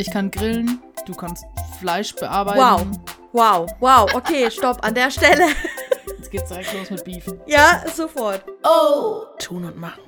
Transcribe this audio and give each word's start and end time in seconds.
Ich 0.00 0.10
kann 0.10 0.30
grillen, 0.30 0.80
du 1.04 1.12
kannst 1.12 1.44
Fleisch 1.78 2.14
bearbeiten. 2.14 2.58
Wow. 2.58 3.66
Wow, 3.68 3.70
wow, 3.80 4.14
okay, 4.14 4.50
stopp, 4.50 4.82
an 4.82 4.94
der 4.94 5.10
Stelle. 5.10 5.48
Jetzt 6.16 6.30
geht's 6.30 6.48
direkt 6.48 6.72
los 6.72 6.88
mit 6.88 7.04
Beef. 7.04 7.26
Ja, 7.44 7.84
sofort. 7.94 8.42
Oh! 8.62 9.26
Tun 9.38 9.66
und 9.66 9.76
machen. 9.76 10.00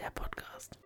Der 0.00 0.08
Podcast. 0.08 0.78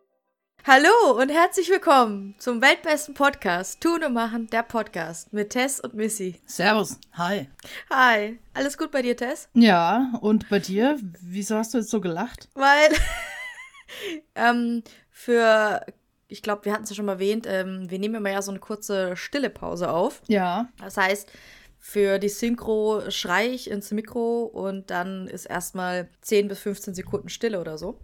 Hallo 0.67 1.17
und 1.17 1.29
herzlich 1.29 1.71
willkommen 1.71 2.35
zum 2.41 2.61
weltbesten 2.61 3.15
Podcast 3.15 3.81
Tun 3.81 4.03
und 4.03 4.15
Machen, 4.15 4.49
der 4.49 4.65
Podcast 4.65 5.33
mit 5.33 5.51
Tess 5.51 5.79
und 5.79 5.95
Missy. 5.95 6.41
Servus. 6.45 6.99
Hi. 7.13 7.49
Hi, 7.89 8.41
alles 8.53 8.77
gut 8.77 8.91
bei 8.91 9.03
dir, 9.03 9.17
Tess? 9.17 9.49
Ja, 9.55 10.11
und 10.23 10.49
bei 10.49 10.59
dir? 10.59 10.99
Wieso 11.21 11.55
hast 11.55 11.73
du 11.73 11.79
jetzt 11.79 11.91
so 11.91 12.01
gelacht? 12.01 12.49
Weil 12.55 12.89
ähm, 14.35 14.83
für, 15.09 15.87
ich 16.31 16.43
glaube, 16.43 16.65
wir 16.65 16.73
hatten 16.73 16.85
es 16.85 16.91
ja 16.91 16.97
schon 16.97 17.07
mal 17.07 17.15
erwähnt, 17.15 17.47
ähm, 17.49 17.91
wir 17.91 17.99
nehmen 17.99 18.15
immer 18.15 18.31
ja 18.31 18.43
so 18.43 18.51
eine 18.51 18.61
kurze 18.61 19.17
stille 19.17 19.51
Pause 19.51 19.91
auf. 19.91 20.23
Ja. 20.29 20.69
Das 20.79 20.97
heißt, 20.97 21.31
für 21.79 22.19
die 22.19 22.29
Synchro 22.29 23.11
schreie 23.11 23.49
ich 23.49 23.71
ins 23.71 23.91
Mikro 23.91 24.45
und 24.45 24.91
dann 24.91 25.27
ist 25.27 25.47
erstmal 25.47 26.09
10 26.21 26.49
bis 26.49 26.61
15 26.61 26.95
Sekunden 26.95 27.29
Stille 27.29 27.61
oder 27.61 27.79
so. 27.79 27.99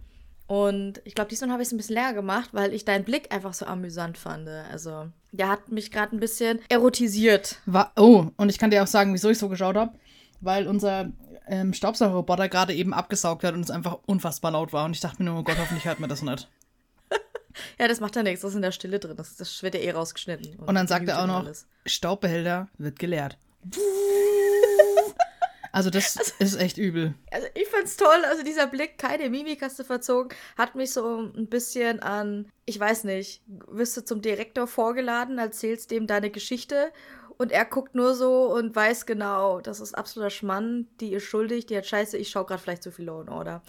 Und 0.47 1.01
ich 1.03 1.13
glaube, 1.13 1.29
diesmal 1.29 1.51
habe 1.51 1.61
ich 1.61 1.67
es 1.67 1.73
ein 1.73 1.77
bisschen 1.77 1.95
leer 1.95 2.13
gemacht, 2.13 2.49
weil 2.53 2.73
ich 2.73 2.85
deinen 2.85 3.03
Blick 3.03 3.33
einfach 3.33 3.53
so 3.53 3.65
amüsant 3.65 4.17
fand. 4.17 4.47
Also, 4.47 5.07
der 5.33 5.49
hat 5.49 5.69
mich 5.69 5.91
gerade 5.91 6.15
ein 6.15 6.21
bisschen 6.21 6.59
erotisiert. 6.69 7.59
Wa 7.65 7.91
oh, 7.97 8.27
und 8.37 8.49
ich 8.49 8.57
kann 8.57 8.71
dir 8.71 8.81
auch 8.81 8.87
sagen, 8.87 9.13
wieso 9.13 9.29
ich 9.29 9.37
so 9.37 9.49
geschaut 9.49 9.75
habe. 9.75 9.93
Weil 10.39 10.67
unser 10.67 11.11
ähm, 11.47 11.73
Staubsaugerroboter 11.73 12.47
gerade 12.47 12.73
eben 12.73 12.93
abgesaugt 12.93 13.43
hat 13.43 13.55
und 13.55 13.61
es 13.61 13.71
einfach 13.71 13.97
unfassbar 14.05 14.51
laut 14.51 14.71
war. 14.71 14.85
Und 14.85 14.95
ich 14.95 15.01
dachte 15.01 15.21
mir 15.21 15.29
nur, 15.29 15.39
oh 15.39 15.43
Gott, 15.43 15.57
hoffentlich 15.59 15.85
hört 15.85 15.99
man 15.99 16.09
das 16.09 16.21
nicht. 16.21 16.47
Ja, 17.79 17.87
das 17.87 17.99
macht 17.99 18.15
ja 18.15 18.23
nichts, 18.23 18.41
das 18.41 18.51
ist 18.51 18.55
in 18.55 18.61
der 18.61 18.71
Stille 18.71 18.99
drin. 18.99 19.15
Das, 19.15 19.35
das 19.35 19.63
wird 19.63 19.75
ja 19.75 19.81
eh 19.81 19.91
rausgeschnitten. 19.91 20.59
Und 20.59 20.75
dann 20.75 20.87
sagt 20.87 21.07
er 21.07 21.21
auch 21.21 21.27
noch, 21.27 21.39
alles. 21.39 21.67
Staubbehälter 21.85 22.67
wird 22.77 22.99
geleert. 22.99 23.37
Also 25.77 25.91
das 25.91 26.15
ist 26.39 26.59
echt 26.59 26.79
übel. 26.79 27.13
Also 27.29 27.45
ich 27.53 27.67
fand's 27.67 27.97
toll, 27.97 28.25
also 28.27 28.41
dieser 28.41 28.65
Blick, 28.65 28.97
keine 28.97 29.29
Mimik 29.29 29.61
hast 29.61 29.77
du 29.77 29.83
verzogen, 29.83 30.35
hat 30.57 30.73
mich 30.73 30.91
so 30.91 31.31
ein 31.35 31.45
bisschen 31.45 31.99
an, 31.99 32.49
ich 32.65 32.79
weiß 32.79 33.03
nicht, 33.03 33.43
wirst 33.67 33.95
du 33.95 34.03
zum 34.03 34.23
Direktor 34.23 34.65
vorgeladen, 34.65 35.37
erzählst 35.37 35.91
dem 35.91 36.07
deine 36.07 36.31
Geschichte 36.31 36.91
und 37.37 37.51
er 37.51 37.65
guckt 37.65 37.93
nur 37.93 38.15
so 38.15 38.51
und 38.51 38.75
weiß 38.75 39.05
genau, 39.05 39.61
das 39.61 39.79
ist 39.79 39.93
absoluter 39.93 40.31
Schmann, 40.31 40.87
die 40.99 41.13
ist 41.13 41.25
schuldig, 41.25 41.67
die 41.67 41.77
hat 41.77 41.85
Scheiße, 41.85 42.17
ich 42.17 42.29
schau 42.29 42.43
gerade 42.43 42.61
vielleicht 42.61 42.81
zu 42.81 42.91
viel 42.91 43.05
Law 43.05 43.19
and 43.21 43.29
Order. 43.29 43.61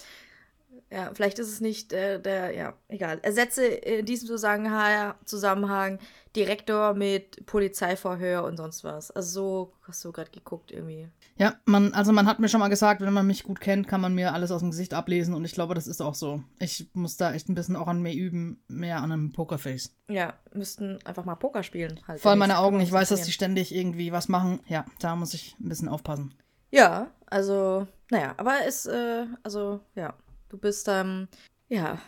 Ja, 0.91 1.11
vielleicht 1.15 1.39
ist 1.39 1.49
es 1.49 1.61
nicht 1.61 1.93
äh, 1.93 2.21
der, 2.21 2.55
ja, 2.55 2.75
egal. 2.89 3.19
Ersetze 3.23 3.67
in 3.67 4.07
diesem 4.07 4.27
Zusammenhang, 4.27 5.15
Zusammenhang 5.25 5.99
Direktor 6.35 6.95
mit 6.95 7.45
Polizeiverhör 7.47 8.45
und 8.45 8.57
sonst 8.57 8.85
was. 8.85 9.11
Also 9.11 9.29
so 9.29 9.73
hast 9.83 10.05
du 10.05 10.13
gerade 10.13 10.31
geguckt 10.31 10.71
irgendwie. 10.71 11.09
Ja, 11.37 11.55
man, 11.65 11.93
also 11.95 12.13
man 12.13 12.27
hat 12.27 12.39
mir 12.39 12.49
schon 12.49 12.61
mal 12.61 12.69
gesagt, 12.69 13.01
wenn 13.01 13.13
man 13.13 13.27
mich 13.27 13.45
gut 13.45 13.61
kennt, 13.61 13.89
kann 13.89 14.01
man 14.01 14.15
mir 14.15 14.33
alles 14.33 14.51
aus 14.51 14.61
dem 14.61 14.71
Gesicht 14.71 14.95
ablesen 14.95 15.35
und 15.35 15.45
ich 15.45 15.53
glaube, 15.53 15.75
das 15.75 15.87
ist 15.87 16.01
auch 16.01 16.15
so. 16.15 16.43
Ich 16.59 16.89
muss 16.95 17.17
da 17.17 17.33
echt 17.33 17.49
ein 17.49 17.55
bisschen 17.55 17.77
auch 17.77 17.89
an 17.89 18.01
mir 18.01 18.15
üben, 18.15 18.63
mehr 18.69 18.99
an 18.99 19.13
einem 19.13 19.33
Pokerface. 19.33 19.95
Ja, 20.09 20.35
müssten 20.55 20.99
einfach 21.05 21.25
mal 21.25 21.35
Poker 21.35 21.63
spielen. 21.63 22.01
Halt 22.07 22.21
Vor 22.21 22.31
allem 22.31 22.39
meine 22.41 22.59
Augen, 22.59 22.81
ich 22.81 22.93
weiß, 22.93 23.11
dass 23.11 23.23
die 23.23 23.33
ständig 23.33 23.75
irgendwie 23.75 24.13
was 24.13 24.29
machen. 24.29 24.61
Ja, 24.69 24.85
da 25.01 25.17
muss 25.17 25.35
ich 25.35 25.57
ein 25.61 25.69
bisschen 25.69 25.89
aufpassen. 25.89 26.35
Ja, 26.71 27.11
also, 27.27 27.87
naja, 28.11 28.35
aber 28.37 28.59
es, 28.67 28.87
äh, 28.87 29.27
also, 29.43 29.81
ja, 29.95 30.15
du 30.49 30.59
bist, 30.59 30.89
ähm, 30.89 31.29
ja, 31.69 31.99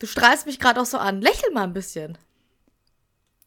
du 0.00 0.06
strahlst 0.06 0.46
mich 0.46 0.58
gerade 0.58 0.80
auch 0.80 0.86
so 0.86 0.98
an. 0.98 1.20
Lächel 1.20 1.50
mal 1.52 1.64
ein 1.64 1.72
bisschen. 1.72 2.18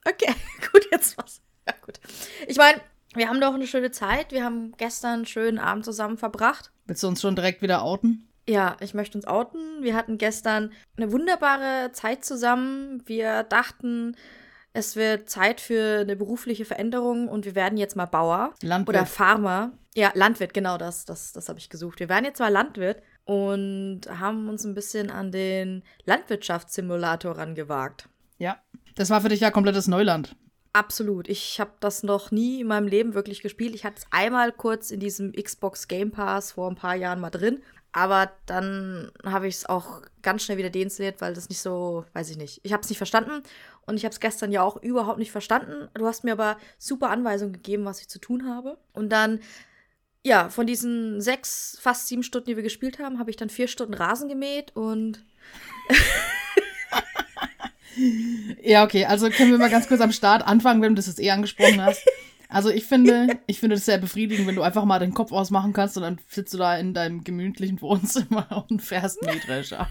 Okay, 0.06 0.34
gut, 0.72 0.88
jetzt 0.92 1.18
was. 1.18 1.42
Ja, 1.68 1.74
gut. 1.84 2.00
Ich 2.48 2.58
meine, 2.58 2.82
wir 3.16 3.30
haben 3.30 3.42
doch 3.42 3.54
eine 3.54 3.68
schöne 3.68 3.92
Zeit. 3.92 4.32
Wir 4.32 4.44
haben 4.44 4.74
gestern 4.78 5.14
einen 5.14 5.26
schönen 5.26 5.60
Abend 5.60 5.86
zusammen 5.86 6.18
verbracht. 6.18 6.72
Willst 6.86 7.02
du 7.04 7.08
uns 7.08 7.22
schon 7.22 7.36
direkt 7.36 7.62
wieder 7.62 7.82
outen? 7.82 8.30
Ja, 8.48 8.78
ich 8.80 8.94
möchte 8.94 9.18
uns 9.18 9.26
outen. 9.26 9.82
Wir 9.82 9.96
hatten 9.96 10.18
gestern 10.20 10.72
eine 10.98 11.12
wunderbare 11.12 11.92
Zeit 11.94 12.24
zusammen. 12.24 13.02
Wir 13.08 13.42
dachten, 13.44 14.16
es 14.74 14.96
wird 14.96 15.30
Zeit 15.30 15.62
für 15.62 16.02
eine 16.02 16.16
berufliche 16.16 16.66
Veränderung 16.66 17.28
und 17.28 17.46
wir 17.46 17.56
werden 17.56 17.78
jetzt 17.78 17.96
mal 17.96 18.06
Bauer 18.06 18.54
Landwirt. 18.62 18.98
oder 18.98 19.06
Farmer. 19.08 19.72
Ja, 19.96 20.12
Landwirt, 20.14 20.54
genau 20.54 20.78
das, 20.78 21.06
das, 21.06 21.32
das 21.32 21.50
habe 21.50 21.58
ich 21.58 21.70
gesucht. 21.70 22.00
Wir 22.00 22.10
werden 22.10 22.26
jetzt 22.26 22.40
mal 22.40 22.52
Landwirt 22.52 23.02
und 23.26 24.02
haben 24.08 24.48
uns 24.50 24.64
ein 24.64 24.74
bisschen 24.74 25.12
an 25.12 25.32
den 25.32 25.84
Landwirtschaftssimulator 26.06 27.38
rangewagt. 27.38 28.08
Ja. 28.38 28.58
Das 28.96 29.10
war 29.10 29.22
für 29.22 29.30
dich 29.30 29.42
ja 29.42 29.52
komplettes 29.52 29.88
Neuland. 29.88 30.36
Absolut. 30.74 31.30
Ich 31.30 31.60
habe 31.60 31.72
das 31.80 32.04
noch 32.04 32.32
nie 32.32 32.62
in 32.62 32.68
meinem 32.68 32.88
Leben 32.88 33.14
wirklich 33.14 33.42
gespielt. 33.42 33.76
Ich 33.76 33.86
hatte 33.86 34.00
es 34.00 34.08
einmal 34.12 34.52
kurz 34.52 34.92
in 34.92 35.00
diesem 35.00 35.32
Xbox 35.32 35.88
Game 35.88 36.12
Pass 36.12 36.52
vor 36.54 36.70
ein 36.70 36.76
paar 36.76 36.96
Jahren 36.96 37.20
mal 37.22 37.30
drin. 37.30 37.62
Aber 37.94 38.30
dann 38.46 39.10
habe 39.24 39.48
ich 39.48 39.56
es 39.56 39.66
auch 39.68 40.02
ganz 40.22 40.44
schnell 40.44 40.58
wieder 40.58 40.70
deinstalliert, 40.70 41.22
weil 41.22 41.34
das 41.34 41.48
nicht 41.48 41.62
so, 41.62 42.04
weiß 42.12 42.30
ich 42.30 42.36
nicht. 42.36 42.60
Ich 42.64 42.74
habe 42.74 42.84
es 42.84 42.90
nicht 42.90 42.98
verstanden 42.98 43.42
und 43.86 43.96
ich 43.96 44.04
habe 44.04 44.12
es 44.12 44.20
gestern 44.20 44.52
ja 44.52 44.64
auch 44.64 44.76
überhaupt 44.84 45.18
nicht 45.18 45.32
verstanden. 45.32 45.88
Du 45.94 46.06
hast 46.06 46.26
mir 46.26 46.34
aber 46.34 46.58
super 46.78 47.10
Anweisungen 47.10 47.54
gegeben, 47.54 47.86
was 47.86 48.02
ich 48.02 48.10
zu 48.10 48.20
tun 48.20 48.50
habe. 48.50 48.78
Und 48.92 49.14
dann, 49.14 49.40
ja, 50.26 50.50
von 50.50 50.66
diesen 50.66 51.22
sechs, 51.22 51.78
fast 51.80 52.08
sieben 52.08 52.24
Stunden, 52.24 52.48
die 52.48 52.56
wir 52.56 52.64
gespielt 52.64 52.98
haben, 52.98 53.20
habe 53.20 53.30
ich 53.30 53.38
dann 53.38 53.52
vier 53.52 53.68
Stunden 53.68 53.94
Rasen 53.94 54.28
gemäht 54.28 54.76
und 54.76 55.24
Ja, 58.64 58.84
okay, 58.84 59.06
also 59.06 59.30
können 59.30 59.52
wir 59.52 59.60
mal 59.60 59.70
ganz 59.70 59.88
kurz 59.88 60.02
am 60.02 60.12
Start 60.12 60.46
anfangen, 60.46 60.82
wenn 60.82 60.90
du 60.90 60.96
das 60.96 61.06
jetzt 61.06 61.22
eh 61.22 61.30
angesprochen 61.30 61.80
hast. 61.80 62.04
Also 62.50 62.72
ich 62.72 62.86
finde, 62.86 63.38
ich 63.48 63.60
finde 63.60 63.76
das 63.76 63.86
sehr 63.86 64.00
befriedigend, 64.00 64.48
wenn 64.48 64.56
du 64.56 64.64
einfach 64.64 64.84
mal 64.84 64.98
den 64.98 65.14
Kopf 65.14 65.32
ausmachen 65.32 65.74
kannst 65.74 65.96
und 65.96 66.04
dann 66.04 66.20
sitzt 66.28 66.56
du 66.56 66.58
da 66.58 66.76
in 66.76 66.96
deinem 66.96 67.24
gemütlichen 67.24 67.80
Wohnzimmer 67.80 68.66
und 68.70 68.82
fährst 68.82 69.22
Mähdrescher. 69.22 69.88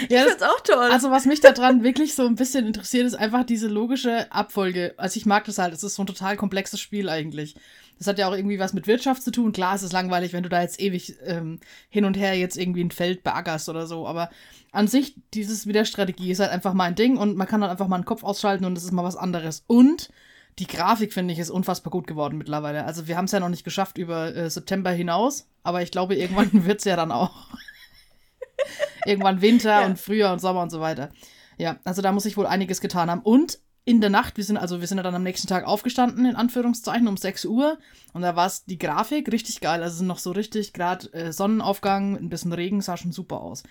ich 0.00 0.08
das, 0.08 0.24
find's 0.24 0.42
auch 0.42 0.60
toll. 0.60 0.90
also 0.90 1.10
was 1.10 1.26
mich 1.26 1.40
daran 1.40 1.82
wirklich 1.82 2.14
so 2.14 2.26
ein 2.26 2.34
bisschen 2.34 2.66
interessiert, 2.66 3.06
ist 3.06 3.14
einfach 3.14 3.44
diese 3.44 3.68
logische 3.68 4.30
Abfolge. 4.32 4.94
Also 4.96 5.18
ich 5.18 5.26
mag 5.26 5.44
das 5.44 5.58
halt, 5.58 5.72
es 5.72 5.82
ist 5.82 5.94
so 5.94 6.02
ein 6.02 6.06
total 6.06 6.36
komplexes 6.36 6.80
Spiel 6.80 7.08
eigentlich. 7.08 7.54
Das 7.98 8.06
hat 8.06 8.18
ja 8.18 8.28
auch 8.28 8.34
irgendwie 8.34 8.58
was 8.58 8.74
mit 8.74 8.86
Wirtschaft 8.86 9.22
zu 9.22 9.30
tun. 9.30 9.52
Klar, 9.52 9.74
es 9.74 9.82
ist 9.82 9.92
langweilig, 9.92 10.32
wenn 10.32 10.42
du 10.42 10.48
da 10.48 10.60
jetzt 10.60 10.80
ewig 10.80 11.16
ähm, 11.24 11.60
hin 11.88 12.04
und 12.04 12.16
her 12.16 12.34
jetzt 12.36 12.56
irgendwie 12.58 12.84
ein 12.84 12.90
Feld 12.90 13.22
beackerst 13.22 13.68
oder 13.68 13.86
so, 13.86 14.06
aber 14.06 14.30
an 14.72 14.86
sich, 14.88 15.16
dieses 15.32 15.66
wieder 15.66 15.84
Strategie 15.86 16.30
ist 16.30 16.40
halt 16.40 16.50
einfach 16.50 16.74
mein 16.74 16.94
Ding 16.94 17.16
und 17.16 17.36
man 17.36 17.46
kann 17.46 17.62
dann 17.62 17.70
einfach 17.70 17.88
mal 17.88 17.96
einen 17.96 18.04
Kopf 18.04 18.22
ausschalten 18.22 18.66
und 18.66 18.76
es 18.76 18.84
ist 18.84 18.92
mal 18.92 19.04
was 19.04 19.16
anderes. 19.16 19.64
Und 19.66 20.10
die 20.58 20.66
Grafik, 20.66 21.12
finde 21.12 21.32
ich, 21.32 21.38
ist 21.38 21.50
unfassbar 21.50 21.90
gut 21.90 22.06
geworden 22.06 22.36
mittlerweile. 22.38 22.84
Also 22.84 23.06
wir 23.06 23.16
haben 23.16 23.24
es 23.26 23.32
ja 23.32 23.40
noch 23.40 23.48
nicht 23.48 23.64
geschafft 23.64 23.96
über 23.98 24.34
äh, 24.34 24.50
September 24.50 24.90
hinaus, 24.90 25.48
aber 25.62 25.80
ich 25.82 25.90
glaube, 25.90 26.14
irgendwann 26.16 26.66
wird 26.66 26.80
es 26.80 26.84
ja 26.84 26.96
dann 26.96 27.12
auch. 27.12 27.32
irgendwann 29.06 29.40
Winter 29.40 29.80
Ja. 29.80 29.86
und 29.86 29.98
Frühjahr 29.98 30.32
und 30.32 30.40
Sommer 30.40 30.62
und 30.62 30.70
so 30.70 30.80
weiter. 30.80 31.10
Ja, 31.58 31.76
also 31.84 32.02
da 32.02 32.12
muss 32.12 32.26
ich 32.26 32.36
wohl 32.36 32.46
einiges 32.46 32.80
getan 32.80 33.10
haben. 33.10 33.22
Und 33.22 33.58
in 33.86 34.00
der 34.00 34.10
Nacht, 34.10 34.36
wir 34.36 34.42
sind 34.42 34.56
also, 34.56 34.80
wir 34.80 34.86
sind 34.88 34.96
ja 34.98 35.04
dann 35.04 35.14
am 35.14 35.22
nächsten 35.22 35.46
Tag 35.46 35.64
aufgestanden, 35.64 36.26
in 36.26 36.34
Anführungszeichen, 36.34 37.06
um 37.06 37.16
6 37.16 37.44
Uhr. 37.44 37.78
Und 38.12 38.22
da 38.22 38.34
war 38.34 38.46
es 38.48 38.64
die 38.64 38.78
Grafik 38.78 39.30
richtig 39.30 39.60
geil. 39.60 39.80
Also 39.80 40.04
noch 40.04 40.18
so 40.18 40.32
richtig, 40.32 40.72
gerade 40.72 41.10
äh, 41.12 41.32
Sonnenaufgang, 41.32 42.16
ein 42.16 42.28
bisschen 42.28 42.52
Regen, 42.52 42.80
sah 42.80 42.96
schon 42.96 43.12
super 43.12 43.40
aus. 43.40 43.62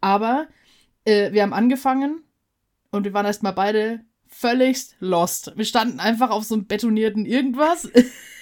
Aber 0.00 0.48
äh, 1.04 1.30
wir 1.32 1.42
haben 1.42 1.52
angefangen 1.52 2.22
und 2.90 3.04
wir 3.04 3.14
waren 3.14 3.24
erstmal 3.24 3.52
beide 3.52 4.00
völligst 4.26 4.96
lost. 4.98 5.52
Wir 5.56 5.64
standen 5.64 6.00
einfach 6.00 6.30
auf 6.30 6.42
so 6.42 6.54
einem 6.56 6.66
betonierten 6.66 7.24
irgendwas. 7.24 7.88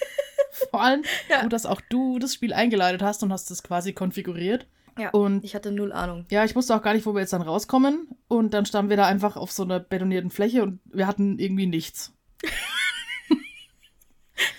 Vor 0.71 0.81
allem, 0.81 1.03
Ja. 1.29 1.43
gut, 1.43 1.53
dass 1.53 1.67
auch 1.67 1.81
du 1.89 2.17
das 2.17 2.33
Spiel 2.33 2.51
eingeleitet 2.51 3.03
hast 3.03 3.21
und 3.21 3.31
hast 3.31 3.51
es 3.51 3.61
quasi 3.61 3.93
konfiguriert. 3.93 4.65
Ja, 4.97 5.09
Und 5.11 5.43
ich 5.43 5.55
hatte 5.55 5.71
null 5.71 5.91
Ahnung. 5.93 6.25
ja, 6.29 6.43
ich 6.43 6.55
wusste 6.55 6.75
auch 6.75 6.81
gar 6.81 6.93
nicht, 6.93 7.05
wo 7.05 7.13
wir 7.13 7.21
jetzt 7.21 7.33
dann 7.33 7.41
rauskommen. 7.41 8.09
Und 8.27 8.53
dann 8.53 8.65
standen 8.65 8.89
wir 8.89 8.97
da 8.97 9.05
einfach 9.05 9.35
auf 9.37 9.51
so 9.51 9.63
einer 9.63 9.79
betonierten 9.79 10.31
Fläche 10.31 10.63
und 10.63 10.79
wir 10.85 11.07
hatten 11.07 11.39
irgendwie 11.39 11.67
nichts. 11.67 12.13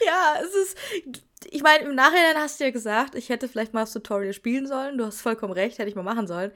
Ja, 0.05 0.35
es 0.43 0.55
ist. 0.55 0.77
Ich 1.51 1.63
meine, 1.63 1.85
im 1.85 1.95
Nachhinein 1.95 2.37
hast 2.37 2.61
du 2.61 2.65
ja 2.65 2.71
gesagt, 2.71 3.15
ich 3.15 3.29
hätte 3.29 3.49
vielleicht 3.49 3.75
mal 3.75 3.81
das 3.81 3.93
Tutorial 3.93 4.33
spielen 4.33 4.67
sollen. 4.67 4.97
Du 4.97 5.05
hast 5.05 5.21
vollkommen 5.21 5.53
recht, 5.53 5.79
hätte 5.79 5.89
ich 5.89 5.97
mal 5.97 6.03
machen 6.05 6.27
sollen. 6.29 6.53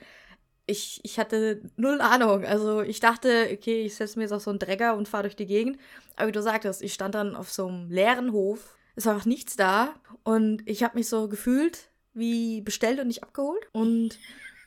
Ich, 0.66 1.00
ich 1.02 1.18
hatte 1.18 1.60
null 1.76 2.00
Ahnung. 2.00 2.44
Also 2.44 2.82
ich 2.82 3.00
dachte, 3.00 3.48
okay, 3.52 3.84
ich 3.84 3.96
setze 3.96 4.18
mir 4.18 4.24
jetzt 4.24 4.32
auf 4.32 4.42
so 4.42 4.50
einen 4.50 4.58
Drecker 4.58 4.96
und 4.96 5.08
fahre 5.08 5.24
durch 5.24 5.36
die 5.36 5.46
Gegend. 5.46 5.78
Aber 6.16 6.28
wie 6.28 6.32
du 6.32 6.42
sagtest, 6.42 6.82
ich 6.82 6.94
stand 6.94 7.14
dann 7.14 7.34
auf 7.36 7.50
so 7.50 7.66
einem 7.66 7.90
leeren 7.90 8.32
Hof. 8.32 8.76
Es 8.94 9.06
war 9.06 9.14
einfach 9.14 9.26
nichts 9.26 9.56
da. 9.56 9.94
Und 10.22 10.62
ich 10.66 10.82
habe 10.82 10.96
mich 10.96 11.08
so 11.08 11.28
gefühlt 11.28 11.90
wie 12.16 12.60
bestellt 12.62 13.00
und 13.00 13.08
nicht 13.08 13.22
abgeholt. 13.22 13.62
Und 13.72 14.18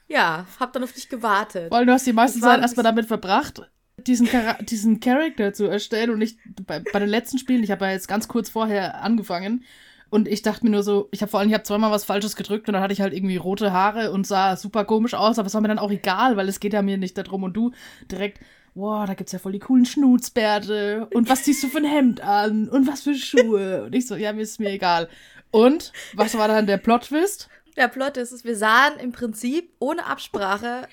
ja, 0.08 0.46
habe 0.60 0.72
dann 0.72 0.84
auf 0.84 0.94
dich 0.94 1.10
gewartet. 1.10 1.72
Weil 1.72 1.86
du 1.86 1.92
hast 1.92 2.08
die 2.08 2.14
meiste 2.14 2.40
Das 2.40 2.48
war 2.48 2.56
Zeit 2.56 2.62
erstmal 2.62 2.84
damit 2.84 3.06
verbracht, 3.06 3.70
diesen, 4.08 4.28
Chara 4.28 4.54
diesen 4.62 5.00
Charakter 5.00 5.54
zu 5.54 5.66
erstellen. 5.66 6.12
Und 6.12 6.22
ich, 6.22 6.38
bei, 6.66 6.80
bei 6.80 7.00
den 7.00 7.10
letzten 7.10 7.38
Spielen, 7.38 7.64
ich 7.64 7.72
habe 7.72 7.86
ja 7.86 7.92
jetzt 7.92 8.08
ganz 8.08 8.28
kurz 8.28 8.50
vorher 8.50 9.02
angefangen. 9.02 9.64
Und 10.10 10.28
ich 10.28 10.42
dachte 10.42 10.66
mir 10.66 10.72
nur 10.72 10.82
so, 10.82 11.08
ich 11.12 11.22
habe 11.22 11.30
vor 11.30 11.40
allem, 11.40 11.50
ich 11.50 11.54
habe 11.54 11.64
zweimal 11.64 11.92
was 11.92 12.04
Falsches 12.04 12.36
gedrückt 12.36 12.68
und 12.68 12.74
dann 12.74 12.82
hatte 12.82 12.94
ich 12.94 13.02
halt 13.02 13.14
irgendwie 13.14 13.38
rote 13.38 13.72
Haare 13.72 14.12
und 14.12 14.26
sah 14.26 14.56
super 14.56 14.84
komisch 14.84 15.14
aus, 15.14 15.38
aber 15.38 15.46
es 15.46 15.54
war 15.54 15.62
mir 15.62 15.68
dann 15.68 15.78
auch 15.78 15.92
egal, 15.92 16.36
weil 16.36 16.50
es 16.50 16.60
geht 16.60 16.74
ja 16.74 16.82
mir 16.82 16.98
nicht 16.98 17.16
darum 17.16 17.44
und 17.44 17.54
du 17.54 17.74
direkt 18.10 18.40
wow, 18.76 19.06
da 19.06 19.14
gibt's 19.14 19.32
ja 19.32 19.40
voll 19.40 19.52
die 19.52 19.60
coolen 19.60 19.86
Schnutzbärte 19.86 21.08
und 21.14 21.30
was 21.30 21.44
ziehst 21.44 21.64
du 21.64 21.68
für 21.68 21.80
ein 21.80 21.86
Hemd 21.86 22.22
an 22.22 22.70
und 22.70 22.88
was 22.88 23.02
für 23.02 23.16
Schuhe? 23.16 23.84
Und 23.84 23.96
ich 23.96 24.08
so, 24.08 24.16
ja, 24.16 24.34
mir 24.34 24.42
ist 24.42 24.60
mir 24.60 24.72
egal. 24.72 25.10
Und 25.52 25.92
was 26.14 26.38
war 26.38 26.48
dann 26.48 26.68
der 26.68 26.78
Plot-Twist? 26.78 27.50
Der 27.76 27.88
Plot 27.88 28.18
ist 28.18 28.44
wir 28.44 28.56
sahen 28.58 29.00
im 29.00 29.12
Prinzip 29.12 29.74
ohne 29.80 30.06
Absprache 30.06 30.88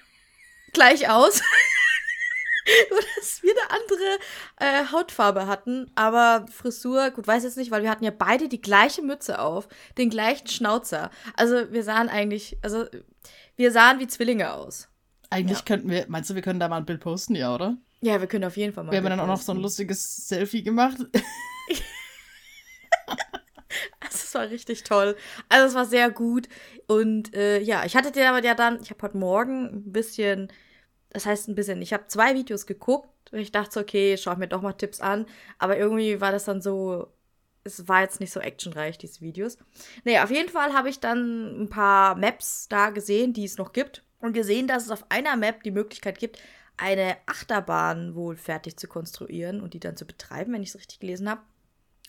gleich 0.72 1.08
aus. 1.08 1.40
Nur, 2.90 3.00
dass 3.16 3.42
wir 3.42 3.52
eine 3.52 3.80
andere 3.80 4.18
äh, 4.56 4.92
Hautfarbe 4.92 5.46
hatten. 5.46 5.90
Aber 5.94 6.46
Frisur, 6.50 7.10
gut, 7.10 7.26
weiß 7.26 7.44
jetzt 7.44 7.56
nicht, 7.56 7.70
weil 7.70 7.82
wir 7.82 7.90
hatten 7.90 8.04
ja 8.04 8.10
beide 8.10 8.48
die 8.48 8.60
gleiche 8.60 9.02
Mütze 9.02 9.38
auf, 9.38 9.68
den 9.98 10.10
gleichen 10.10 10.48
Schnauzer. 10.48 11.10
Also 11.36 11.72
wir 11.72 11.84
sahen 11.84 12.08
eigentlich, 12.08 12.58
also 12.62 12.86
wir 13.56 13.70
sahen 13.70 14.00
wie 14.00 14.08
Zwillinge 14.08 14.52
aus. 14.52 14.88
Eigentlich 15.30 15.58
ja. 15.58 15.64
könnten 15.64 15.90
wir, 15.90 16.06
meinst 16.08 16.30
du, 16.30 16.34
wir 16.34 16.42
können 16.42 16.60
da 16.60 16.68
mal 16.68 16.78
ein 16.78 16.86
Bild 16.86 17.00
posten, 17.00 17.34
ja, 17.34 17.54
oder? 17.54 17.76
Ja, 18.00 18.20
wir 18.20 18.28
können 18.28 18.44
auf 18.44 18.56
jeden 18.56 18.72
Fall 18.72 18.84
mal. 18.84 18.92
Wir 18.92 18.98
haben 18.98 19.06
dann 19.06 19.20
auch 19.20 19.26
noch 19.26 19.40
so 19.40 19.52
ein 19.52 19.58
lustiges 19.58 20.28
Selfie 20.28 20.62
gemacht. 20.62 20.98
Das 24.00 24.34
war 24.34 24.48
richtig 24.50 24.84
toll. 24.84 25.16
Also 25.48 25.66
es 25.66 25.74
war 25.74 25.84
sehr 25.84 26.10
gut. 26.10 26.48
Und 26.86 27.34
äh, 27.34 27.60
ja, 27.60 27.84
ich 27.84 27.96
hatte 27.96 28.12
dir 28.12 28.28
aber 28.28 28.44
ja 28.44 28.54
dann, 28.54 28.80
ich 28.80 28.90
habe 28.90 29.02
heute 29.02 29.16
Morgen 29.16 29.66
ein 29.66 29.92
bisschen, 29.92 30.52
das 31.10 31.26
heißt 31.26 31.48
ein 31.48 31.54
bisschen, 31.54 31.82
ich 31.82 31.92
habe 31.92 32.06
zwei 32.06 32.34
Videos 32.34 32.66
geguckt 32.66 33.32
und 33.32 33.38
ich 33.38 33.52
dachte, 33.52 33.80
okay, 33.80 34.16
schau 34.16 34.36
mir 34.36 34.48
doch 34.48 34.62
mal 34.62 34.72
Tipps 34.72 35.00
an. 35.00 35.26
Aber 35.58 35.76
irgendwie 35.76 36.20
war 36.20 36.32
das 36.32 36.44
dann 36.44 36.60
so, 36.62 37.12
es 37.64 37.88
war 37.88 38.02
jetzt 38.02 38.20
nicht 38.20 38.32
so 38.32 38.40
actionreich, 38.40 38.98
diese 38.98 39.20
Videos. 39.20 39.58
Naja, 40.04 40.24
auf 40.24 40.30
jeden 40.30 40.48
Fall 40.48 40.72
habe 40.72 40.88
ich 40.88 41.00
dann 41.00 41.62
ein 41.62 41.68
paar 41.68 42.14
Maps 42.16 42.68
da 42.68 42.90
gesehen, 42.90 43.32
die 43.32 43.44
es 43.44 43.58
noch 43.58 43.72
gibt. 43.72 44.02
Und 44.18 44.32
gesehen, 44.32 44.66
dass 44.66 44.84
es 44.84 44.90
auf 44.90 45.04
einer 45.10 45.36
Map 45.36 45.62
die 45.62 45.70
Möglichkeit 45.70 46.18
gibt, 46.18 46.40
eine 46.78 47.16
Achterbahn 47.26 48.14
wohl 48.14 48.36
fertig 48.36 48.78
zu 48.78 48.88
konstruieren 48.88 49.60
und 49.60 49.74
die 49.74 49.80
dann 49.80 49.96
zu 49.96 50.06
betreiben, 50.06 50.52
wenn 50.52 50.62
ich 50.62 50.70
es 50.70 50.76
richtig 50.76 51.00
gelesen 51.00 51.28
habe. 51.28 51.42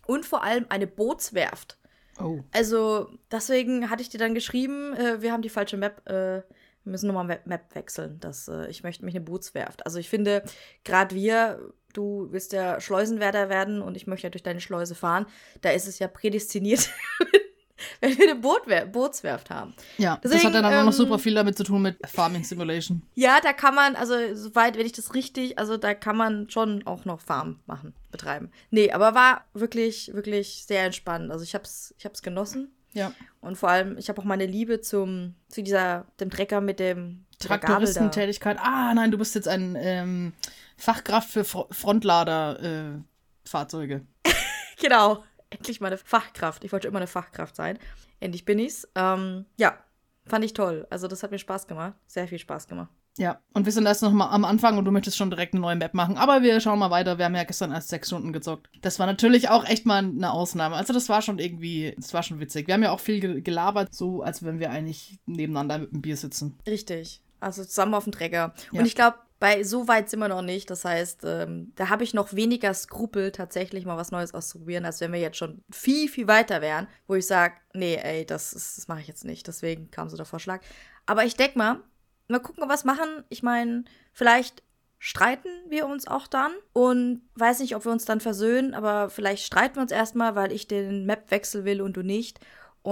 Und 0.07 0.25
vor 0.25 0.43
allem 0.43 0.65
eine 0.69 0.87
Bootswerft. 0.87 1.77
Oh. 2.19 2.39
Also, 2.51 3.09
deswegen 3.31 3.89
hatte 3.89 4.01
ich 4.01 4.09
dir 4.09 4.17
dann 4.17 4.33
geschrieben, 4.33 4.93
äh, 4.93 5.21
wir 5.21 5.31
haben 5.31 5.41
die 5.41 5.49
falsche 5.49 5.77
Map, 5.77 6.01
äh, 6.09 6.41
wir 6.83 6.91
müssen 6.91 7.07
nochmal 7.07 7.25
Map, 7.25 7.45
Map 7.45 7.75
wechseln. 7.75 8.19
Das, 8.19 8.47
äh, 8.47 8.67
ich 8.69 8.83
möchte 8.83 9.05
mich 9.05 9.15
eine 9.15 9.23
Bootswerft. 9.23 9.85
Also, 9.85 9.99
ich 9.99 10.09
finde, 10.09 10.43
gerade 10.83 11.15
wir, 11.15 11.59
du 11.93 12.31
wirst 12.31 12.53
ja 12.53 12.81
Schleusenwärter 12.81 13.49
werden 13.49 13.81
und 13.81 13.95
ich 13.95 14.07
möchte 14.07 14.27
ja 14.27 14.31
durch 14.31 14.43
deine 14.43 14.61
Schleuse 14.61 14.95
fahren. 14.95 15.27
Da 15.61 15.69
ist 15.71 15.87
es 15.87 15.99
ja 15.99 16.07
prädestiniert, 16.07 16.89
wenn 18.01 18.17
wir 18.17 18.31
eine 18.31 18.39
Bootwer 18.39 18.85
Bootswerft 18.85 19.49
haben. 19.49 19.73
Ja, 19.97 20.19
Deswegen, 20.23 20.43
das 20.43 20.53
hat 20.53 20.63
dann 20.63 20.71
ähm, 20.71 20.79
auch 20.79 20.85
noch 20.85 20.93
super 20.93 21.19
viel 21.19 21.35
damit 21.35 21.57
zu 21.57 21.63
tun 21.63 21.81
mit 21.81 21.97
Farming 22.07 22.43
Simulation. 22.43 23.03
Ja, 23.15 23.39
da 23.41 23.53
kann 23.53 23.75
man, 23.75 23.95
also 23.95 24.15
soweit, 24.33 24.77
wenn 24.77 24.85
ich 24.85 24.93
das 24.93 25.13
richtig, 25.13 25.59
also 25.59 25.77
da 25.77 25.93
kann 25.93 26.17
man 26.17 26.49
schon 26.49 26.85
auch 26.87 27.05
noch 27.05 27.19
Farm 27.21 27.59
machen, 27.65 27.93
betreiben. 28.17 28.51
Nee, 28.69 28.91
aber 28.91 29.15
war 29.15 29.45
wirklich, 29.53 30.13
wirklich 30.13 30.65
sehr 30.65 30.83
entspannend. 30.83 31.31
Also 31.31 31.43
ich 31.43 31.55
hab's, 31.55 31.95
ich 31.97 32.05
hab's 32.05 32.21
genossen. 32.21 32.71
Ja. 32.93 33.11
Und 33.41 33.57
vor 33.57 33.69
allem, 33.69 33.97
ich 33.97 34.07
habe 34.09 34.21
auch 34.21 34.25
meine 34.25 34.45
Liebe 34.45 34.81
zum, 34.81 35.33
zu 35.49 35.63
dieser, 35.63 36.05
dem 36.19 36.29
Trecker 36.29 36.61
mit 36.61 36.79
dem 36.79 37.25
Traktoristentätigkeit. 37.39 38.59
Ah, 38.59 38.93
nein, 38.93 39.09
du 39.11 39.17
bist 39.17 39.33
jetzt 39.35 39.47
ein 39.47 39.75
ähm, 39.79 40.33
Fachkraft 40.77 41.29
für 41.29 41.43
Fr 41.43 41.67
Frontlader-Fahrzeuge. 41.69 44.05
Äh, 44.23 44.31
genau 44.81 45.23
endlich 45.49 45.81
mal 45.81 45.87
eine 45.87 45.97
Fachkraft. 45.97 46.63
Ich 46.63 46.71
wollte 46.71 46.87
immer 46.87 46.99
eine 46.99 47.07
Fachkraft 47.07 47.55
sein. 47.55 47.79
Endlich 48.19 48.45
bin 48.45 48.59
ich's. 48.59 48.87
Ähm, 48.95 49.45
ja, 49.57 49.77
fand 50.25 50.45
ich 50.45 50.53
toll. 50.53 50.87
Also 50.89 51.07
das 51.07 51.23
hat 51.23 51.31
mir 51.31 51.39
Spaß 51.39 51.67
gemacht. 51.67 51.95
Sehr 52.07 52.27
viel 52.27 52.39
Spaß 52.39 52.67
gemacht. 52.67 52.91
Ja, 53.17 53.39
und 53.53 53.65
wir 53.65 53.71
sind 53.71 53.85
erst 53.85 54.03
noch 54.03 54.11
mal 54.11 54.29
am 54.29 54.45
Anfang 54.45 54.77
und 54.77 54.85
du 54.85 54.91
möchtest 54.91 55.17
schon 55.17 55.29
direkt 55.29 55.53
eine 55.53 55.61
neue 55.61 55.75
Map 55.75 55.93
machen. 55.93 56.17
Aber 56.17 56.43
wir 56.43 56.59
schauen 56.59 56.79
mal 56.79 56.91
weiter. 56.91 57.17
Wir 57.17 57.25
haben 57.25 57.35
ja 57.35 57.43
gestern 57.43 57.71
erst 57.71 57.89
sechs 57.89 58.07
Stunden 58.07 58.31
gezockt. 58.31 58.69
Das 58.81 58.99
war 58.99 59.07
natürlich 59.07 59.49
auch 59.49 59.65
echt 59.65 59.85
mal 59.85 60.03
eine 60.03 60.31
Ausnahme. 60.31 60.75
Also 60.75 60.93
das 60.93 61.09
war 61.09 61.21
schon 61.21 61.39
irgendwie, 61.39 61.95
das 61.97 62.13
war 62.13 62.23
schon 62.23 62.39
witzig. 62.39 62.67
Wir 62.67 62.75
haben 62.75 62.83
ja 62.83 62.91
auch 62.91 62.99
viel 62.99 63.41
gelabert, 63.41 63.93
so 63.93 64.21
als 64.21 64.43
wenn 64.43 64.59
wir 64.59 64.69
eigentlich 64.69 65.19
nebeneinander 65.25 65.79
mit 65.79 65.91
dem 65.91 66.01
Bier 66.01 66.17
sitzen. 66.17 66.57
Richtig. 66.67 67.21
Also 67.39 67.63
zusammen 67.63 67.95
auf 67.95 68.03
dem 68.03 68.13
Träger. 68.13 68.53
Ja. 68.71 68.79
Und 68.79 68.85
ich 68.85 68.95
glaube, 68.95 69.17
bei 69.39 69.63
so 69.63 69.87
weit 69.87 70.09
sind 70.09 70.19
wir 70.19 70.27
noch 70.27 70.41
nicht. 70.41 70.69
Das 70.69 70.85
heißt, 70.85 71.21
ähm, 71.25 71.71
da 71.75 71.89
habe 71.89 72.03
ich 72.03 72.13
noch 72.13 72.33
weniger 72.33 72.73
Skrupel, 72.73 73.31
tatsächlich 73.31 73.85
mal 73.85 73.97
was 73.97 74.11
Neues 74.11 74.33
auszuprobieren, 74.33 74.85
als 74.85 74.99
wenn 75.01 75.11
wir 75.11 75.19
jetzt 75.19 75.37
schon 75.37 75.61
viel, 75.71 76.07
viel 76.07 76.27
weiter 76.27 76.61
wären, 76.61 76.87
wo 77.07 77.15
ich 77.15 77.27
sage, 77.27 77.55
nee, 77.73 77.95
ey, 77.95 78.25
das, 78.25 78.51
das 78.51 78.87
mache 78.87 79.01
ich 79.01 79.07
jetzt 79.07 79.25
nicht. 79.25 79.47
Deswegen 79.47 79.91
kam 79.91 80.09
so 80.09 80.17
der 80.17 80.25
Vorschlag. 80.25 80.61
Aber 81.05 81.23
ich 81.23 81.35
denke 81.35 81.57
mal, 81.57 81.81
mal 82.27 82.39
gucken, 82.39 82.63
was 82.67 82.85
machen. 82.85 83.23
Ich 83.29 83.43
meine, 83.43 83.85
vielleicht 84.13 84.63
streiten 84.99 85.49
wir 85.69 85.87
uns 85.87 86.07
auch 86.07 86.27
dann 86.27 86.51
und 86.73 87.21
weiß 87.35 87.59
nicht, 87.59 87.75
ob 87.75 87.85
wir 87.85 87.91
uns 87.91 88.05
dann 88.05 88.19
versöhnen, 88.19 88.73
aber 88.73 89.09
vielleicht 89.09 89.45
streiten 89.45 89.75
wir 89.75 89.83
uns 89.83 89.91
erstmal, 89.91 90.35
weil 90.35 90.51
ich 90.51 90.67
den 90.67 91.05
Map 91.05 91.29
wechseln 91.29 91.65
will 91.65 91.81
und 91.81 91.95
du 91.97 92.01
nicht 92.01 92.39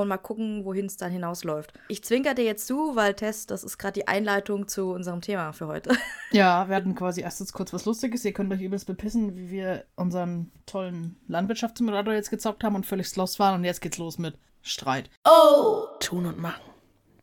und 0.02 0.08
mal 0.10 0.18
gucken, 0.18 0.66
wohin 0.66 0.88
es 0.88 0.98
dann 0.98 1.12
hinausläuft. 1.12 1.74
Ich 1.88 2.04
zwinker 2.04 2.34
dir 2.34 2.44
jetzt 2.44 2.68
zu, 2.68 2.96
weil 2.96 3.14
Tess, 3.14 3.46
das 3.46 3.64
ist 3.64 3.78
gerade 3.78 3.94
die 3.94 4.08
Einleitung 4.08 4.68
zu 4.68 4.92
unserem 4.92 5.22
Thema 5.22 5.54
für 5.54 5.68
heute. 5.68 5.96
Ja, 6.32 6.68
wir 6.68 6.76
hatten 6.76 6.96
quasi 6.96 7.22
erstens 7.22 7.54
kurz 7.54 7.72
was 7.72 7.86
Lustiges. 7.86 8.26
Ihr 8.26 8.34
könnt 8.34 8.52
euch 8.52 8.60
übelst 8.60 8.88
bepissen, 8.88 9.38
wie 9.38 9.52
wir 9.52 9.86
unseren 9.96 10.52
tollen 10.66 11.16
Landwirtschaftssimulator 11.30 12.14
jetzt 12.14 12.30
gezockt 12.30 12.66
haben 12.66 12.76
und 12.76 12.86
völlig 12.86 13.16
lost 13.16 13.40
waren. 13.40 13.56
Und 13.56 13.64
jetzt 13.64 13.80
geht's 13.80 13.98
los 13.98 14.18
mit 14.18 14.38
Streit. 14.62 15.10
Oh! 15.24 15.86
Tun 16.02 16.26
und 16.26 16.38
machen. 16.38 16.64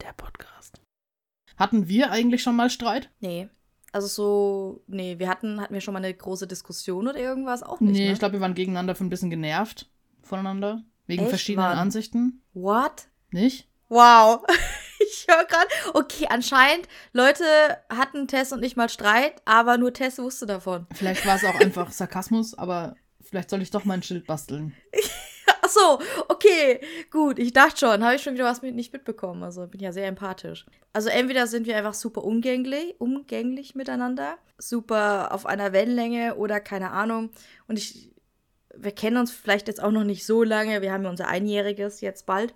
Der 0.00 0.14
Podcast. 0.14 0.81
Hatten 1.56 1.88
wir 1.88 2.10
eigentlich 2.10 2.42
schon 2.42 2.56
mal 2.56 2.70
Streit? 2.70 3.10
Nee. 3.20 3.48
Also 3.92 4.06
so, 4.06 4.84
nee, 4.86 5.18
wir 5.18 5.28
hatten, 5.28 5.60
hatten 5.60 5.74
wir 5.74 5.82
schon 5.82 5.92
mal 5.92 5.98
eine 5.98 6.14
große 6.14 6.46
Diskussion 6.46 7.08
oder 7.08 7.18
irgendwas 7.18 7.62
auch 7.62 7.80
nicht. 7.80 7.92
Nee, 7.92 8.06
ne? 8.06 8.12
ich 8.12 8.18
glaube, 8.18 8.34
wir 8.34 8.40
waren 8.40 8.54
gegeneinander 8.54 8.94
für 8.94 9.04
ein 9.04 9.10
bisschen 9.10 9.30
genervt 9.30 9.90
voneinander. 10.22 10.82
Wegen 11.06 11.22
Echt, 11.22 11.30
verschiedenen 11.30 11.68
Mann? 11.68 11.78
Ansichten. 11.78 12.42
What? 12.54 13.08
Nicht? 13.30 13.68
Wow. 13.88 14.42
Ich 15.04 15.26
höre 15.28 15.44
gerade, 15.44 15.68
okay, 15.94 16.26
anscheinend, 16.30 16.86
Leute 17.12 17.44
hatten 17.88 18.28
Tess 18.28 18.52
und 18.52 18.62
ich 18.62 18.76
mal 18.76 18.88
Streit, 18.88 19.42
aber 19.44 19.76
nur 19.76 19.92
Tess 19.92 20.18
wusste 20.18 20.46
davon. 20.46 20.86
Vielleicht 20.94 21.26
war 21.26 21.34
es 21.34 21.44
auch 21.44 21.54
einfach 21.60 21.90
Sarkasmus, 21.90 22.54
aber 22.54 22.94
vielleicht 23.20 23.50
soll 23.50 23.62
ich 23.62 23.72
doch 23.72 23.84
mal 23.84 23.94
ein 23.94 24.04
Schild 24.04 24.28
basteln. 24.28 24.74
Ach 25.64 25.68
so, 25.68 26.00
okay, 26.28 26.80
gut. 27.10 27.38
Ich 27.38 27.52
dachte 27.52 27.78
schon, 27.78 28.04
habe 28.04 28.16
ich 28.16 28.22
schon 28.22 28.34
wieder 28.34 28.44
was 28.44 28.62
mit, 28.62 28.74
nicht 28.74 28.92
mitbekommen. 28.92 29.42
Also 29.42 29.66
bin 29.66 29.80
ja 29.80 29.92
sehr 29.92 30.08
empathisch. 30.08 30.66
Also 30.92 31.08
entweder 31.08 31.46
sind 31.46 31.66
wir 31.66 31.76
einfach 31.76 31.94
super 31.94 32.24
umgänglich, 32.24 32.96
umgänglich 32.98 33.74
miteinander, 33.74 34.36
super 34.58 35.32
auf 35.32 35.46
einer 35.46 35.72
Wellenlänge 35.72 36.34
oder 36.34 36.60
keine 36.60 36.90
Ahnung. 36.90 37.30
Und 37.68 37.78
ich 37.78 38.12
wir 38.76 38.92
kennen 38.92 39.16
uns 39.16 39.30
vielleicht 39.30 39.68
jetzt 39.68 39.82
auch 39.82 39.90
noch 39.90 40.04
nicht 40.04 40.26
so 40.26 40.42
lange. 40.42 40.82
Wir 40.82 40.92
haben 40.92 41.04
ja 41.04 41.10
unser 41.10 41.28
Einjähriges 41.28 42.00
jetzt 42.00 42.26
bald. 42.26 42.54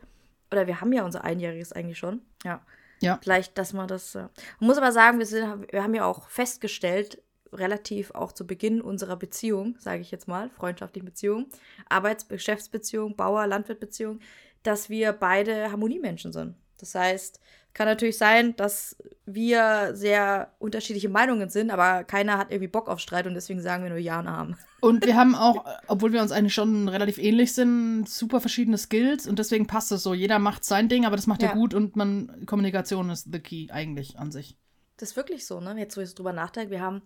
Oder 0.51 0.67
wir 0.67 0.81
haben 0.81 0.93
ja 0.93 1.05
unser 1.05 1.25
Einjähriges 1.25 1.73
eigentlich 1.73 1.99
schon. 1.99 2.23
Ja. 2.45 2.63
Ja. 3.01 3.19
Vielleicht, 3.23 3.59
dass 3.59 3.73
man 3.73 3.89
das. 3.89 4.15
Äh 4.15 4.29
man 4.59 4.69
muss 4.69 4.79
aber 4.79 4.93
sagen, 4.93 5.19
wir, 5.19 5.27
sind, 5.27 5.71
wir 5.71 5.83
haben 5.83 5.95
ja 5.95 6.05
auch 6.05 6.29
festgestellt, 6.29 7.23
relativ 7.57 8.13
auch 8.13 8.33
zu 8.33 8.47
Beginn 8.47 8.81
unserer 8.81 9.17
Beziehung, 9.17 9.77
sage 9.79 10.01
ich 10.01 10.11
jetzt 10.11 10.29
mal, 10.29 10.51
freundschaftlichen 10.51 11.07
Beziehung, 11.07 11.47
Arbeits-, 11.89 12.29
Geschäftsbeziehung, 12.29 13.17
Bauer-, 13.17 13.47
Landwirtbeziehung, 13.47 14.21
dass 14.63 14.89
wir 14.89 15.13
beide 15.13 15.71
Harmoniemenschen 15.71 16.33
sind. 16.33 16.55
Das 16.79 16.95
heißt, 16.95 17.41
kann 17.77 17.87
natürlich 17.87 18.17
sein, 18.17 18.57
dass 18.57 18.97
wir 19.27 19.91
sehr 19.95 20.53
unterschiedliche 20.59 21.11
Meinungen 21.11 21.51
sind, 21.51 21.71
aber 21.71 22.05
keiner 22.05 22.39
hat 22.39 22.51
irgendwie 22.51 22.69
Bock 22.69 22.89
auf 22.89 23.01
Streit 23.01 23.27
und 23.27 23.35
deswegen 23.35 23.61
sagen 23.61 23.83
wir 23.83 23.91
nur 23.91 23.99
Ja 23.99 24.19
und 24.19 24.29
Arm. 24.29 24.57
Und 24.81 25.05
wir 25.05 25.17
haben 25.17 25.35
auch, 25.35 25.65
obwohl 25.89 26.13
wir 26.13 26.21
uns 26.21 26.31
eigentlich 26.31 26.55
schon 26.55 26.89
relativ 26.89 27.19
ähnlich 27.19 27.55
sind, 27.55 28.09
super 28.09 28.41
verschiedene 28.41 28.79
Skills 28.79 29.27
und 29.27 29.39
deswegen 29.39 29.67
passt 29.67 29.91
es 29.91 30.03
so. 30.03 30.15
Jeder 30.15 30.39
macht 30.39 30.65
sein 30.65 30.89
Ding, 30.89 31.07
aber 31.07 31.17
das 31.17 31.27
macht 31.27 31.43
ja, 31.43 31.49
ja 31.49 31.55
gut 31.55 31.75
und 31.75 31.97
man, 31.97 32.45
Kommunikation 32.47 33.11
ist 33.11 33.33
the 33.33 33.41
key 33.41 33.69
eigentlich 33.71 34.19
an 34.19 34.31
sich. 34.31 34.57
Das 34.99 35.11
ist 35.11 35.17
wirklich 35.17 35.45
so, 35.47 35.61
ne? 35.61 35.75
Jetzt, 35.77 35.97
wo 35.97 36.03
ich 36.03 36.15
drüber 36.15 36.33
nachdenke, 36.33 36.71
wir 36.71 36.83
haben 36.83 37.03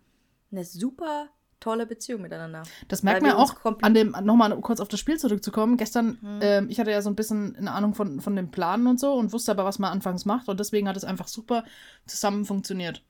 eine 0.50 0.64
super 0.64 1.30
tolle 1.60 1.86
Beziehung 1.86 2.22
miteinander. 2.22 2.62
Das 2.88 3.02
merkt 3.02 3.22
man 3.22 3.32
auch 3.32 3.54
an 3.82 3.94
dem, 3.94 4.16
nochmal 4.22 4.58
kurz 4.60 4.80
auf 4.80 4.88
das 4.88 4.98
Spiel 4.98 5.18
zurückzukommen. 5.18 5.76
Gestern, 5.76 6.18
mhm. 6.20 6.38
ähm, 6.40 6.70
ich 6.70 6.80
hatte 6.80 6.90
ja 6.90 7.02
so 7.02 7.10
ein 7.10 7.16
bisschen 7.16 7.54
eine 7.56 7.72
Ahnung 7.72 7.94
von, 7.94 8.20
von 8.20 8.34
den 8.34 8.50
Planen 8.50 8.86
und 8.86 8.98
so 8.98 9.12
und 9.12 9.32
wusste 9.32 9.52
aber, 9.52 9.64
was 9.64 9.78
man 9.78 9.92
anfangs 9.92 10.24
macht 10.24 10.48
und 10.48 10.58
deswegen 10.58 10.88
hat 10.88 10.96
es 10.96 11.04
einfach 11.04 11.28
super 11.28 11.64
zusammen 12.06 12.44
funktioniert. 12.44 13.04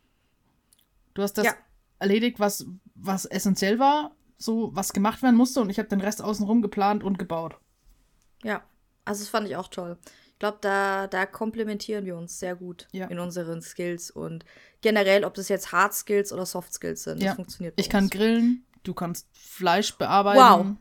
Du 1.14 1.22
hast 1.22 1.34
das 1.34 1.46
ja. 1.46 1.52
erledigt, 2.00 2.40
was, 2.40 2.66
was 2.94 3.24
essentiell 3.24 3.78
war, 3.78 4.12
so 4.36 4.74
was 4.74 4.92
gemacht 4.92 5.22
werden 5.22 5.36
musste 5.36 5.60
und 5.60 5.70
ich 5.70 5.78
habe 5.78 5.88
den 5.88 6.00
Rest 6.00 6.20
außenrum 6.20 6.60
geplant 6.60 7.04
und 7.04 7.18
gebaut. 7.18 7.56
Ja, 8.42 8.62
also 9.04 9.22
das 9.22 9.28
fand 9.28 9.46
ich 9.48 9.56
auch 9.56 9.68
toll. 9.68 9.96
Ich 10.40 10.42
glaube, 10.42 10.56
da, 10.62 11.06
da 11.06 11.26
komplementieren 11.26 12.06
wir 12.06 12.16
uns 12.16 12.40
sehr 12.40 12.56
gut 12.56 12.88
ja. 12.92 13.08
in 13.08 13.18
unseren 13.18 13.60
Skills 13.60 14.10
und 14.10 14.46
generell, 14.80 15.26
ob 15.26 15.34
das 15.34 15.50
jetzt 15.50 15.70
Hard 15.70 15.92
Skills 15.92 16.32
oder 16.32 16.46
Soft 16.46 16.72
Skills 16.72 17.02
sind. 17.02 17.20
Ja. 17.20 17.26
Das 17.28 17.36
funktioniert. 17.36 17.74
Ich 17.76 17.90
kann 17.90 18.08
grillen, 18.08 18.64
du 18.82 18.94
kannst 18.94 19.28
Fleisch 19.34 19.98
bearbeiten. 19.98 20.78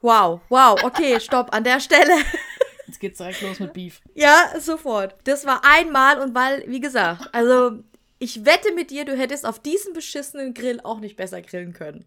Wow. 0.00 0.40
Wow, 0.40 0.40
wow, 0.48 0.82
okay, 0.82 1.20
stopp, 1.20 1.54
an 1.54 1.62
der 1.62 1.78
Stelle. 1.78 2.12
Jetzt 2.88 2.98
geht's 2.98 3.18
direkt 3.18 3.40
los 3.42 3.60
mit 3.60 3.72
Beef. 3.72 4.00
Ja, 4.14 4.54
sofort. 4.58 5.14
Das 5.22 5.46
war 5.46 5.62
einmal 5.64 6.18
und 6.18 6.34
weil, 6.34 6.64
wie 6.66 6.80
gesagt, 6.80 7.32
also 7.32 7.78
Ich 8.18 8.44
wette 8.44 8.74
mit 8.74 8.90
dir, 8.90 9.04
du 9.04 9.16
hättest 9.16 9.46
auf 9.46 9.60
diesem 9.60 9.92
beschissenen 9.92 10.54
Grill 10.54 10.80
auch 10.82 10.98
nicht 10.98 11.14
besser 11.14 11.40
grillen 11.40 11.72
können. 11.72 12.04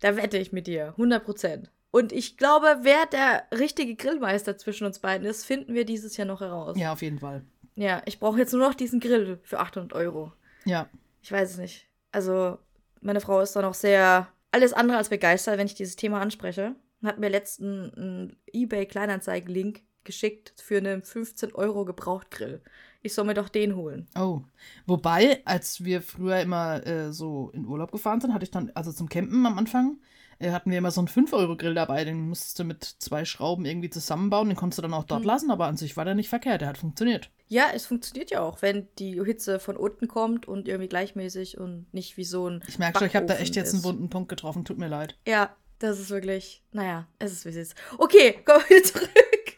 Da 0.00 0.16
wette 0.16 0.36
ich 0.36 0.52
mit 0.52 0.66
dir. 0.66 0.88
100 0.88 1.24
Prozent. 1.24 1.70
Und 1.90 2.12
ich 2.12 2.36
glaube, 2.36 2.78
wer 2.82 3.06
der 3.06 3.44
richtige 3.56 3.94
Grillmeister 3.94 4.58
zwischen 4.58 4.86
uns 4.86 4.98
beiden 4.98 5.26
ist, 5.26 5.44
finden 5.44 5.74
wir 5.74 5.84
dieses 5.84 6.16
Jahr 6.16 6.26
noch 6.26 6.40
heraus. 6.40 6.76
Ja, 6.78 6.92
auf 6.92 7.02
jeden 7.02 7.18
Fall. 7.18 7.44
Ja, 7.74 8.02
ich 8.06 8.18
brauche 8.18 8.38
jetzt 8.38 8.52
nur 8.52 8.66
noch 8.66 8.74
diesen 8.74 9.00
Grill 9.00 9.38
für 9.42 9.60
800 9.60 9.92
Euro. 9.92 10.32
Ja. 10.64 10.88
Ich 11.22 11.32
weiß 11.32 11.52
es 11.52 11.58
nicht. 11.58 11.86
Also, 12.12 12.58
meine 13.00 13.20
Frau 13.20 13.40
ist 13.40 13.54
da 13.54 13.62
noch 13.62 13.74
sehr 13.74 14.28
alles 14.50 14.72
andere 14.72 14.96
als 14.96 15.10
begeistert, 15.10 15.58
wenn 15.58 15.66
ich 15.66 15.74
dieses 15.74 15.96
Thema 15.96 16.20
anspreche. 16.20 16.74
Hat 17.02 17.18
mir 17.18 17.28
letzten 17.28 17.92
einen 17.94 18.36
eBay-Kleinanzeigen-Link 18.52 19.82
geschickt 20.04 20.54
für 20.56 20.78
einen 20.78 21.02
15 21.02 21.54
Euro 21.54 21.84
Gebrauchtgrill. 21.84 22.62
Ich 23.02 23.12
soll 23.14 23.26
mir 23.26 23.34
doch 23.34 23.48
den 23.48 23.76
holen. 23.76 24.08
Oh. 24.18 24.42
Wobei, 24.86 25.42
als 25.44 25.84
wir 25.84 26.00
früher 26.00 26.40
immer 26.40 26.84
äh, 26.86 27.12
so 27.12 27.50
in 27.52 27.66
Urlaub 27.66 27.92
gefahren 27.92 28.20
sind, 28.20 28.32
hatte 28.32 28.44
ich 28.44 28.50
dann, 28.50 28.70
also 28.74 28.92
zum 28.92 29.08
Campen 29.08 29.44
am 29.44 29.58
Anfang, 29.58 29.98
hatten 30.40 30.70
wir 30.70 30.78
immer 30.78 30.90
so 30.90 31.00
einen 31.00 31.08
5-Euro-Grill 31.08 31.74
dabei. 31.74 32.04
Den 32.04 32.28
musstest 32.28 32.58
du 32.58 32.64
mit 32.64 32.84
zwei 32.84 33.24
Schrauben 33.24 33.64
irgendwie 33.64 33.90
zusammenbauen. 33.90 34.48
Den 34.48 34.56
konntest 34.56 34.78
du 34.78 34.82
dann 34.82 34.94
auch 34.94 35.04
dort 35.04 35.22
mhm. 35.22 35.26
lassen, 35.26 35.50
aber 35.50 35.66
an 35.66 35.76
sich 35.76 35.96
war 35.96 36.04
der 36.04 36.14
nicht 36.14 36.28
verkehrt. 36.28 36.60
Der 36.60 36.68
hat 36.68 36.78
funktioniert. 36.78 37.30
Ja, 37.48 37.66
es 37.74 37.86
funktioniert 37.86 38.30
ja 38.30 38.42
auch, 38.42 38.60
wenn 38.62 38.88
die 38.98 39.22
Hitze 39.24 39.60
von 39.60 39.76
unten 39.76 40.08
kommt 40.08 40.46
und 40.46 40.68
irgendwie 40.68 40.88
gleichmäßig 40.88 41.58
und 41.58 41.86
nicht 41.92 42.16
wie 42.16 42.24
so 42.24 42.48
ein. 42.48 42.62
Ich 42.68 42.78
merke 42.78 42.98
schon, 42.98 43.08
ich 43.08 43.16
habe 43.16 43.26
da 43.26 43.36
echt 43.36 43.56
jetzt 43.56 43.68
ist. 43.68 43.74
einen 43.74 43.84
wunden 43.84 44.10
Punkt 44.10 44.28
getroffen. 44.28 44.64
Tut 44.64 44.78
mir 44.78 44.88
leid. 44.88 45.16
Ja, 45.26 45.54
das 45.78 45.98
ist 46.00 46.10
wirklich. 46.10 46.62
Naja, 46.72 47.06
es 47.18 47.32
ist 47.32 47.44
wie 47.44 47.50
es 47.50 47.56
ist. 47.56 47.74
Okay, 47.98 48.34
kommen 48.44 48.64
wir 48.68 48.82
zurück 48.82 49.10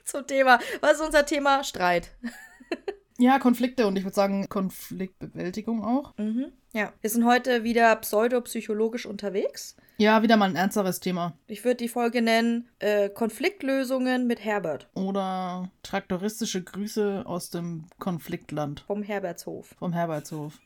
zum 0.05 0.27
Thema. 0.27 0.59
Was 0.81 0.95
ist 0.95 1.07
unser 1.07 1.27
Thema? 1.27 1.65
Streit. 1.65 2.11
Ja, 3.21 3.41
Konflikte 3.41 3.89
und 3.89 3.97
ich 3.97 4.05
würde 4.05 4.15
sagen 4.15 4.49
Konfliktbewältigung 4.49 5.85
auch. 5.85 6.17
Mhm. 6.19 6.53
Ja, 6.73 6.93
wir 7.01 7.09
sind 7.09 7.25
heute 7.25 7.65
wieder 7.65 7.97
pseudopsychologisch 7.97 9.07
unterwegs. 9.07 9.77
Ja, 9.97 10.23
wieder 10.23 10.37
mal 10.37 10.51
ein 10.51 10.57
ernsteres 10.57 11.01
Thema. 11.01 11.33
Ich 11.49 11.65
würde 11.65 11.77
die 11.77 11.89
Folge 11.89 12.23
nennen 12.23 12.69
äh, 12.79 13.09
Konfliktlösungen 13.09 14.27
mit 14.27 14.45
Herbert. 14.45 14.89
Oder 14.95 15.71
traktoristische 15.83 16.63
Grüße 16.63 17.25
aus 17.27 17.51
dem 17.51 17.87
Konfliktland. 17.99 18.85
Vom 18.87 19.03
Herbertshof. 19.03 19.75
Vom 19.79 19.93
Herbertshof. 19.93 20.61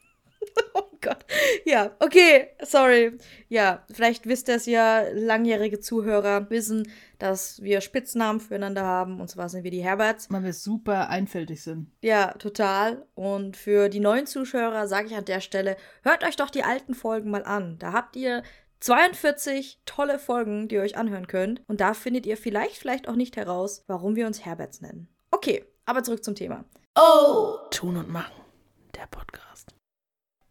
Gott. 1.03 1.25
Ja, 1.65 1.91
okay, 2.01 2.49
sorry. 2.63 3.19
Ja, 3.49 3.85
vielleicht 3.93 4.27
wisst 4.27 4.49
ihr 4.49 4.57
es 4.57 4.67
ja, 4.67 5.03
langjährige 5.13 5.81
Zuhörer 5.81 6.49
wissen, 6.51 6.91
dass 7.19 7.61
wir 7.63 7.81
Spitznamen 7.81 8.41
füreinander 8.41 8.85
haben. 8.85 9.21
Und 9.21 9.29
zwar 9.29 9.49
sind 9.49 9.65
wir 9.65 9.71
die 9.71 9.83
Herberts. 9.83 10.29
Weil 10.31 10.45
wir 10.45 10.53
super 10.53 11.09
einfältig 11.09 11.63
sind. 11.63 11.91
Ja, 12.01 12.33
total. 12.33 13.07
Und 13.15 13.57
für 13.57 13.89
die 13.89 14.01
neuen 14.01 14.27
Zuschauer 14.27 14.87
sage 14.89 15.09
ich 15.09 15.17
an 15.17 15.25
der 15.25 15.41
Stelle, 15.41 15.77
hört 16.03 16.25
euch 16.25 16.37
doch 16.37 16.51
die 16.51 16.65
alten 16.65 16.95
Folgen 16.95 17.31
mal 17.31 17.45
an. 17.45 17.79
Da 17.79 17.93
habt 17.93 18.17
ihr 18.17 18.43
42 18.81 19.81
tolle 19.87 20.19
Folgen, 20.19 20.69
die 20.69 20.75
ihr 20.77 20.83
euch 20.83 20.97
anhören 20.97 21.27
könnt. 21.27 21.63
Und 21.69 21.81
da 21.81 21.95
findet 21.95 22.27
ihr 22.27 22.37
vielleicht, 22.37 22.77
vielleicht 22.77 23.09
auch 23.09 23.17
nicht 23.17 23.37
heraus, 23.37 23.85
warum 23.87 24.17
wir 24.17 24.27
uns 24.27 24.45
Herberts 24.45 24.81
nennen. 24.81 25.09
Okay, 25.31 25.65
aber 25.87 26.03
zurück 26.03 26.25
zum 26.25 26.35
Thema. 26.35 26.65
Oh! 26.97 27.59
Tun 27.71 27.97
und 27.97 28.09
machen. 28.09 28.35
Der 28.95 29.07
Podcast. 29.07 29.75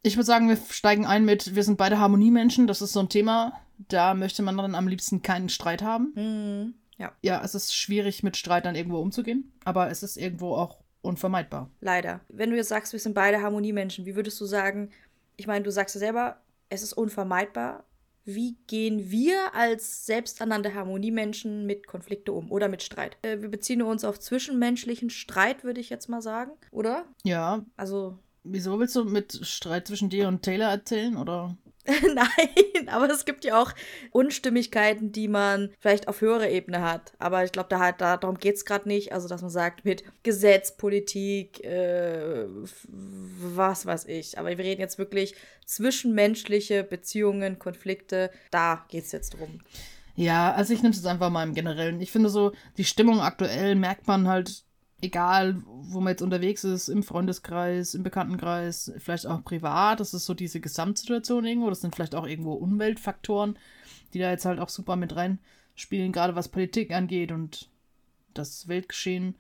Ich 0.04 0.16
würde 0.16 0.26
sagen, 0.26 0.50
wir 0.50 0.58
steigen 0.70 1.06
ein 1.06 1.26
mit, 1.26 1.56
wir 1.56 1.64
sind 1.64 1.78
beide 1.78 2.00
Harmoniemenschen. 2.00 2.68
Das 2.68 2.82
ist 2.82 2.94
so 2.94 3.00
ein 3.00 3.10
Thema, 3.10 3.54
da 3.78 4.14
möchte 4.14 4.42
man 4.42 4.58
dann 4.58 4.76
am 4.76 4.88
liebsten 4.88 5.22
keinen 5.22 5.50
Streit 5.50 5.84
haben. 5.84 6.14
Mhm. 6.16 6.74
Ja. 6.98 7.12
Ja, 7.22 7.42
es 7.44 7.56
ist 7.56 7.76
schwierig, 7.76 8.22
mit 8.24 8.38
Streit 8.38 8.66
dann 8.66 8.76
irgendwo 8.76 9.00
umzugehen, 9.00 9.52
aber 9.66 9.90
es 9.90 10.04
ist 10.04 10.18
irgendwo 10.18 10.56
auch 10.56 10.80
unvermeidbar. 11.02 11.70
Leider. 11.80 12.22
Wenn 12.30 12.52
du 12.52 12.56
jetzt 12.56 12.70
sagst, 12.70 12.94
wir 12.94 13.00
sind 13.00 13.16
beide 13.16 13.42
Harmoniemenschen, 13.42 14.06
wie 14.06 14.16
würdest 14.16 14.40
du 14.40 14.46
sagen, 14.46 14.92
ich 15.36 15.48
meine, 15.48 15.64
du 15.64 15.72
sagst 15.72 15.96
ja 15.96 16.00
selber, 16.00 16.38
es 16.70 16.84
ist 16.84 16.94
unvermeidbar. 16.94 17.86
Wie 18.24 18.56
gehen 18.68 19.10
wir 19.10 19.56
als 19.56 20.06
selbsternannte 20.06 20.76
Harmoniemenschen 20.76 21.66
mit 21.66 21.88
Konflikte 21.88 22.34
um 22.34 22.52
oder 22.52 22.70
mit 22.70 22.84
Streit? 22.84 23.18
Äh, 23.24 23.42
wir 23.42 23.50
beziehen 23.50 23.82
uns 23.82 24.04
auf 24.04 24.20
zwischenmenschlichen 24.20 25.10
Streit, 25.10 25.64
würde 25.64 25.82
ich 25.82 25.90
jetzt 25.90 26.08
mal 26.08 26.22
sagen, 26.22 26.52
oder? 26.70 27.06
Ja. 27.24 27.66
Also 27.78 28.20
Wieso 28.44 28.80
willst 28.80 28.96
du 28.96 29.06
mit 29.06 29.46
Streit 29.46 29.88
zwischen 29.88 30.10
dir 30.10 30.28
und 30.28 30.42
Taylor 30.42 30.70
erzählen, 30.70 31.16
oder? 31.16 31.58
Nein, 31.88 32.90
aber 32.90 33.10
es 33.10 33.26
gibt 33.26 33.44
ja 33.44 33.60
auch 33.60 33.74
Unstimmigkeiten, 34.12 35.12
die 35.12 35.28
man 35.28 35.72
vielleicht 35.80 36.08
auf 36.08 36.22
höherer 36.22 36.50
Ebene 36.50 36.82
hat. 36.82 37.14
Aber 37.18 37.44
ich 37.44 37.52
glaube, 37.52 37.70
da 37.70 37.80
halt, 37.80 38.02
da, 38.02 38.18
darum 38.18 38.38
geht 38.38 38.56
es 38.56 38.66
gerade 38.66 38.88
nicht. 38.88 39.14
Also, 39.14 39.28
dass 39.28 39.42
man 39.42 39.50
sagt, 39.50 39.84
mit 39.84 40.04
Gesetz, 40.22 40.78
Politik, 40.78 41.64
äh, 41.64 42.46
was 42.88 43.86
weiß 43.86 44.06
ich. 44.06 44.38
Aber 44.38 44.50
wir 44.50 44.60
reden 44.60 44.82
jetzt 44.82 45.00
wirklich 45.00 45.36
zwischenmenschliche 45.66 46.84
Beziehungen, 46.84 47.58
Konflikte. 47.58 48.30
Da 48.52 48.86
geht 48.90 49.06
es 49.06 49.12
jetzt 49.12 49.40
drum. 49.40 49.60
Ja, 50.16 50.54
also 50.54 50.74
ich 50.74 50.84
nehme 50.84 50.92
es 50.92 50.98
jetzt 50.98 51.08
einfach 51.08 51.32
mal 51.32 51.48
im 51.48 51.56
Generellen. 51.56 52.00
Ich 52.00 52.12
finde 52.12 52.30
so, 52.30 52.52
die 52.78 52.84
Stimmung 52.84 53.22
aktuell 53.22 53.76
merkt 53.76 54.08
man 54.08 54.28
halt 54.28 54.66
egal, 55.02 55.62
wo 55.66 56.00
man 56.00 56.12
jetzt 56.12 56.22
unterwegs 56.22 56.64
ist, 56.64 56.88
im 56.88 57.04
Freundeskreis, 57.04 57.94
im 57.94 58.04
Bekanntenkreis, 58.04 58.94
vielleicht 58.98 59.26
auch 59.28 59.44
privat, 59.44 60.00
das 60.00 60.14
ist 60.14 60.26
so 60.26 60.34
diese 60.34 60.60
Gesamtsituation 60.60 61.46
irgendwo, 61.46 61.70
das 61.70 61.82
sind 61.82 61.96
vielleicht 61.96 62.16
auch 62.16 62.28
irgendwo 62.28 62.54
Umweltfaktoren, 62.54 63.58
die 64.14 64.20
da 64.20 64.30
jetzt 64.30 64.46
halt 64.46 64.60
auch 64.60 64.70
super 64.70 64.96
mit 64.96 65.16
reinspielen, 65.16 66.12
gerade 66.12 66.36
was 66.36 66.50
Politik 66.50 66.92
angeht 66.92 67.32
und 67.32 67.70
das 68.34 68.68
Weltgeschehen. 68.68 69.36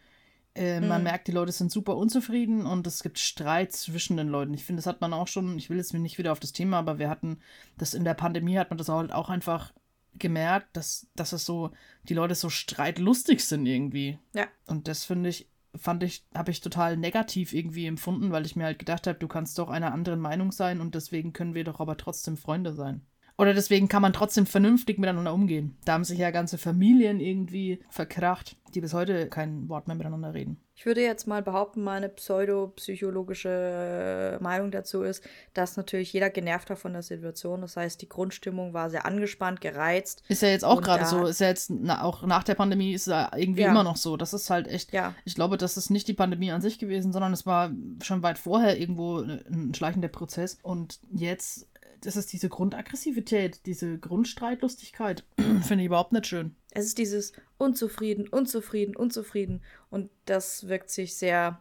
Äh, 0.54 0.82
mhm. 0.82 0.88
Man 0.88 1.04
merkt, 1.04 1.28
die 1.28 1.32
Leute 1.32 1.52
sind 1.52 1.72
super 1.72 1.96
unzufrieden 1.96 2.66
und 2.66 2.86
es 2.86 3.04
gibt 3.04 3.20
Streit 3.20 3.72
zwischen 3.72 4.18
den 4.18 4.28
Leuten. 4.28 4.54
Ich 4.54 4.66
finde, 4.66 4.80
das 4.80 4.88
hat 4.88 5.00
man 5.00 5.14
auch 5.14 5.28
schon, 5.28 5.58
ich 5.58 5.70
will 5.70 5.78
jetzt 5.78 5.94
nicht 5.94 6.18
wieder 6.18 6.32
auf 6.32 6.40
das 6.42 6.52
Thema, 6.52 6.80
aber 6.80 7.00
wir 7.00 7.10
hatten 7.10 7.40
das 7.78 7.94
in 7.94 8.04
der 8.04 8.16
Pandemie, 8.16 8.58
hat 8.58 8.70
man 8.70 8.78
das 8.78 8.90
halt 8.90 9.14
auch 9.14 9.30
einfach 9.30 9.72
gemerkt, 10.16 10.76
dass, 10.76 11.08
dass 11.16 11.34
es 11.34 11.46
so, 11.46 11.72
die 12.04 12.14
Leute 12.14 12.36
so 12.36 12.50
streitlustig 12.50 13.44
sind 13.46 13.66
irgendwie. 13.66 14.20
Ja. 14.34 14.48
Und 14.68 14.88
das 14.88 15.06
finde 15.06 15.30
ich 15.30 15.48
fand 15.76 16.04
ich, 16.04 16.26
habe 16.36 16.52
ich 16.52 16.62
total 16.62 16.98
negativ 16.98 17.54
irgendwie 17.54 17.86
empfunden, 17.86 18.32
weil 18.32 18.46
ich 18.46 18.56
mir 18.56 18.66
halt 18.66 18.80
gedacht 18.80 19.08
habe, 19.08 19.20
du 19.20 19.28
kannst 19.28 19.58
doch 19.58 19.70
einer 19.70 19.94
anderen 19.94 20.20
Meinung 20.20 20.52
sein 20.52 20.82
und 20.82 20.96
deswegen 20.96 21.34
können 21.34 21.56
wir 21.56 21.64
doch 21.64 21.80
aber 21.80 21.98
trotzdem 21.98 22.38
Freunde 22.38 22.74
sein. 22.74 23.02
Oder 23.42 23.56
deswegen 23.56 23.88
kann 23.88 24.04
man 24.04 24.14
trotzdem 24.14 24.46
vernünftig 24.46 25.00
miteinander 25.00 25.34
umgehen. 25.34 25.76
Da 25.84 25.94
haben 25.94 26.04
sich 26.04 26.20
ja 26.20 26.30
ganze 26.30 26.60
Familien 26.60 27.20
irgendwie 27.20 27.80
verkracht, 27.90 28.56
die 28.76 28.82
bis 28.82 28.94
heute 28.94 29.30
kein 29.30 29.68
Wort 29.68 29.88
mehr 29.88 29.96
miteinander 29.96 30.36
reden. 30.36 30.62
Ich 30.76 30.86
würde 30.86 31.02
jetzt 31.02 31.26
mal 31.26 31.42
behaupten, 31.42 31.84
meine 31.84 32.10
pseudopsychologische 32.10 34.38
Meinung 34.42 34.70
dazu 34.70 35.02
ist, 35.02 35.24
dass 35.56 35.76
natürlich 35.76 36.14
jeder 36.14 36.30
genervt 36.30 36.70
war 36.70 36.78
von 36.78 36.94
der 36.94 37.02
Situation. 37.02 37.62
Das 37.62 37.78
heißt, 37.78 38.00
die 38.04 38.10
Grundstimmung 38.10 38.76
war 38.76 38.92
sehr 38.92 39.08
angespannt, 39.08 39.60
gereizt. 39.60 40.22
Ist 40.28 40.44
ja 40.44 40.50
jetzt 40.50 40.66
auch 40.66 40.82
gerade 40.82 41.08
so. 41.08 41.26
Ist 41.26 41.42
ja 41.42 41.48
jetzt 41.48 41.72
na, 41.72 42.04
auch 42.04 42.22
nach 42.24 42.44
der 42.44 42.56
Pandemie 42.56 42.94
ist 42.94 43.08
ja 43.08 43.32
irgendwie 43.36 43.62
ja. 43.62 43.72
immer 43.72 43.84
noch 43.84 43.98
so. 43.98 44.18
Das 44.18 44.34
ist 44.34 44.52
halt 44.52 44.68
echt. 44.68 44.94
Ja. 44.94 45.16
Ich 45.26 45.34
glaube, 45.34 45.58
das 45.58 45.78
ist 45.78 45.90
nicht 45.90 46.08
die 46.08 46.14
Pandemie 46.14 46.52
an 46.52 46.62
sich 46.62 46.78
gewesen, 46.78 47.12
sondern 47.12 47.34
es 47.34 47.48
war 47.48 47.72
schon 48.04 48.22
weit 48.22 48.38
vorher 48.38 48.80
irgendwo 48.80 49.20
ein 49.20 49.74
schleichender 49.76 50.10
Prozess. 50.10 50.60
Und 50.62 51.00
jetzt 51.12 51.71
das 52.02 52.16
ist 52.16 52.34
diese 52.34 52.50
Grundaggressivität, 52.50 53.66
diese 53.66 53.98
Grundstreitlustigkeit. 53.98 55.24
Finde 55.38 55.84
ich 55.84 55.86
überhaupt 55.86 56.12
nicht 56.12 56.28
schön. 56.28 56.56
Es 56.72 56.86
ist 56.86 56.98
dieses 56.98 57.34
unzufrieden, 57.58 58.28
unzufrieden, 58.28 58.96
unzufrieden. 58.96 59.62
Und 59.90 60.10
das 60.26 60.68
wirkt 60.68 60.90
sich 60.90 61.16
sehr, 61.16 61.60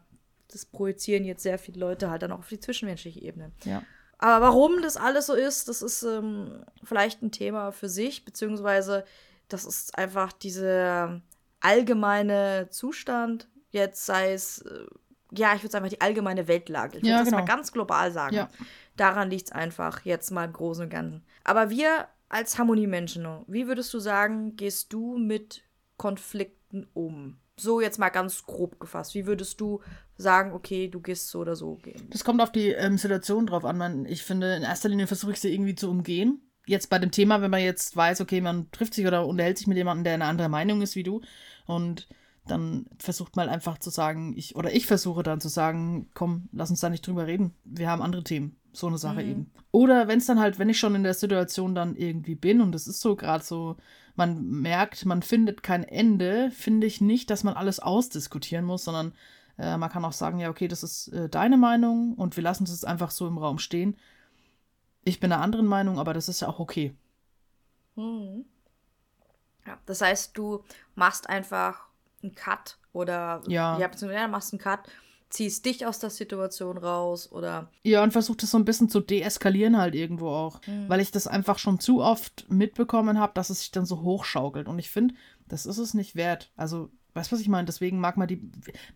das 0.48 0.64
projizieren 0.64 1.24
jetzt 1.24 1.42
sehr 1.42 1.58
viele 1.58 1.80
Leute 1.80 2.10
halt 2.10 2.22
dann 2.22 2.32
auch 2.32 2.40
auf 2.40 2.48
die 2.48 2.60
zwischenmenschliche 2.60 3.20
Ebene. 3.20 3.52
Ja. 3.64 3.82
Aber 4.18 4.46
warum 4.46 4.82
das 4.82 4.96
alles 4.96 5.26
so 5.26 5.34
ist, 5.34 5.68
das 5.68 5.80
ist 5.80 6.02
ähm, 6.02 6.64
vielleicht 6.84 7.22
ein 7.22 7.32
Thema 7.32 7.72
für 7.72 7.88
sich, 7.88 8.24
beziehungsweise 8.24 9.04
das 9.48 9.64
ist 9.64 9.96
einfach 9.96 10.32
dieser 10.32 11.22
allgemeine 11.60 12.68
Zustand, 12.70 13.48
jetzt 13.70 14.04
sei 14.04 14.32
es, 14.32 14.60
äh, 14.62 14.86
ja, 15.32 15.54
ich 15.54 15.62
würde 15.62 15.72
sagen, 15.72 15.88
die 15.88 16.00
allgemeine 16.00 16.48
Weltlage. 16.48 16.98
Ich 16.98 17.02
würde 17.02 17.10
ja, 17.10 17.18
das 17.18 17.28
genau. 17.28 17.38
mal 17.38 17.46
ganz 17.46 17.72
global 17.72 18.12
sagen. 18.12 18.36
Ja. 18.36 18.48
Daran 18.96 19.30
liegt 19.30 19.46
es 19.46 19.52
einfach, 19.52 20.04
jetzt 20.04 20.30
mal 20.30 20.44
im 20.44 20.52
Großen 20.52 20.84
und 20.84 20.90
Ganzen. 20.90 21.24
Aber 21.44 21.70
wir 21.70 22.08
als 22.28 22.58
Harmoniemenschen, 22.58 23.26
wie 23.46 23.66
würdest 23.66 23.92
du 23.92 23.98
sagen, 23.98 24.56
gehst 24.56 24.92
du 24.92 25.18
mit 25.18 25.62
Konflikten 25.96 26.86
um? 26.94 27.38
So 27.56 27.80
jetzt 27.80 27.98
mal 27.98 28.08
ganz 28.08 28.44
grob 28.44 28.80
gefasst. 28.80 29.14
Wie 29.14 29.26
würdest 29.26 29.60
du 29.60 29.80
sagen, 30.16 30.52
okay, 30.52 30.88
du 30.88 31.00
gehst 31.00 31.28
so 31.28 31.40
oder 31.40 31.56
so 31.56 31.74
gehen? 31.76 32.08
Das 32.10 32.24
kommt 32.24 32.40
auf 32.40 32.52
die 32.52 32.68
ähm, 32.68 32.96
Situation 32.96 33.46
drauf 33.46 33.64
an. 33.64 33.76
Man, 33.76 34.06
ich 34.06 34.22
finde, 34.22 34.54
in 34.54 34.62
erster 34.62 34.88
Linie 34.88 35.06
versuche 35.06 35.32
ich 35.32 35.40
sie 35.40 35.52
irgendwie 35.52 35.74
zu 35.74 35.90
umgehen. 35.90 36.40
Jetzt 36.66 36.88
bei 36.88 36.98
dem 36.98 37.10
Thema, 37.10 37.42
wenn 37.42 37.50
man 37.50 37.62
jetzt 37.62 37.96
weiß, 37.96 38.20
okay, 38.20 38.40
man 38.40 38.70
trifft 38.70 38.94
sich 38.94 39.06
oder 39.06 39.26
unterhält 39.26 39.58
sich 39.58 39.66
mit 39.66 39.76
jemandem, 39.76 40.04
der 40.04 40.14
eine 40.14 40.24
andere 40.26 40.48
Meinung 40.48 40.82
ist 40.82 40.94
wie 40.94 41.02
du 41.02 41.20
und 41.66 42.08
dann 42.46 42.86
versucht 42.98 43.36
man 43.36 43.48
einfach 43.48 43.78
zu 43.78 43.90
sagen, 43.90 44.34
ich, 44.36 44.56
oder 44.56 44.72
ich 44.72 44.86
versuche 44.86 45.22
dann 45.22 45.40
zu 45.40 45.48
sagen, 45.48 46.10
komm, 46.14 46.48
lass 46.52 46.70
uns 46.70 46.80
da 46.80 46.90
nicht 46.90 47.06
drüber 47.06 47.26
reden. 47.26 47.54
Wir 47.64 47.88
haben 47.88 48.02
andere 48.02 48.24
Themen. 48.24 48.56
So 48.72 48.86
eine 48.86 48.98
Sache 48.98 49.22
mhm. 49.22 49.30
eben. 49.30 49.50
Oder 49.70 50.08
wenn 50.08 50.18
es 50.18 50.26
dann 50.26 50.40
halt, 50.40 50.58
wenn 50.58 50.68
ich 50.68 50.78
schon 50.78 50.94
in 50.94 51.02
der 51.02 51.14
Situation 51.14 51.74
dann 51.74 51.96
irgendwie 51.96 52.34
bin 52.34 52.60
und 52.60 52.74
es 52.74 52.86
ist 52.86 53.00
so 53.00 53.16
gerade 53.16 53.44
so, 53.44 53.76
man 54.16 54.44
merkt, 54.44 55.06
man 55.06 55.22
findet 55.22 55.62
kein 55.62 55.84
Ende, 55.84 56.50
finde 56.50 56.86
ich 56.86 57.00
nicht, 57.00 57.30
dass 57.30 57.44
man 57.44 57.54
alles 57.54 57.80
ausdiskutieren 57.80 58.64
muss, 58.64 58.84
sondern 58.84 59.12
Äh, 59.58 59.76
man 59.76 59.90
kann 59.90 60.06
auch 60.06 60.12
sagen, 60.14 60.38
ja, 60.38 60.48
okay, 60.48 60.68
das 60.68 60.82
ist 60.82 61.08
äh, 61.08 61.28
deine 61.28 61.58
Meinung 61.58 62.14
und 62.14 62.34
wir 62.34 62.42
lassen 62.42 62.64
es 62.64 62.82
einfach 62.82 63.10
so 63.10 63.28
im 63.28 63.36
Raum 63.36 63.58
stehen. 63.58 63.94
Ich 65.04 65.20
bin 65.20 65.30
einer 65.30 65.42
anderen 65.42 65.66
Meinung, 65.66 65.98
aber 65.98 66.14
das 66.14 66.30
ist 66.30 66.40
ja 66.40 66.48
auch 66.48 66.60
okay. 66.60 66.94
Hm. 67.94 68.46
Ja, 69.66 69.76
das 69.84 70.00
heißt, 70.00 70.38
du 70.38 70.64
machst 70.94 71.28
einfach 71.28 71.88
einen 72.22 72.34
Cut 72.34 72.78
oder 72.94 73.42
ja, 73.48 73.78
ja 73.78 73.88
beziehungsweise 73.88 74.28
machst 74.28 74.54
einen 74.54 74.60
Cut, 74.60 74.88
ziehst 75.30 75.64
dich 75.64 75.86
aus 75.86 75.98
der 75.98 76.10
Situation 76.10 76.76
raus 76.76 77.30
oder. 77.32 77.70
Ja, 77.84 78.02
und 78.02 78.12
versuch 78.12 78.36
das 78.36 78.50
so 78.50 78.58
ein 78.58 78.64
bisschen 78.64 78.88
zu 78.88 79.00
deeskalieren 79.00 79.78
halt 79.78 79.94
irgendwo 79.94 80.28
auch. 80.28 80.60
Mhm. 80.66 80.88
Weil 80.88 81.00
ich 81.00 81.12
das 81.12 81.26
einfach 81.26 81.58
schon 81.58 81.80
zu 81.80 82.02
oft 82.02 82.46
mitbekommen 82.50 83.18
habe, 83.18 83.32
dass 83.34 83.50
es 83.50 83.60
sich 83.60 83.70
dann 83.70 83.86
so 83.86 84.02
hochschaukelt. 84.02 84.68
Und 84.68 84.78
ich 84.78 84.90
finde, 84.90 85.14
das 85.48 85.66
ist 85.66 85.78
es 85.78 85.94
nicht 85.94 86.16
wert. 86.16 86.50
Also 86.56 86.90
Weißt 87.14 87.30
du, 87.30 87.34
was 87.34 87.42
ich 87.42 87.48
meine? 87.48 87.66
Deswegen 87.66 88.00
mag 88.00 88.16
man 88.16 88.28
die. 88.28 88.40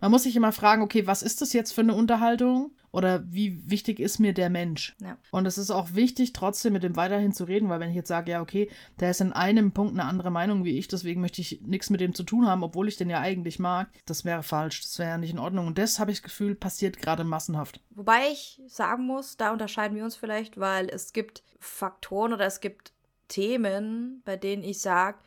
Man 0.01 0.11
muss 0.11 0.25
sich 0.25 0.37
immer 0.37 0.53
fragen, 0.53 0.83
okay, 0.83 1.07
was 1.07 1.23
ist 1.23 1.41
das 1.41 1.53
jetzt 1.53 1.73
für 1.73 1.81
eine 1.81 1.95
Unterhaltung? 1.95 2.71
Oder 2.95 3.25
wie 3.27 3.69
wichtig 3.69 3.99
ist 3.99 4.21
mir 4.21 4.33
der 4.33 4.51
Mensch? 4.51 4.95
Ja. 5.03 5.19
Und 5.33 5.47
es 5.47 5.59
ist 5.59 5.73
auch 5.73 5.95
wichtig, 5.95 6.33
trotzdem 6.33 6.75
mit 6.75 6.85
dem 6.85 6.95
weiterhin 6.95 7.33
zu 7.33 7.43
reden, 7.43 7.69
weil 7.69 7.81
wenn 7.81 7.91
ich 7.91 7.97
jetzt 7.97 8.07
sage, 8.07 8.31
ja, 8.31 8.41
okay, 8.41 8.71
der 9.01 9.11
ist 9.11 9.21
in 9.21 9.33
einem 9.33 9.73
Punkt 9.73 9.95
eine 9.95 10.05
andere 10.05 10.31
Meinung 10.31 10.65
wie 10.65 10.79
ich, 10.79 10.87
deswegen 10.87 11.21
möchte 11.21 11.41
ich 11.41 11.61
nichts 11.63 11.91
mit 11.91 12.01
dem 12.01 12.15
zu 12.15 12.23
tun 12.23 12.47
haben, 12.47 12.63
obwohl 12.63 12.87
ich 12.87 12.97
den 12.97 13.11
ja 13.11 13.19
eigentlich 13.19 13.59
mag, 13.59 13.89
das 14.07 14.25
wäre 14.25 14.45
falsch, 14.45 14.81
das 14.83 14.97
wäre 15.01 15.11
ja 15.11 15.19
nicht 15.19 15.33
in 15.33 15.41
Ordnung. 15.41 15.67
Und 15.67 15.77
das 15.77 15.99
habe 15.99 16.13
ich 16.13 16.19
das 16.19 16.31
Gefühl, 16.31 16.55
passiert 16.55 16.99
gerade 16.99 17.25
massenhaft. 17.25 17.81
Wobei 17.91 18.29
ich 18.31 18.63
sagen 18.69 19.07
muss, 19.07 19.37
da 19.37 19.53
unterscheiden 19.53 19.97
wir 19.97 20.05
uns 20.05 20.15
vielleicht, 20.15 20.61
weil 20.61 20.89
es 20.89 21.13
gibt 21.13 21.43
Faktoren 21.59 22.33
oder 22.33 22.47
es 22.47 22.61
gibt 22.61 22.93
Themen, 23.27 24.23
bei 24.25 24.37
denen 24.37 24.63
ich 24.63 24.81
sage, 24.81 25.19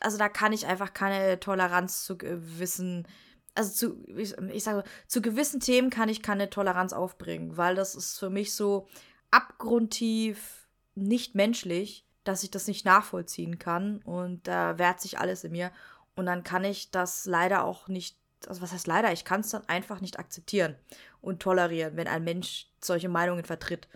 also 0.00 0.18
da 0.18 0.28
kann 0.28 0.52
ich 0.52 0.66
einfach 0.66 0.92
keine 0.92 1.40
Toleranz 1.40 2.04
zu 2.04 2.16
gewissen, 2.18 3.06
also 3.54 3.72
zu, 3.72 4.04
ich, 4.16 4.36
ich 4.38 4.64
sage, 4.64 4.84
zu 5.06 5.22
gewissen 5.22 5.60
Themen 5.60 5.90
kann 5.90 6.08
ich 6.08 6.22
keine 6.22 6.50
Toleranz 6.50 6.92
aufbringen, 6.92 7.56
weil 7.56 7.74
das 7.74 7.94
ist 7.94 8.18
für 8.18 8.30
mich 8.30 8.54
so 8.54 8.88
abgrundtief 9.30 10.68
nicht 10.94 11.34
menschlich, 11.34 12.06
dass 12.24 12.42
ich 12.42 12.50
das 12.50 12.66
nicht 12.66 12.84
nachvollziehen 12.84 13.58
kann 13.58 13.98
und 14.04 14.46
da 14.46 14.78
wehrt 14.78 15.00
sich 15.00 15.18
alles 15.18 15.44
in 15.44 15.52
mir 15.52 15.70
und 16.14 16.26
dann 16.26 16.42
kann 16.42 16.64
ich 16.64 16.90
das 16.90 17.26
leider 17.26 17.64
auch 17.64 17.88
nicht, 17.88 18.16
also 18.46 18.62
was 18.62 18.72
heißt 18.72 18.86
leider, 18.86 19.12
ich 19.12 19.24
kann 19.24 19.40
es 19.40 19.50
dann 19.50 19.68
einfach 19.68 20.00
nicht 20.00 20.18
akzeptieren 20.18 20.76
und 21.20 21.40
tolerieren, 21.40 21.96
wenn 21.96 22.08
ein 22.08 22.24
Mensch 22.24 22.68
solche 22.80 23.08
Meinungen 23.08 23.44
vertritt. 23.44 23.88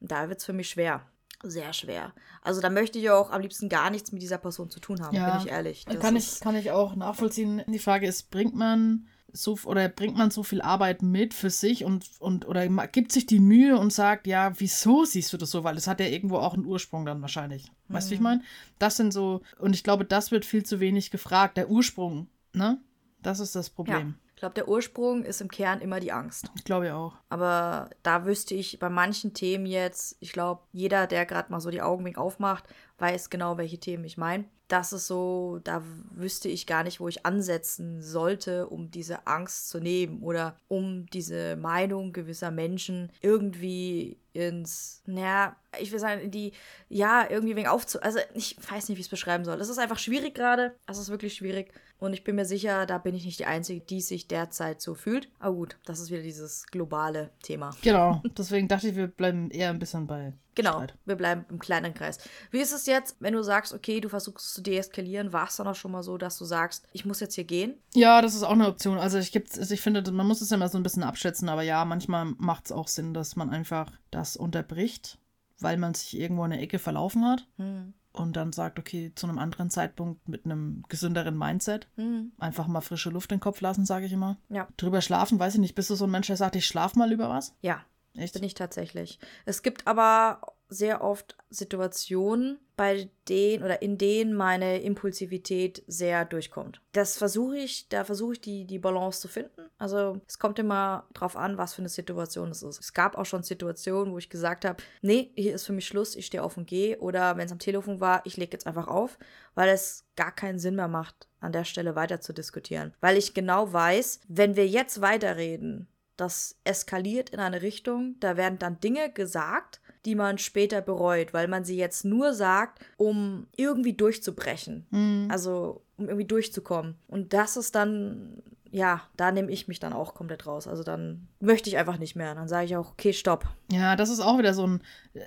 Und 0.00 0.12
da 0.12 0.28
wird 0.28 0.38
es 0.38 0.44
für 0.44 0.52
mich 0.52 0.68
schwer 0.70 1.04
sehr 1.42 1.72
schwer. 1.72 2.12
Also 2.42 2.60
da 2.60 2.70
möchte 2.70 2.98
ich 2.98 3.10
auch 3.10 3.30
am 3.30 3.40
liebsten 3.40 3.68
gar 3.68 3.90
nichts 3.90 4.12
mit 4.12 4.22
dieser 4.22 4.38
Person 4.38 4.70
zu 4.70 4.80
tun 4.80 5.02
haben, 5.02 5.14
ja, 5.14 5.30
bin 5.36 5.46
ich 5.46 5.52
ehrlich. 5.52 5.84
Das 5.84 5.98
kann 6.00 6.16
ich, 6.16 6.40
kann 6.40 6.56
ich 6.56 6.70
auch 6.70 6.94
nachvollziehen. 6.96 7.62
Die 7.66 7.78
Frage 7.78 8.06
ist, 8.06 8.30
bringt 8.30 8.54
man 8.54 9.06
so 9.36 9.58
oder 9.64 9.88
bringt 9.88 10.16
man 10.16 10.30
so 10.30 10.42
viel 10.44 10.62
Arbeit 10.62 11.02
mit 11.02 11.34
für 11.34 11.50
sich 11.50 11.84
und, 11.84 12.08
und 12.20 12.46
oder 12.46 12.68
gibt 12.86 13.10
sich 13.10 13.26
die 13.26 13.40
Mühe 13.40 13.76
und 13.76 13.92
sagt, 13.92 14.26
ja, 14.26 14.52
wieso 14.58 15.04
siehst 15.04 15.32
du 15.32 15.36
das 15.36 15.50
so? 15.50 15.64
Weil 15.64 15.76
es 15.76 15.88
hat 15.88 16.00
ja 16.00 16.06
irgendwo 16.06 16.36
auch 16.36 16.54
einen 16.54 16.64
Ursprung 16.64 17.04
dann 17.04 17.20
wahrscheinlich. 17.20 17.70
Weißt 17.88 18.06
du, 18.06 18.10
wie 18.12 18.14
ich 18.14 18.20
mhm. 18.20 18.24
meine? 18.24 18.42
Das 18.78 18.96
sind 18.96 19.12
so, 19.12 19.42
und 19.58 19.74
ich 19.74 19.82
glaube, 19.82 20.04
das 20.04 20.30
wird 20.30 20.44
viel 20.44 20.64
zu 20.64 20.78
wenig 20.78 21.10
gefragt. 21.10 21.56
Der 21.56 21.68
Ursprung, 21.68 22.28
ne? 22.52 22.78
Das 23.22 23.40
ist 23.40 23.56
das 23.56 23.70
Problem. 23.70 24.14
Ja. 24.16 24.23
Ich 24.44 24.46
glaube, 24.46 24.66
der 24.66 24.68
Ursprung 24.68 25.24
ist 25.24 25.40
im 25.40 25.50
Kern 25.50 25.80
immer 25.80 26.00
die 26.00 26.12
Angst. 26.12 26.50
Ich 26.54 26.64
glaube 26.64 26.88
ja 26.88 26.96
auch. 26.96 27.14
Aber 27.30 27.88
da 28.02 28.26
wüsste 28.26 28.54
ich 28.54 28.78
bei 28.78 28.90
manchen 28.90 29.32
Themen 29.32 29.64
jetzt, 29.64 30.18
ich 30.20 30.32
glaube, 30.32 30.60
jeder, 30.70 31.06
der 31.06 31.24
gerade 31.24 31.50
mal 31.50 31.60
so 31.60 31.70
die 31.70 31.80
Augen 31.80 32.14
aufmacht, 32.14 32.64
weiß 32.98 33.30
genau, 33.30 33.56
welche 33.56 33.78
Themen 33.78 34.04
ich 34.04 34.18
meine. 34.18 34.44
Das 34.68 34.92
ist 34.92 35.06
so, 35.06 35.60
da 35.64 35.82
wüsste 36.10 36.50
ich 36.50 36.66
gar 36.66 36.84
nicht, 36.84 37.00
wo 37.00 37.08
ich 37.08 37.24
ansetzen 37.24 38.02
sollte, 38.02 38.66
um 38.66 38.90
diese 38.90 39.26
Angst 39.26 39.70
zu 39.70 39.80
nehmen 39.80 40.22
oder 40.22 40.60
um 40.68 41.06
diese 41.06 41.56
Meinung 41.56 42.12
gewisser 42.12 42.50
Menschen 42.50 43.10
irgendwie 43.22 44.18
ins, 44.34 45.02
naja, 45.06 45.56
ich 45.80 45.90
will 45.90 46.00
sagen, 46.00 46.20
in 46.20 46.30
die, 46.30 46.52
ja, 46.90 47.26
irgendwie 47.30 47.56
wegen 47.56 47.68
aufzu. 47.68 47.98
Also, 48.02 48.18
ich 48.34 48.58
weiß 48.58 48.90
nicht, 48.90 48.98
wie 48.98 49.00
ich 49.00 49.06
es 49.06 49.10
beschreiben 49.10 49.46
soll. 49.46 49.58
Es 49.58 49.70
ist 49.70 49.78
einfach 49.78 49.98
schwierig 49.98 50.34
gerade. 50.34 50.74
Es 50.86 50.98
ist 50.98 51.08
wirklich 51.08 51.34
schwierig. 51.34 51.72
Und 51.98 52.12
ich 52.12 52.24
bin 52.24 52.36
mir 52.36 52.44
sicher, 52.44 52.86
da 52.86 52.98
bin 52.98 53.14
ich 53.14 53.24
nicht 53.24 53.38
die 53.38 53.46
Einzige, 53.46 53.80
die 53.80 54.00
sich 54.00 54.28
derzeit 54.28 54.80
so 54.80 54.94
fühlt. 54.94 55.28
Aber 55.38 55.54
gut, 55.54 55.76
das 55.84 56.00
ist 56.00 56.10
wieder 56.10 56.22
dieses 56.22 56.66
globale 56.66 57.30
Thema. 57.42 57.70
Genau, 57.82 58.22
deswegen 58.36 58.68
dachte 58.68 58.88
ich, 58.88 58.96
wir 58.96 59.06
bleiben 59.06 59.50
eher 59.50 59.70
ein 59.70 59.78
bisschen 59.78 60.06
bei. 60.06 60.34
Genau, 60.54 60.74
Streit. 60.74 60.94
wir 61.04 61.16
bleiben 61.16 61.44
im 61.48 61.58
kleinen 61.58 61.94
Kreis. 61.94 62.18
Wie 62.50 62.60
ist 62.60 62.72
es 62.72 62.86
jetzt, 62.86 63.16
wenn 63.20 63.32
du 63.34 63.42
sagst, 63.42 63.72
okay, 63.72 64.00
du 64.00 64.08
versuchst 64.08 64.54
zu 64.54 64.62
deeskalieren? 64.62 65.32
War 65.32 65.48
es 65.48 65.56
dann 65.56 65.66
auch 65.66 65.74
schon 65.74 65.92
mal 65.92 66.02
so, 66.02 66.16
dass 66.16 66.38
du 66.38 66.44
sagst, 66.44 66.86
ich 66.92 67.04
muss 67.04 67.20
jetzt 67.20 67.34
hier 67.34 67.44
gehen? 67.44 67.74
Ja, 67.94 68.22
das 68.22 68.34
ist 68.34 68.44
auch 68.44 68.50
eine 68.50 68.68
Option. 68.68 68.98
Also 68.98 69.18
ich, 69.18 69.34
also 69.34 69.74
ich 69.74 69.80
finde, 69.80 70.08
man 70.12 70.26
muss 70.26 70.40
es 70.40 70.50
ja 70.50 70.56
mal 70.56 70.68
so 70.68 70.78
ein 70.78 70.84
bisschen 70.84 71.02
abschätzen, 71.02 71.48
aber 71.48 71.62
ja, 71.62 71.84
manchmal 71.84 72.26
macht 72.38 72.66
es 72.66 72.72
auch 72.72 72.88
Sinn, 72.88 73.14
dass 73.14 73.34
man 73.34 73.50
einfach 73.50 73.90
das 74.10 74.36
unterbricht, 74.36 75.18
weil 75.58 75.76
man 75.76 75.94
sich 75.94 76.18
irgendwo 76.18 76.44
in 76.44 76.52
der 76.52 76.60
Ecke 76.60 76.78
verlaufen 76.78 77.24
hat. 77.24 77.48
Hm 77.56 77.94
und 78.14 78.36
dann 78.36 78.52
sagt, 78.52 78.78
okay, 78.78 79.12
zu 79.14 79.26
einem 79.26 79.38
anderen 79.38 79.70
Zeitpunkt 79.70 80.28
mit 80.28 80.44
einem 80.44 80.84
gesünderen 80.88 81.36
Mindset. 81.36 81.88
Mhm. 81.96 82.32
Einfach 82.38 82.68
mal 82.68 82.80
frische 82.80 83.10
Luft 83.10 83.32
in 83.32 83.38
den 83.38 83.42
Kopf 83.42 83.60
lassen, 83.60 83.84
sage 83.84 84.06
ich 84.06 84.12
immer. 84.12 84.38
Ja. 84.48 84.68
Drüber 84.76 85.00
schlafen, 85.00 85.38
weiß 85.38 85.54
ich 85.54 85.60
nicht. 85.60 85.74
Bist 85.74 85.90
du 85.90 85.96
so 85.96 86.04
ein 86.04 86.10
Mensch, 86.10 86.28
der 86.28 86.36
sagt, 86.36 86.54
ich 86.54 86.66
schlaf 86.66 86.94
mal 86.94 87.12
über 87.12 87.28
was? 87.28 87.54
Ja. 87.60 87.84
Echt? 88.16 88.34
Bin 88.34 88.44
ich 88.44 88.54
tatsächlich. 88.54 89.18
Es 89.44 89.62
gibt 89.62 89.88
aber 89.88 90.53
sehr 90.74 91.02
oft 91.02 91.36
Situationen, 91.50 92.58
bei 92.76 93.08
denen 93.28 93.62
oder 93.62 93.82
in 93.82 93.98
denen 93.98 94.34
meine 94.34 94.80
Impulsivität 94.82 95.84
sehr 95.86 96.24
durchkommt. 96.24 96.80
Das 96.92 97.16
versuche 97.16 97.56
ich, 97.56 97.88
da 97.88 98.04
versuche 98.04 98.34
ich 98.34 98.40
die, 98.40 98.64
die 98.64 98.80
Balance 98.80 99.20
zu 99.20 99.28
finden. 99.28 99.70
Also 99.78 100.20
es 100.26 100.38
kommt 100.38 100.58
immer 100.58 101.06
drauf 101.14 101.36
an, 101.36 101.56
was 101.56 101.74
für 101.74 101.82
eine 101.82 101.88
Situation 101.88 102.50
es 102.50 102.62
ist. 102.62 102.80
Es 102.80 102.92
gab 102.92 103.16
auch 103.16 103.26
schon 103.26 103.44
Situationen, 103.44 104.12
wo 104.12 104.18
ich 104.18 104.28
gesagt 104.28 104.64
habe, 104.64 104.82
nee, 105.02 105.30
hier 105.36 105.54
ist 105.54 105.66
für 105.66 105.72
mich 105.72 105.86
Schluss, 105.86 106.16
ich 106.16 106.26
stehe 106.26 106.42
auf 106.42 106.56
und 106.56 106.66
gehe. 106.66 106.98
Oder 106.98 107.36
wenn 107.36 107.46
es 107.46 107.52
am 107.52 107.60
Telefon 107.60 108.00
war, 108.00 108.22
ich 108.24 108.36
lege 108.36 108.52
jetzt 108.52 108.66
einfach 108.66 108.88
auf, 108.88 109.18
weil 109.54 109.68
es 109.68 110.04
gar 110.16 110.32
keinen 110.32 110.58
Sinn 110.58 110.74
mehr 110.74 110.88
macht, 110.88 111.28
an 111.40 111.52
der 111.52 111.64
Stelle 111.64 111.94
weiter 111.94 112.20
zu 112.20 112.32
diskutieren. 112.32 112.92
Weil 113.00 113.16
ich 113.16 113.34
genau 113.34 113.72
weiß, 113.72 114.20
wenn 114.26 114.56
wir 114.56 114.66
jetzt 114.66 115.00
weiterreden, 115.00 115.88
das 116.16 116.58
eskaliert 116.64 117.30
in 117.30 117.40
eine 117.40 117.62
Richtung, 117.62 118.16
da 118.20 118.36
werden 118.36 118.58
dann 118.58 118.80
Dinge 118.80 119.10
gesagt, 119.12 119.80
die 120.04 120.14
man 120.14 120.38
später 120.38 120.80
bereut, 120.80 121.32
weil 121.32 121.48
man 121.48 121.64
sie 121.64 121.76
jetzt 121.76 122.04
nur 122.04 122.34
sagt, 122.34 122.84
um 122.96 123.46
irgendwie 123.56 123.94
durchzubrechen. 123.94 124.86
Mhm. 124.90 125.28
Also 125.30 125.82
um 125.96 126.06
irgendwie 126.06 126.26
durchzukommen. 126.26 126.96
Und 127.06 127.32
das 127.32 127.56
ist 127.56 127.74
dann, 127.74 128.42
ja, 128.70 129.02
da 129.16 129.30
nehme 129.32 129.50
ich 129.50 129.68
mich 129.68 129.80
dann 129.80 129.92
auch 129.92 130.14
komplett 130.14 130.46
raus. 130.46 130.66
Also 130.66 130.82
dann 130.82 131.28
möchte 131.40 131.70
ich 131.70 131.78
einfach 131.78 131.98
nicht 131.98 132.16
mehr. 132.16 132.34
Dann 132.34 132.48
sage 132.48 132.66
ich 132.66 132.76
auch, 132.76 132.90
okay, 132.90 133.12
stopp. 133.12 133.46
Ja, 133.70 133.96
das 133.96 134.10
ist 134.10 134.20
auch 134.20 134.38
wieder 134.38 134.52
so 134.52 134.66
ein, 134.66 134.82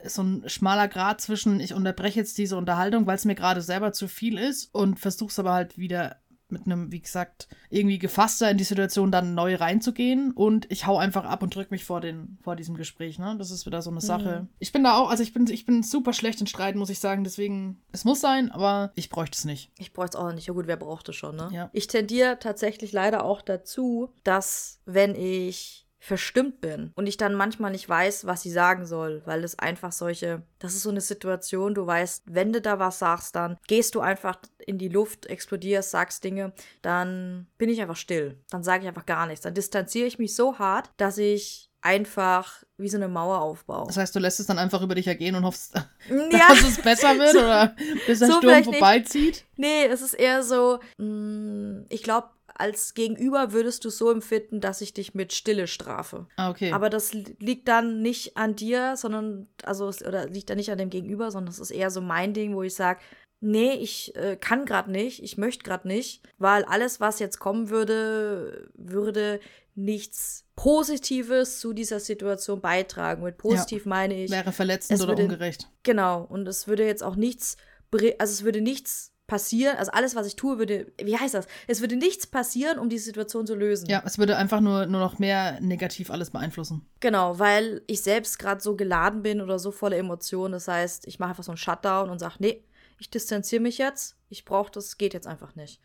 so 0.06 0.24
ein 0.24 0.44
schmaler 0.48 0.88
Grad 0.88 1.22
zwischen, 1.22 1.60
ich 1.60 1.74
unterbreche 1.74 2.20
jetzt 2.20 2.38
diese 2.38 2.58
Unterhaltung, 2.58 3.08
weil 3.08 3.16
es 3.16 3.26
mir 3.26 3.36
gerade 3.36 3.62
selber 3.62 3.94
zu 3.94 4.08
viel 4.08 4.38
ist 4.38 4.74
und 4.76 5.00
versuche 5.00 5.30
es 5.30 5.40
aber 5.40 5.54
halt 5.54 5.78
wieder 5.78 6.18
mit 6.50 6.66
einem, 6.66 6.92
wie 6.92 7.02
gesagt, 7.02 7.48
irgendwie 7.70 8.00
gefasster 8.00 8.50
in 8.50 8.58
die 8.58 8.64
Situation 8.64 9.12
dann 9.12 9.34
neu 9.34 9.56
reinzugehen 9.56 10.32
und 10.32 10.66
ich 10.72 10.86
hau 10.86 10.98
einfach 10.98 11.26
ab 11.26 11.44
und 11.44 11.54
drück 11.56 11.72
mich 11.72 11.84
vor, 11.84 12.02
den, 12.02 12.38
vor 12.42 12.56
diesem 12.56 12.76
Gespräch, 12.76 13.20
ne? 13.20 13.36
Das 13.38 13.52
ist 13.52 13.66
wieder 13.66 13.82
so 13.82 13.90
eine 13.90 14.02
Sache. 14.02 14.42
Mhm. 14.42 14.50
Ich 14.60 14.72
bin 14.72 14.84
da 14.84 14.98
auch, 14.98 15.10
also 15.10 15.24
ich 15.24 15.34
bin, 15.34 15.48
ich 15.48 15.66
bin 15.66 15.84
super 15.84 16.14
schlecht 16.14 16.40
in 16.42 16.48
Streiten, 16.48 16.80
muss 16.80 16.90
ich 16.90 17.00
sagen, 17.00 17.24
deswegen, 17.24 17.82
es 17.92 18.06
muss 18.06 18.22
sein, 18.22 18.52
aber 18.52 18.92
ich 18.96 19.10
bräuchte 19.10 19.36
es 19.38 19.46
nicht. 19.46 19.72
Ich 19.78 19.94
bräuchte 19.94 20.18
es 20.18 20.24
auch 20.24 20.32
nicht. 20.32 20.48
Ja 20.48 20.54
gut, 20.54 20.68
wer 20.68 20.78
braucht 20.78 21.10
es 21.10 21.16
schon, 21.16 21.36
ne? 21.36 21.50
Ja. 21.52 21.70
Ich 21.74 21.88
tendiere 21.88 22.40
tatsächlich 22.40 22.92
leider 22.92 23.24
auch 23.24 23.42
dazu, 23.42 24.14
dass 24.24 24.80
wenn 24.86 25.16
ich 25.16 25.87
verstimmt 26.08 26.62
bin 26.62 26.92
und 26.96 27.06
ich 27.06 27.18
dann 27.18 27.34
manchmal 27.34 27.72
nicht 27.72 27.88
weiß, 27.88 28.26
was 28.26 28.42
sie 28.42 28.50
sagen 28.50 28.86
soll, 28.86 29.22
weil 29.26 29.44
es 29.44 29.60
einfach 29.60 29.92
solche, 29.92 30.42
das 30.58 30.74
ist 30.74 30.84
so 30.84 30.90
eine 30.90 31.02
Situation, 31.02 31.76
du 31.76 31.86
weißt, 31.86 32.24
wenn 32.28 32.54
du 32.54 32.62
da 32.62 32.80
was 32.80 33.00
sagst, 33.00 33.36
dann 33.36 33.58
gehst 33.68 33.94
du 33.94 34.00
einfach 34.00 34.40
in 34.66 34.78
die 34.78 34.88
Luft, 34.88 35.26
explodierst, 35.26 35.92
sagst 35.92 36.24
Dinge, 36.24 36.54
dann 36.82 37.48
bin 37.58 37.70
ich 37.70 37.82
einfach 37.82 37.98
still. 37.98 38.38
Dann 38.50 38.64
sage 38.64 38.84
ich 38.84 38.88
einfach 38.88 39.06
gar 39.06 39.28
nichts. 39.28 39.42
Dann 39.42 39.54
distanziere 39.54 40.08
ich 40.08 40.18
mich 40.18 40.34
so 40.34 40.58
hart, 40.58 40.90
dass 40.96 41.18
ich 41.18 41.70
einfach 41.82 42.64
wie 42.78 42.90
so 42.90 42.98
eine 42.98 43.08
Mauer 43.10 43.42
aufbaue. 43.42 43.88
Das 43.88 43.98
heißt, 43.98 44.16
du 44.16 44.20
lässt 44.20 44.40
es 44.40 44.48
dann 44.48 44.60
einfach 44.60 44.82
über 44.82 44.96
dich 44.96 45.08
ergehen 45.08 45.36
und 45.36 45.44
hoffst, 45.44 45.76
ja. 46.10 46.30
dass 46.50 46.64
es 46.64 46.82
besser 46.82 47.18
wird 47.18 47.32
so, 47.34 47.40
oder 47.40 47.76
bis 48.06 48.20
der 48.20 48.28
so 48.30 48.38
Sturm 48.38 48.64
vorbeizieht? 48.64 49.26
Nicht. 49.26 49.46
Nee, 49.58 49.86
es 49.86 50.02
ist 50.02 50.14
eher 50.14 50.42
so, 50.44 50.80
mh, 50.98 51.06
mm, 51.06 51.86
ich 51.90 52.04
glaube, 52.04 52.30
als 52.60 52.94
Gegenüber 52.94 53.54
würdest 53.54 53.86
du 53.86 53.90
so 53.90 54.12
empfinden, 54.12 54.62
dass 54.62 54.82
ich 54.82 54.94
dich 54.94 55.14
mit 55.14 55.34
Stille 55.34 55.68
strafe. 55.68 56.28
Ah, 56.38 56.50
okay. 56.50 56.72
Aber 56.72 56.90
das 56.90 57.14
liegt 57.14 57.68
dann 57.68 58.02
nicht 58.02 58.36
an 58.36 58.56
dir, 58.56 58.96
sondern, 58.98 59.48
also, 59.64 59.92
oder 60.06 60.28
liegt 60.28 60.50
dann 60.50 60.58
nicht 60.58 60.72
an 60.72 60.78
dem 60.78 60.90
Gegenüber, 60.90 61.32
sondern 61.32 61.52
es 61.52 61.60
ist 61.60 61.72
eher 61.72 61.92
so 61.92 62.02
mein 62.02 62.34
Ding, 62.34 62.56
wo 62.56 62.64
ich 62.64 62.74
sage, 62.74 63.00
nee, 63.40 63.74
ich 63.74 64.16
äh, 64.16 64.38
kann 64.38 64.66
gerade 64.66 64.92
nicht, 64.92 65.24
ich 65.24 65.38
möchte 65.38 65.64
gerade 65.64 65.88
nicht, 65.88 66.28
weil 66.38 66.64
alles, 66.66 67.00
was 67.00 67.20
jetzt 67.20 67.40
kommen 67.40 67.70
würde, 67.70 68.70
würde 68.74 69.40
nichts 69.76 70.46
Positives 70.56 71.60
zu 71.60 71.72
dieser 71.74 72.00
Situation 72.00 72.62
beitragen. 72.62 73.24
Mit 73.24 73.38
positiv 73.38 73.86
ja, 73.86 73.90
meine 73.90 74.24
ich. 74.24 74.32
Wäre 74.32 74.52
verletzend 74.52 75.00
oder 75.00 75.10
würde, 75.10 75.24
ungerecht. 75.24 75.70
Genau. 75.84 76.24
Und 76.24 76.48
es 76.48 76.68
würde 76.68 76.86
jetzt 76.86 77.04
auch 77.04 77.16
nichts, 77.16 77.58
also 77.94 78.32
es 78.32 78.44
würde 78.44 78.62
nichts 78.62 79.14
passieren, 79.28 79.78
also 79.78 79.92
alles, 79.92 80.16
was 80.16 80.26
ich 80.26 80.38
tue, 80.38 80.58
würde, 80.58 80.92
wie 81.02 81.18
heißt 81.18 81.34
das? 81.34 81.48
Es 81.68 81.82
würde 81.82 81.98
nichts 81.98 82.26
passieren, 82.26 82.80
um 82.80 82.90
die 82.90 82.98
Situation 82.98 83.46
zu 83.46 83.56
lösen. 83.56 83.90
Ja, 83.90 84.02
es 84.06 84.18
würde 84.18 84.38
einfach 84.38 84.62
nur, 84.62 84.86
nur 84.86 85.02
noch 85.02 85.20
mehr 85.20 85.60
negativ 85.60 86.10
alles 86.10 86.32
beeinflussen. 86.32 86.86
Genau, 87.02 87.38
weil 87.38 87.82
ich 87.88 88.02
selbst 88.02 88.40
gerade 88.40 88.62
so 88.62 88.76
geladen 88.76 89.22
bin 89.22 89.42
oder 89.42 89.60
so 89.60 89.72
voller 89.72 89.98
Emotionen. 89.98 90.54
Das 90.54 90.70
heißt, 90.70 91.06
ich 91.08 91.20
mache 91.20 91.32
einfach 91.32 91.44
so 91.44 91.52
einen 91.52 91.58
Shutdown 91.58 92.10
und 92.10 92.20
sage, 92.20 92.36
nee, 92.40 92.64
ich 93.00 93.10
distanziere 93.10 93.62
mich 93.62 93.78
jetzt. 93.78 94.16
Ich 94.30 94.46
brauche 94.46 94.72
das, 94.72 94.98
geht 94.98 95.14
jetzt 95.14 95.28
einfach 95.28 95.56
nicht. 95.56 95.82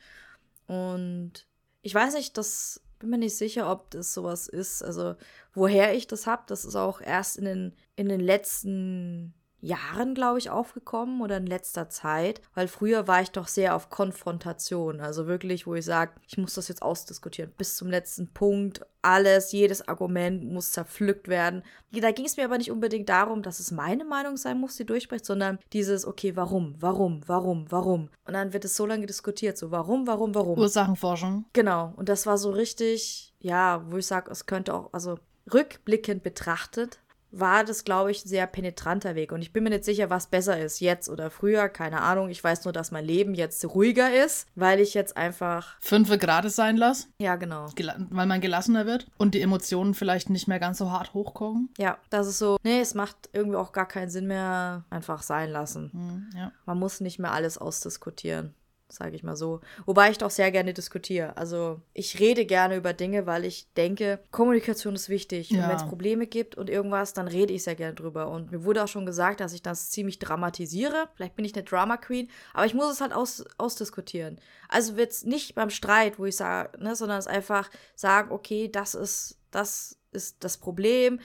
Und 0.66 1.46
ich 1.82 1.94
weiß 1.94 2.14
nicht, 2.14 2.38
das 2.38 2.80
bin 3.00 3.10
mir 3.10 3.18
nicht 3.18 3.36
sicher, 3.36 3.70
ob 3.70 3.90
das 3.90 4.14
sowas 4.14 4.46
ist. 4.46 4.82
Also, 4.82 5.16
woher 5.52 5.94
ich 5.94 6.06
das 6.06 6.28
habe, 6.28 6.44
das 6.46 6.64
ist 6.64 6.76
auch 6.76 7.00
erst 7.00 7.36
in 7.36 7.44
den, 7.44 7.76
in 7.96 8.08
den 8.08 8.20
letzten 8.20 9.34
Jahren, 9.62 10.14
glaube 10.14 10.40
ich, 10.40 10.50
aufgekommen 10.50 11.22
oder 11.22 11.36
in 11.36 11.46
letzter 11.46 11.88
Zeit, 11.88 12.42
weil 12.52 12.66
früher 12.66 13.06
war 13.06 13.22
ich 13.22 13.30
doch 13.30 13.46
sehr 13.46 13.76
auf 13.76 13.90
Konfrontation. 13.90 15.00
Also 15.00 15.28
wirklich, 15.28 15.68
wo 15.68 15.76
ich 15.76 15.84
sage, 15.84 16.12
ich 16.26 16.36
muss 16.36 16.54
das 16.54 16.66
jetzt 16.66 16.82
ausdiskutieren 16.82 17.52
bis 17.56 17.76
zum 17.76 17.88
letzten 17.88 18.26
Punkt. 18.26 18.84
Alles, 19.02 19.52
jedes 19.52 19.86
Argument 19.86 20.44
muss 20.44 20.72
zerpflückt 20.72 21.28
werden. 21.28 21.62
Da 21.92 22.10
ging 22.10 22.26
es 22.26 22.36
mir 22.36 22.44
aber 22.44 22.58
nicht 22.58 22.72
unbedingt 22.72 23.08
darum, 23.08 23.42
dass 23.42 23.60
es 23.60 23.70
meine 23.70 24.04
Meinung 24.04 24.36
sein 24.36 24.58
muss, 24.58 24.76
die 24.76 24.84
durchbricht, 24.84 25.24
sondern 25.24 25.60
dieses, 25.72 26.06
okay, 26.06 26.34
warum, 26.34 26.74
warum, 26.80 27.20
warum, 27.26 27.66
warum. 27.70 28.10
Und 28.24 28.34
dann 28.34 28.52
wird 28.52 28.64
es 28.64 28.76
so 28.76 28.84
lange 28.84 29.06
diskutiert, 29.06 29.56
so 29.56 29.70
warum, 29.70 30.08
warum, 30.08 30.34
warum. 30.34 30.58
Ursachenforschung. 30.58 31.44
Genau. 31.52 31.92
Und 31.96 32.08
das 32.08 32.26
war 32.26 32.36
so 32.36 32.50
richtig, 32.50 33.32
ja, 33.38 33.84
wo 33.88 33.96
ich 33.96 34.06
sage, 34.06 34.28
es 34.30 34.46
könnte 34.46 34.74
auch, 34.74 34.92
also 34.92 35.18
rückblickend 35.52 36.24
betrachtet, 36.24 36.98
war 37.32 37.64
das, 37.64 37.84
glaube 37.84 38.10
ich, 38.10 38.24
ein 38.24 38.28
sehr 38.28 38.46
penetranter 38.46 39.14
Weg. 39.14 39.32
Und 39.32 39.42
ich 39.42 39.52
bin 39.52 39.64
mir 39.64 39.70
nicht 39.70 39.84
sicher, 39.84 40.10
was 40.10 40.26
besser 40.26 40.58
ist, 40.58 40.80
jetzt 40.80 41.08
oder 41.08 41.30
früher, 41.30 41.68
keine 41.68 42.02
Ahnung. 42.02 42.28
Ich 42.28 42.42
weiß 42.44 42.64
nur, 42.64 42.72
dass 42.72 42.90
mein 42.90 43.04
Leben 43.04 43.34
jetzt 43.34 43.64
ruhiger 43.64 44.12
ist, 44.24 44.46
weil 44.54 44.80
ich 44.80 44.94
jetzt 44.94 45.16
einfach. 45.16 45.76
Fünfe 45.80 46.18
Grade 46.18 46.50
sein 46.50 46.76
lasse. 46.76 47.08
Ja, 47.18 47.36
genau. 47.36 47.68
Gela 47.74 47.96
weil 48.10 48.26
man 48.26 48.40
gelassener 48.40 48.86
wird 48.86 49.06
und 49.16 49.34
die 49.34 49.40
Emotionen 49.40 49.94
vielleicht 49.94 50.30
nicht 50.30 50.48
mehr 50.48 50.60
ganz 50.60 50.78
so 50.78 50.90
hart 50.90 51.14
hochkommen. 51.14 51.70
Ja, 51.78 51.98
das 52.10 52.26
ist 52.26 52.38
so. 52.38 52.58
Nee, 52.62 52.80
es 52.80 52.94
macht 52.94 53.30
irgendwie 53.32 53.56
auch 53.56 53.72
gar 53.72 53.88
keinen 53.88 54.10
Sinn 54.10 54.26
mehr, 54.26 54.84
einfach 54.90 55.22
sein 55.22 55.50
lassen. 55.50 55.90
Mhm, 55.92 56.38
ja. 56.38 56.52
Man 56.66 56.78
muss 56.78 57.00
nicht 57.00 57.18
mehr 57.18 57.32
alles 57.32 57.58
ausdiskutieren 57.58 58.54
sage 58.94 59.16
ich 59.16 59.22
mal 59.22 59.36
so. 59.36 59.60
Wobei 59.86 60.10
ich 60.10 60.18
doch 60.18 60.30
sehr 60.30 60.50
gerne 60.50 60.74
diskutiere. 60.74 61.36
Also 61.36 61.80
ich 61.94 62.20
rede 62.20 62.44
gerne 62.46 62.76
über 62.76 62.92
Dinge, 62.92 63.26
weil 63.26 63.44
ich 63.44 63.72
denke, 63.74 64.20
Kommunikation 64.30 64.94
ist 64.94 65.08
wichtig. 65.08 65.50
Ja. 65.50 65.62
Und 65.62 65.68
wenn 65.68 65.76
es 65.76 65.86
Probleme 65.86 66.26
gibt 66.26 66.56
und 66.56 66.70
irgendwas, 66.70 67.14
dann 67.14 67.28
rede 67.28 67.52
ich 67.52 67.64
sehr 67.64 67.74
gerne 67.74 67.94
drüber. 67.94 68.28
Und 68.28 68.52
mir 68.52 68.64
wurde 68.64 68.84
auch 68.84 68.88
schon 68.88 69.06
gesagt, 69.06 69.40
dass 69.40 69.52
ich 69.52 69.62
das 69.62 69.90
ziemlich 69.90 70.18
dramatisiere. 70.18 71.08
Vielleicht 71.14 71.36
bin 71.36 71.44
ich 71.44 71.54
eine 71.54 71.64
Drama 71.64 71.96
Queen, 71.96 72.28
aber 72.52 72.66
ich 72.66 72.74
muss 72.74 72.92
es 72.92 73.00
halt 73.00 73.12
aus, 73.12 73.44
ausdiskutieren. 73.58 74.40
Also 74.68 74.96
wird 74.96 75.12
es 75.12 75.24
nicht 75.24 75.54
beim 75.54 75.70
Streit, 75.70 76.18
wo 76.18 76.24
ich 76.24 76.36
sage, 76.36 76.78
ne, 76.82 76.94
sondern 76.96 77.18
es 77.18 77.26
einfach 77.26 77.70
sagen, 77.94 78.30
okay, 78.30 78.68
das 78.68 78.94
ist, 78.94 79.38
das 79.50 79.98
ist 80.12 80.44
das 80.44 80.58
Problem 80.58 81.18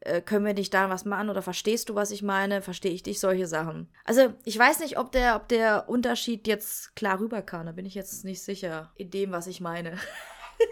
äh, 0.00 0.20
können 0.20 0.44
wir 0.44 0.54
nicht 0.54 0.72
da 0.72 0.88
was 0.88 1.04
machen 1.04 1.28
oder 1.28 1.42
verstehst 1.42 1.88
du, 1.88 1.94
was 1.94 2.10
ich 2.10 2.22
meine? 2.22 2.62
Verstehe 2.62 2.92
ich 2.92 3.02
dich? 3.02 3.20
Solche 3.20 3.46
Sachen. 3.46 3.88
Also, 4.04 4.32
ich 4.44 4.58
weiß 4.58 4.80
nicht, 4.80 4.98
ob 4.98 5.12
der, 5.12 5.36
ob 5.36 5.48
der 5.48 5.88
Unterschied 5.88 6.46
jetzt 6.46 6.96
klar 6.96 7.20
rüberkam. 7.20 7.66
Da 7.66 7.72
bin 7.72 7.86
ich 7.86 7.94
jetzt 7.94 8.24
nicht 8.24 8.42
sicher 8.42 8.92
in 8.96 9.10
dem, 9.10 9.32
was 9.32 9.46
ich 9.46 9.60
meine. 9.60 9.98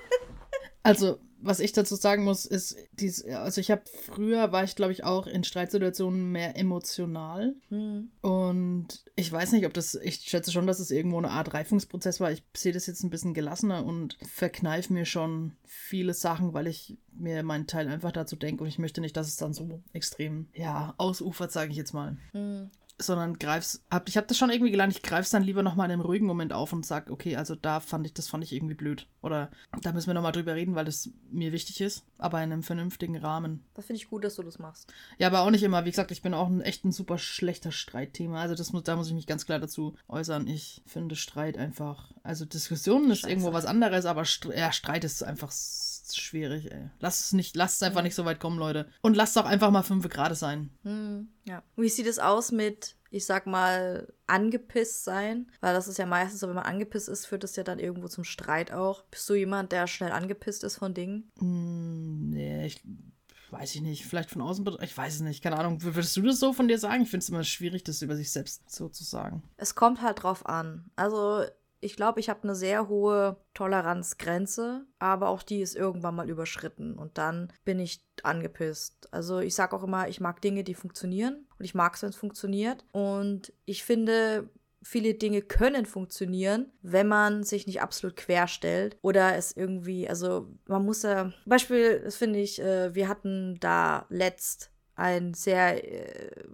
also, 0.83 1.21
was 1.41 1.61
ich 1.61 1.73
dazu 1.73 1.95
sagen 1.95 2.25
muss, 2.25 2.47
ist, 2.47 2.77
dies, 2.93 3.25
also 3.25 3.61
ich 3.61 3.71
habe 3.71 3.83
früher 4.07 4.51
war 4.51 4.65
ich, 4.65 4.75
glaube 4.75 4.93
ich, 4.93 5.05
auch 5.05 5.27
in 5.27 5.45
Streitsituationen 5.45 6.33
mehr 6.33 6.57
emotional. 6.57 7.55
Hm. 7.69 8.11
Und 8.21 9.05
ich 9.15 9.31
weiß 9.31 9.53
nicht, 9.53 9.67
ob 9.67 9.75
das, 9.75 9.95
ich 9.95 10.17
schätze 10.17 10.51
schon, 10.51 10.67
dass 10.67 10.81
es 10.81 10.91
irgendwo 10.91 11.19
eine 11.19 11.31
Art 11.31 11.55
Reifungsprozess 11.55 12.21
war. 12.21 12.33
Ich 12.33 12.43
sehe 12.57 12.73
das 12.73 12.87
jetzt 12.87 13.05
ein 13.05 13.11
bisschen 13.11 13.35
gelassener 13.35 13.85
und 13.85 14.19
verkneife 14.23 14.93
mir 14.93 15.05
schon 15.05 15.53
viele 15.65 16.15
Sachen, 16.15 16.55
weil 16.55 16.67
ich 16.67 16.97
mir 17.13 17.43
meinen 17.43 17.67
Teil 17.67 17.89
einfach 17.89 18.13
dazu 18.13 18.37
denke 18.37 18.63
und 18.63 18.69
ich 18.69 18.79
möchte 18.79 19.01
nicht, 19.01 19.17
dass 19.17 19.29
es 19.29 19.37
dann 19.37 19.53
so 19.53 19.81
extrem, 19.93 20.49
ja, 20.55 20.95
ausufert, 20.99 21.53
sage 21.53 21.71
ich 21.71 21.77
jetzt 21.77 21.95
mal. 21.95 22.17
Hm 22.33 22.71
sondern 23.01 23.39
greif's, 23.39 23.85
hab, 23.91 24.09
ich 24.09 24.17
habe 24.17 24.27
das 24.27 24.37
schon 24.37 24.51
irgendwie 24.51 24.71
gelernt, 24.73 24.93
ich 24.93 25.03
greif's 25.03 25.31
dann 25.31 25.43
lieber 25.43 25.63
nochmal 25.63 25.87
in 25.87 25.93
einem 25.93 26.01
ruhigen 26.01 26.27
Moment 26.27 26.53
auf 26.53 26.73
und 26.73 26.85
sag, 26.85 27.11
okay, 27.11 27.37
also 27.37 27.55
da 27.55 27.81
fand 27.81 28.07
ich, 28.07 28.13
das 28.13 28.29
fand 28.29 28.43
ich 28.43 28.53
irgendwie 28.53 28.75
blöd. 28.75 29.07
Oder 29.23 29.51
da 29.83 29.93
müssen 29.93 30.09
wir 30.09 30.15
nochmal 30.15 30.33
drüber 30.33 30.55
reden, 30.55 30.75
weil 30.75 30.85
das 30.85 31.11
mir 31.31 31.53
wichtig 31.53 31.81
ist, 31.81 32.05
aber 32.19 32.43
in 32.43 32.53
einem 32.53 32.63
vernünftigen 32.63 33.17
Rahmen. 33.17 33.65
Das 33.75 33.87
finde 33.87 34.03
ich 34.03 34.11
gut, 34.11 34.25
dass 34.25 34.37
du 34.37 34.43
das 34.43 34.59
machst. 34.59 34.93
Ja, 35.19 35.29
aber 35.29 35.41
auch 35.41 35.51
nicht 35.51 35.63
immer. 35.63 35.85
Wie 35.85 35.91
gesagt, 35.91 36.11
ich 36.11 36.23
bin 36.23 36.35
auch 36.35 36.49
ein 36.49 36.61
echt 36.61 36.85
ein 36.85 36.93
super 36.93 37.19
schlechter 37.19 37.73
Streitthema. 37.73 38.41
Also 38.41 38.55
das 38.55 38.73
muss, 38.73 38.83
da 38.83 38.97
muss 38.97 39.09
ich 39.09 39.15
mich 39.15 39.27
ganz 39.27 39.47
klar 39.47 39.61
dazu 39.61 39.95
äußern. 40.09 40.49
Ich 40.49 40.83
finde 40.87 41.15
Streit 41.17 41.57
einfach, 41.57 42.13
also 42.23 42.45
Diskussionen 42.45 43.11
ist 43.11 43.21
Scheiße. 43.21 43.31
irgendwo 43.31 43.53
was 43.53 43.67
anderes, 43.67 44.07
aber 44.07 44.25
St 44.25 44.47
ja, 44.57 44.73
Streit 44.73 45.05
ist 45.05 45.23
einfach 45.23 45.51
schwierig, 46.17 46.71
ey. 46.71 46.91
Lass 47.01 47.21
es 47.21 47.33
nicht, 47.33 47.57
lasst 47.57 47.77
es 47.77 47.83
einfach 47.83 48.03
nicht 48.03 48.15
so 48.15 48.25
weit 48.25 48.41
kommen, 48.41 48.59
Leute. 48.59 48.89
Und 49.03 49.17
lasst 49.17 49.37
auch 49.39 49.45
einfach 49.45 49.71
mal 49.71 49.83
fünf 49.83 50.09
Grad 50.09 50.37
sein. 50.37 50.71
Hm, 50.83 51.29
ja. 51.45 51.63
Wie 51.77 51.89
sieht 51.89 52.07
es 52.07 52.19
aus 52.19 52.53
mit, 52.53 52.97
ich 53.11 53.27
sag 53.27 53.47
mal, 53.47 54.13
angepisst 54.27 55.05
sein? 55.05 55.51
Weil 55.61 55.75
das 55.75 55.89
ist 55.89 55.99
ja 55.99 56.07
meistens 56.07 56.41
so, 56.41 56.49
wenn 56.49 56.55
man 56.55 56.65
angepisst 56.65 57.09
ist, 57.09 57.27
führt 57.27 57.45
das 57.45 57.57
ja 57.57 57.65
dann 57.65 57.79
irgendwo 57.79 58.09
zum 58.09 58.25
Streit 58.25 58.73
auch. 58.73 59.03
Bist 59.05 59.29
du 59.29 59.35
jemand, 59.35 59.73
der 59.73 59.87
schnell 59.87 60.13
angepisst 60.13 60.65
ist 60.65 60.77
von 60.77 60.95
Dingen? 60.95 61.31
Mm, 61.41 62.31
nee, 62.31 62.67
ich 62.67 62.83
weiß 63.51 63.75
ich 63.75 63.81
nicht, 63.81 64.05
vielleicht 64.05 64.31
von 64.31 64.43
außen, 64.43 64.67
ich 64.83 64.97
weiß 64.97 65.15
es 65.15 65.21
nicht, 65.21 65.43
keine 65.43 65.59
Ahnung. 65.59 65.83
Würdest 65.83 66.17
du 66.17 66.23
das 66.23 66.39
so 66.39 66.53
von 66.53 66.69
dir 66.69 66.79
sagen? 66.79 67.03
Ich 67.03 67.11
finde 67.11 67.23
es 67.23 67.29
immer 67.29 67.45
schwierig, 67.45 67.83
das 67.85 68.03
über 68.03 68.17
sich 68.17 68.31
selbst 68.31 68.71
so 68.71 68.89
zu 68.89 69.05
sagen. 69.05 69.43
Es 69.57 69.75
kommt 69.75 70.03
halt 70.03 70.23
drauf 70.23 70.47
an. 70.47 70.91
Also 70.97 71.45
ich 71.81 71.97
glaube, 71.97 72.21
ich 72.21 72.29
habe 72.29 72.43
eine 72.43 72.55
sehr 72.55 72.89
hohe 72.89 73.37
Toleranzgrenze, 73.55 74.87
aber 74.99 75.29
auch 75.29 75.43
die 75.43 75.61
ist 75.61 75.77
irgendwann 75.77 76.17
mal 76.17 76.29
überschritten 76.29 76.95
und 76.99 77.19
dann 77.19 77.53
bin 77.65 77.79
ich 77.79 78.05
angepisst. 78.23 79.09
Also 79.13 79.39
ich 79.39 79.55
sage 79.55 79.77
auch 79.77 79.85
immer, 79.85 80.09
ich 80.09 80.21
mag 80.21 80.41
Dinge, 80.41 80.65
die 80.65 80.75
funktionieren 80.75 81.47
und 81.59 81.65
ich 81.65 81.75
mag 81.75 81.95
es, 81.95 82.03
wenn 82.03 82.11
es 82.11 82.17
funktioniert 82.17 82.85
und 82.93 83.53
ich 83.65 83.85
finde, 83.85 84.49
viele 84.83 85.15
Dinge 85.15 85.43
können 85.43 85.87
funktionieren, 85.87 86.73
wenn 86.83 87.09
man 87.09 87.45
sich 87.45 87.67
nicht 87.67 87.81
absolut 87.81 88.17
querstellt 88.17 88.97
oder 89.03 89.37
es 89.37 89.57
irgendwie, 89.57 90.09
also 90.09 90.49
man 90.67 90.85
muss 90.85 91.03
ja, 91.03 91.33
Beispiel, 91.47 92.01
das 92.01 92.17
finde 92.17 92.41
ich, 92.41 92.61
äh, 92.61 92.95
wir 92.95 93.09
hatten 93.09 93.59
da 93.61 94.07
letzt 94.09 94.73
ein 94.95 95.35
sehr, 95.35 95.85
äh, 95.85 96.45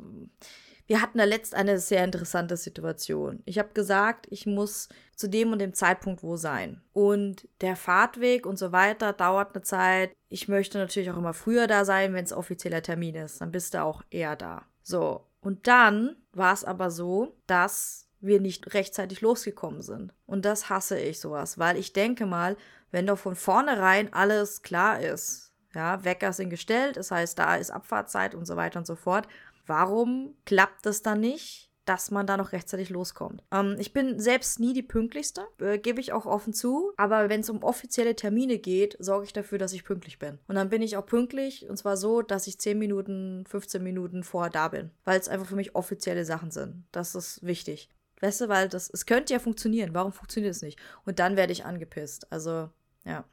wir 0.86 1.00
hatten 1.00 1.18
da 1.18 1.24
letzt 1.24 1.54
eine 1.54 1.78
sehr 1.78 2.04
interessante 2.04 2.56
Situation. 2.56 3.42
Ich 3.46 3.58
habe 3.58 3.70
gesagt, 3.72 4.26
ich 4.30 4.46
muss 4.46 4.88
zu 5.16 5.28
dem 5.28 5.52
und 5.52 5.58
dem 5.58 5.72
Zeitpunkt 5.72 6.22
wo 6.22 6.36
sein. 6.36 6.82
Und 6.92 7.48
der 7.60 7.76
Fahrtweg 7.76 8.46
und 8.46 8.58
so 8.58 8.72
weiter 8.72 9.12
dauert 9.12 9.54
eine 9.54 9.62
Zeit. 9.62 10.12
Ich 10.28 10.48
möchte 10.48 10.78
natürlich 10.78 11.10
auch 11.10 11.16
immer 11.16 11.34
früher 11.34 11.66
da 11.66 11.84
sein, 11.84 12.12
wenn 12.12 12.24
es 12.24 12.32
offizieller 12.32 12.82
Termin 12.82 13.14
ist. 13.14 13.40
Dann 13.40 13.52
bist 13.52 13.74
du 13.74 13.82
auch 13.82 14.02
eher 14.10 14.36
da. 14.36 14.66
So. 14.82 15.26
Und 15.40 15.66
dann 15.66 16.16
war 16.32 16.52
es 16.52 16.64
aber 16.64 16.90
so, 16.90 17.36
dass 17.46 18.08
wir 18.20 18.40
nicht 18.40 18.74
rechtzeitig 18.74 19.20
losgekommen 19.20 19.82
sind. 19.82 20.12
Und 20.26 20.44
das 20.44 20.70
hasse 20.70 20.98
ich 20.98 21.20
sowas, 21.20 21.58
weil 21.58 21.76
ich 21.76 21.92
denke 21.92 22.26
mal, 22.26 22.56
wenn 22.90 23.06
doch 23.06 23.18
von 23.18 23.36
vornherein 23.36 24.12
alles 24.12 24.62
klar 24.62 25.00
ist, 25.00 25.52
ja, 25.74 26.04
Wecker 26.04 26.32
sind 26.32 26.50
gestellt, 26.50 26.96
das 26.96 27.10
heißt, 27.10 27.38
da 27.38 27.56
ist 27.56 27.70
Abfahrtzeit 27.70 28.34
und 28.34 28.46
so 28.46 28.56
weiter 28.56 28.78
und 28.78 28.86
so 28.86 28.94
fort, 28.94 29.26
Warum 29.66 30.34
klappt 30.44 30.86
das 30.86 31.02
dann 31.02 31.20
nicht? 31.20 31.70
dass 31.84 32.10
man 32.10 32.26
da 32.26 32.36
noch 32.36 32.52
rechtzeitig 32.52 32.88
loskommt. 32.90 33.42
Ähm, 33.50 33.76
ich 33.78 33.92
bin 33.92 34.18
selbst 34.18 34.58
nie 34.60 34.72
die 34.72 34.82
pünktlichste, 34.82 35.46
äh, 35.60 35.78
gebe 35.78 36.00
ich 36.00 36.12
auch 36.12 36.26
offen 36.26 36.52
zu. 36.52 36.92
Aber 36.96 37.28
wenn 37.28 37.40
es 37.40 37.50
um 37.50 37.62
offizielle 37.62 38.16
Termine 38.16 38.58
geht, 38.58 38.96
sorge 39.00 39.26
ich 39.26 39.32
dafür, 39.32 39.58
dass 39.58 39.72
ich 39.72 39.84
pünktlich 39.84 40.18
bin. 40.18 40.38
Und 40.48 40.54
dann 40.54 40.70
bin 40.70 40.82
ich 40.82 40.96
auch 40.96 41.06
pünktlich 41.06 41.68
und 41.68 41.76
zwar 41.76 41.96
so, 41.96 42.22
dass 42.22 42.46
ich 42.46 42.58
10 42.58 42.78
Minuten, 42.78 43.44
15 43.46 43.82
Minuten 43.82 44.24
vorher 44.24 44.50
da 44.50 44.68
bin. 44.68 44.90
Weil 45.04 45.20
es 45.20 45.28
einfach 45.28 45.46
für 45.46 45.56
mich 45.56 45.74
offizielle 45.74 46.24
Sachen 46.24 46.50
sind. 46.50 46.84
Das 46.92 47.14
ist 47.14 47.42
wichtig. 47.42 47.90
Weißt 48.20 48.40
du, 48.40 48.48
weil 48.48 48.68
das, 48.68 48.88
es 48.90 49.06
könnte 49.06 49.34
ja 49.34 49.38
funktionieren. 49.38 49.92
Warum 49.92 50.12
funktioniert 50.12 50.54
es 50.54 50.62
nicht? 50.62 50.78
Und 51.04 51.18
dann 51.18 51.36
werde 51.36 51.52
ich 51.52 51.66
angepisst. 51.66 52.32
Also, 52.32 52.70
ja. 53.04 53.24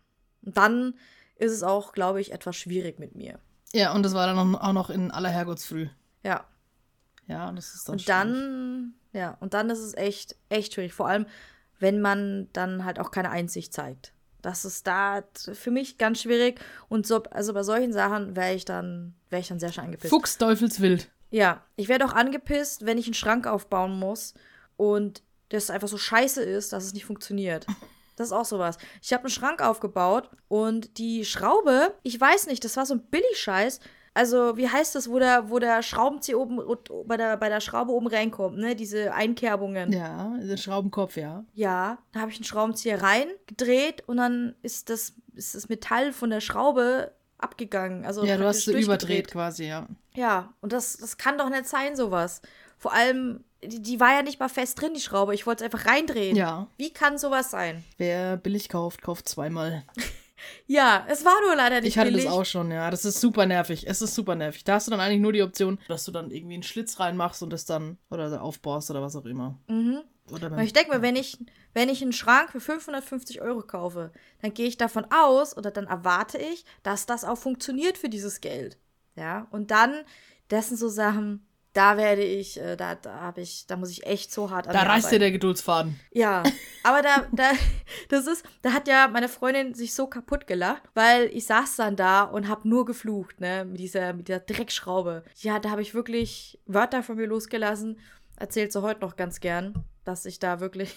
Und 0.42 0.58
dann 0.58 0.96
ist 1.36 1.52
es 1.52 1.64
auch, 1.64 1.94
glaube 1.94 2.20
ich, 2.20 2.34
etwas 2.34 2.58
schwierig 2.58 3.00
mit 3.00 3.16
mir. 3.16 3.40
Ja, 3.74 3.94
und 3.94 4.04
das 4.04 4.14
war 4.14 4.28
dann 4.28 4.56
auch 4.56 4.74
noch 4.74 4.90
in 4.90 5.12
aller 5.12 5.30
Herrgottsfrüh. 5.30 5.88
Ja. 6.24 6.46
Ja, 7.28 7.50
und 7.50 7.56
das 7.56 7.74
ist 7.74 7.88
dann 7.88 7.94
Und 7.94 8.10
dann, 8.10 8.94
ja, 9.14 9.38
und 9.40 9.54
dann 9.54 9.70
ist 9.70 9.80
es 9.80 9.94
echt, 9.94 10.36
echt 10.50 10.74
schwierig. 10.74 10.94
Vor 10.94 11.08
allem, 11.08 11.26
wenn 11.80 12.02
man 12.02 12.50
dann 12.54 12.86
halt 12.86 13.00
auch 13.00 13.12
keine 13.12 13.30
Einsicht 13.30 13.74
zeigt. 13.74 14.14
Das 14.42 14.66
ist 14.66 14.88
da 14.88 15.24
für 15.54 15.72
mich 15.72 15.98
ganz 15.98 16.22
schwierig. 16.22 16.60
Und 16.90 17.06
so, 17.06 17.24
also 17.24 17.54
bei 17.54 17.64
solchen 17.64 17.94
Sachen 17.94 18.36
wäre 18.36 18.54
ich 18.54 18.66
dann, 18.66 19.16
wäre 19.30 19.42
ich 19.42 19.48
dann 19.48 19.60
sehr 19.60 19.72
schnell 19.72 19.86
angepisst. 19.86 20.10
Fuchs 20.10 20.38
Teufelswild. 20.38 21.10
Ja, 21.30 21.64
ich 21.76 21.88
werde 21.88 22.06
auch 22.06 22.14
angepisst, 22.14 22.86
wenn 22.86 22.98
ich 22.98 23.06
einen 23.06 23.14
Schrank 23.14 23.48
aufbauen 23.48 23.98
muss 23.98 24.34
und 24.78 25.24
das 25.50 25.70
einfach 25.70 25.88
so 25.88 25.98
scheiße 25.98 26.42
ist, 26.42 26.74
dass 26.74 26.84
es 26.86 26.94
nicht 26.94 27.06
funktioniert. 27.06 27.66
Das 28.18 28.28
ist 28.28 28.34
auch 28.34 28.46
sowas. 28.46 28.78
Ich 29.02 29.14
habe 29.14 29.24
einen 29.24 29.32
Schrank 29.32 29.64
aufgebaut 29.64 30.30
und 30.48 31.00
die 31.00 31.26
Schraube, 31.26 31.96
ich 32.04 32.20
weiß 32.20 32.46
nicht, 32.48 32.64
das 32.64 32.78
war 32.78 32.86
so 32.86 32.94
ein 32.94 33.02
Billigscheiß, 33.10 33.80
Also, 34.14 34.58
wie 34.58 34.68
heißt 34.68 34.96
das, 34.96 35.10
wo 35.10 35.20
der, 35.20 35.50
wo 35.50 35.60
der 35.60 35.82
Schraubenzieher 35.84 36.38
oben 36.38 36.62
bei 37.06 37.16
der, 37.16 37.38
bei 37.38 37.48
der 37.48 37.62
Schraube 37.62 37.94
oben 37.94 38.08
reinkommt, 38.08 38.58
ne? 38.58 38.76
Diese 38.76 39.14
Einkerbungen. 39.14 39.94
Ja, 39.94 40.38
der 40.42 40.58
Schraubenkopf, 40.58 41.16
ja. 41.16 41.46
Ja, 41.54 41.98
da 42.12 42.20
habe 42.20 42.32
ich 42.32 42.38
einen 42.38 42.44
Schraubenzieher 42.44 43.02
reingedreht 43.02 44.04
und 44.08 44.18
dann 44.18 44.56
ist 44.64 44.90
das, 44.90 45.14
ist 45.34 45.56
das 45.56 45.70
Metall 45.70 46.12
von 46.12 46.30
der 46.30 46.42
Schraube 46.42 47.14
abgegangen. 47.38 48.06
Also 48.06 48.26
ja, 48.26 48.38
du 48.38 48.46
hast 48.46 48.66
sie 48.66 48.80
überdreht 48.80 49.30
quasi, 49.30 49.66
ja. 49.66 49.88
Ja, 50.14 50.54
und 50.60 50.74
das, 50.74 50.98
das 50.98 51.18
kann 51.18 51.38
doch 51.38 51.50
nicht 51.50 51.68
sein, 51.68 51.96
sowas. 51.96 52.42
Vor 52.78 52.94
allem, 52.94 53.44
die, 53.64 53.82
die 53.82 54.00
war 54.00 54.12
ja 54.14 54.24
nicht 54.24 54.40
mal 54.40 54.50
fest 54.50 54.82
drin, 54.82 54.94
die 54.94 55.02
Schraube. 55.02 55.34
Ich 55.34 55.46
wollte 55.46 55.64
es 55.64 55.72
einfach 55.72 55.90
reindrehen. 55.90 56.36
Ja. 56.36 56.68
Wie 56.78 56.92
kann 56.92 57.18
sowas 57.18 57.52
sein? 57.52 57.84
Wer 57.98 58.38
billig 58.38 58.70
kauft, 58.70 59.02
kauft 59.02 59.30
zweimal. 59.30 59.84
Ja, 60.68 61.06
es 61.10 61.26
war 61.26 61.34
nur 61.46 61.56
leider 61.56 61.82
nicht 61.82 61.90
Ich 61.90 61.98
hatte 61.98 62.12
billig. 62.12 62.26
das 62.26 62.34
auch 62.34 62.46
schon, 62.46 62.72
ja. 62.72 62.90
Das 62.92 63.06
ist 63.06 63.20
super 63.22 63.46
nervig. 63.46 63.88
Es 63.88 64.02
ist 64.02 64.16
super 64.16 64.36
nervig. 64.36 64.64
Da 64.64 64.76
hast 64.76 64.88
du 64.88 64.92
dann 64.92 65.00
eigentlich 65.00 65.22
nur 65.22 65.34
die 65.34 65.44
Option, 65.44 65.80
dass 65.88 66.06
du 66.06 66.12
dann 66.12 66.32
irgendwie 66.32 66.56
einen 66.56 66.64
Schlitz 66.64 67.00
reinmachst 67.00 67.44
und 67.44 67.52
das 67.52 67.66
dann 67.66 67.98
oder 68.10 68.42
aufbaust 68.42 68.90
oder 68.92 69.02
was 69.02 69.16
auch 69.16 69.26
immer. 69.26 69.60
Mhm. 69.68 70.02
Oder 70.32 70.58
ich 70.60 70.72
denke 70.72 70.92
mir, 70.92 71.02
wenn 71.02 71.16
ich, 71.16 71.38
wenn 71.74 71.90
ich 71.90 72.02
einen 72.02 72.14
Schrank 72.14 72.52
für 72.52 72.62
550 72.62 73.42
Euro 73.42 73.62
kaufe, 73.62 74.12
dann 74.42 74.54
gehe 74.54 74.68
ich 74.68 74.78
davon 74.78 75.06
aus 75.12 75.58
oder 75.58 75.72
dann 75.72 75.88
erwarte 75.88 76.38
ich, 76.38 76.64
dass 76.84 77.06
das 77.06 77.26
auch 77.26 77.38
funktioniert 77.38 77.98
für 77.98 78.08
dieses 78.10 78.40
Geld. 78.40 78.78
Ja, 79.16 79.48
und 79.52 79.72
dann, 79.72 79.94
das 80.48 80.70
sind 80.70 80.78
so 80.78 80.88
Sachen, 80.88 81.46
da 81.74 81.98
werde 81.98 82.24
ich, 82.24 82.60
äh, 82.60 82.76
da, 82.76 82.96
da 82.96 83.22
habe 83.22 83.42
ich, 83.42 83.66
da 83.68 83.78
muss 83.78 83.92
ich 83.92 84.06
echt 84.06 84.32
so 84.32 84.50
hart 84.50 84.68
an 84.68 84.74
da 84.74 84.84
reißt 84.84 85.12
dir 85.12 85.20
der 85.20 85.32
Geduldsfaden. 85.32 86.00
Ja, 86.12 86.44
aber 86.84 87.02
da, 87.02 87.28
da, 87.32 87.52
das 88.10 88.28
ist, 88.28 88.46
da 88.62 88.74
hat 88.74 88.88
ja 88.88 89.08
meine 89.08 89.30
Freundin 89.30 89.74
sich 89.74 89.94
so 89.94 90.08
kaputt 90.08 90.48
gelacht, 90.48 90.84
weil 90.94 91.26
ich 91.28 91.46
saß 91.46 91.78
dann 91.78 91.96
da 91.96 92.24
und 92.24 92.50
hab 92.50 92.66
nur 92.66 92.86
geflucht, 92.86 93.40
ne, 93.40 93.66
mit 93.66 93.80
dieser, 93.80 94.14
mit 94.14 94.28
der 94.28 94.42
Dreckschraube. 94.42 95.24
Ja, 95.38 95.60
da 95.60 95.72
habe 95.72 95.82
ich 95.82 95.94
wirklich 95.94 96.60
Wörter 96.66 97.04
von 97.04 97.16
mir 97.16 97.28
losgelassen. 97.28 98.00
Erzählt 98.36 98.74
sie 98.74 98.82
heute 98.82 99.02
noch 99.02 99.16
ganz 99.16 99.40
gern, 99.40 99.86
dass 100.04 100.26
ich 100.26 100.40
da 100.40 100.60
wirklich. 100.60 100.96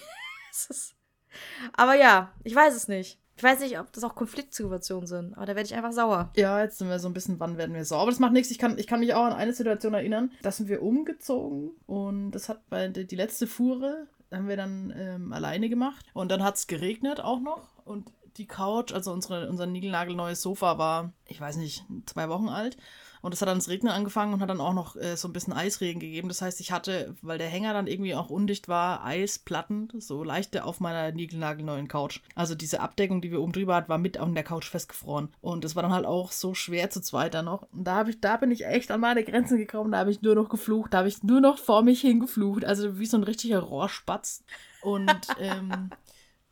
aber 1.73 1.95
ja, 1.95 2.33
ich 2.43 2.55
weiß 2.55 2.75
es 2.75 2.87
nicht. 2.87 3.19
Ich 3.37 3.43
weiß 3.43 3.59
nicht, 3.59 3.77
ob 3.79 3.91
das 3.91 4.03
auch 4.03 4.15
Konfliktsituationen 4.15 5.07
sind, 5.07 5.33
aber 5.35 5.45
da 5.45 5.55
werde 5.55 5.67
ich 5.67 5.75
einfach 5.75 5.91
sauer. 5.91 6.31
Ja, 6.35 6.61
jetzt 6.61 6.77
sind 6.77 6.87
wir 6.87 6.99
so 6.99 7.09
ein 7.09 7.13
bisschen, 7.13 7.39
wann 7.39 7.57
werden 7.57 7.75
wir 7.75 7.83
sauer. 7.83 8.01
Aber 8.01 8.11
das 8.11 8.19
macht 8.19 8.31
nichts. 8.31 8.49
Ich 8.49 8.57
kann, 8.57 8.77
ich 8.77 8.87
kann 8.87 9.01
mich 9.01 9.13
auch 9.13 9.25
an 9.25 9.33
eine 9.33 9.53
Situation 9.53 9.93
erinnern. 9.93 10.31
Da 10.41 10.51
sind 10.51 10.69
wir 10.69 10.81
umgezogen 10.81 11.71
und 11.85 12.31
das 12.31 12.47
hat 12.47 12.69
bei 12.69 12.87
die, 12.87 13.15
letzte 13.15 13.47
Fuhre 13.47 14.07
haben 14.31 14.47
wir 14.47 14.57
dann 14.57 14.93
ähm, 14.97 15.33
alleine 15.33 15.69
gemacht. 15.69 16.05
Und 16.13 16.31
dann 16.31 16.43
hat 16.43 16.55
es 16.55 16.67
geregnet 16.67 17.19
auch 17.19 17.39
noch. 17.39 17.67
Und 17.83 18.09
die 18.37 18.47
Couch, 18.47 18.93
also 18.93 19.11
unsere, 19.11 19.49
unser 19.49 19.65
niegelnagelneues 19.65 20.41
Sofa 20.41 20.77
war, 20.77 21.13
ich 21.27 21.39
weiß 21.39 21.57
nicht, 21.57 21.85
zwei 22.05 22.29
Wochen 22.29 22.49
alt. 22.49 22.77
Und 23.25 23.33
es 23.33 23.41
hat 23.41 23.49
dann 23.49 23.57
das 23.57 23.69
Regnen 23.69 23.91
angefangen 23.91 24.35
und 24.35 24.41
hat 24.41 24.51
dann 24.51 24.61
auch 24.61 24.75
noch 24.75 24.95
äh, 24.97 25.17
so 25.17 25.27
ein 25.27 25.33
bisschen 25.33 25.51
Eisregen 25.51 25.99
gegeben. 25.99 26.27
Das 26.27 26.43
heißt, 26.43 26.61
ich 26.61 26.71
hatte, 26.71 27.15
weil 27.23 27.39
der 27.39 27.47
Hänger 27.47 27.73
dann 27.73 27.87
irgendwie 27.87 28.13
auch 28.13 28.29
undicht 28.29 28.67
war, 28.67 29.03
Eisplatten, 29.03 29.89
so 29.97 30.23
leichte 30.23 30.63
auf 30.63 30.79
meiner 30.79 31.11
niegelnagelneuen 31.11 31.87
Couch. 31.87 32.19
Also 32.35 32.53
diese 32.53 32.81
Abdeckung, 32.81 33.21
die 33.21 33.31
wir 33.31 33.41
oben 33.41 33.51
drüber 33.51 33.77
hatten, 33.77 33.89
war 33.89 33.97
mit 33.97 34.19
an 34.19 34.35
der 34.35 34.43
Couch 34.43 34.69
festgefroren. 34.69 35.29
Und 35.41 35.63
das 35.63 35.75
war 35.75 35.81
dann 35.81 35.91
halt 35.91 36.05
auch 36.05 36.31
so 36.31 36.53
schwer 36.53 36.91
zu 36.91 37.01
zweit 37.01 37.33
dann 37.33 37.45
noch. 37.45 37.63
Und 37.73 37.85
da, 37.85 38.05
ich, 38.05 38.21
da 38.21 38.37
bin 38.37 38.51
ich 38.51 38.67
echt 38.67 38.91
an 38.91 38.99
meine 38.99 39.23
Grenzen 39.23 39.57
gekommen. 39.57 39.93
Da 39.93 39.97
habe 39.97 40.11
ich 40.11 40.21
nur 40.21 40.35
noch 40.35 40.47
geflucht. 40.47 40.93
Da 40.93 40.99
habe 40.99 41.07
ich 41.07 41.23
nur 41.23 41.41
noch 41.41 41.57
vor 41.57 41.81
mich 41.81 42.01
hingeflucht. 42.01 42.63
Also 42.63 42.99
wie 42.99 43.07
so 43.07 43.17
ein 43.17 43.23
richtiger 43.23 43.61
Rohrspatz. 43.61 44.43
Und 44.83 45.09
ähm, 45.39 45.89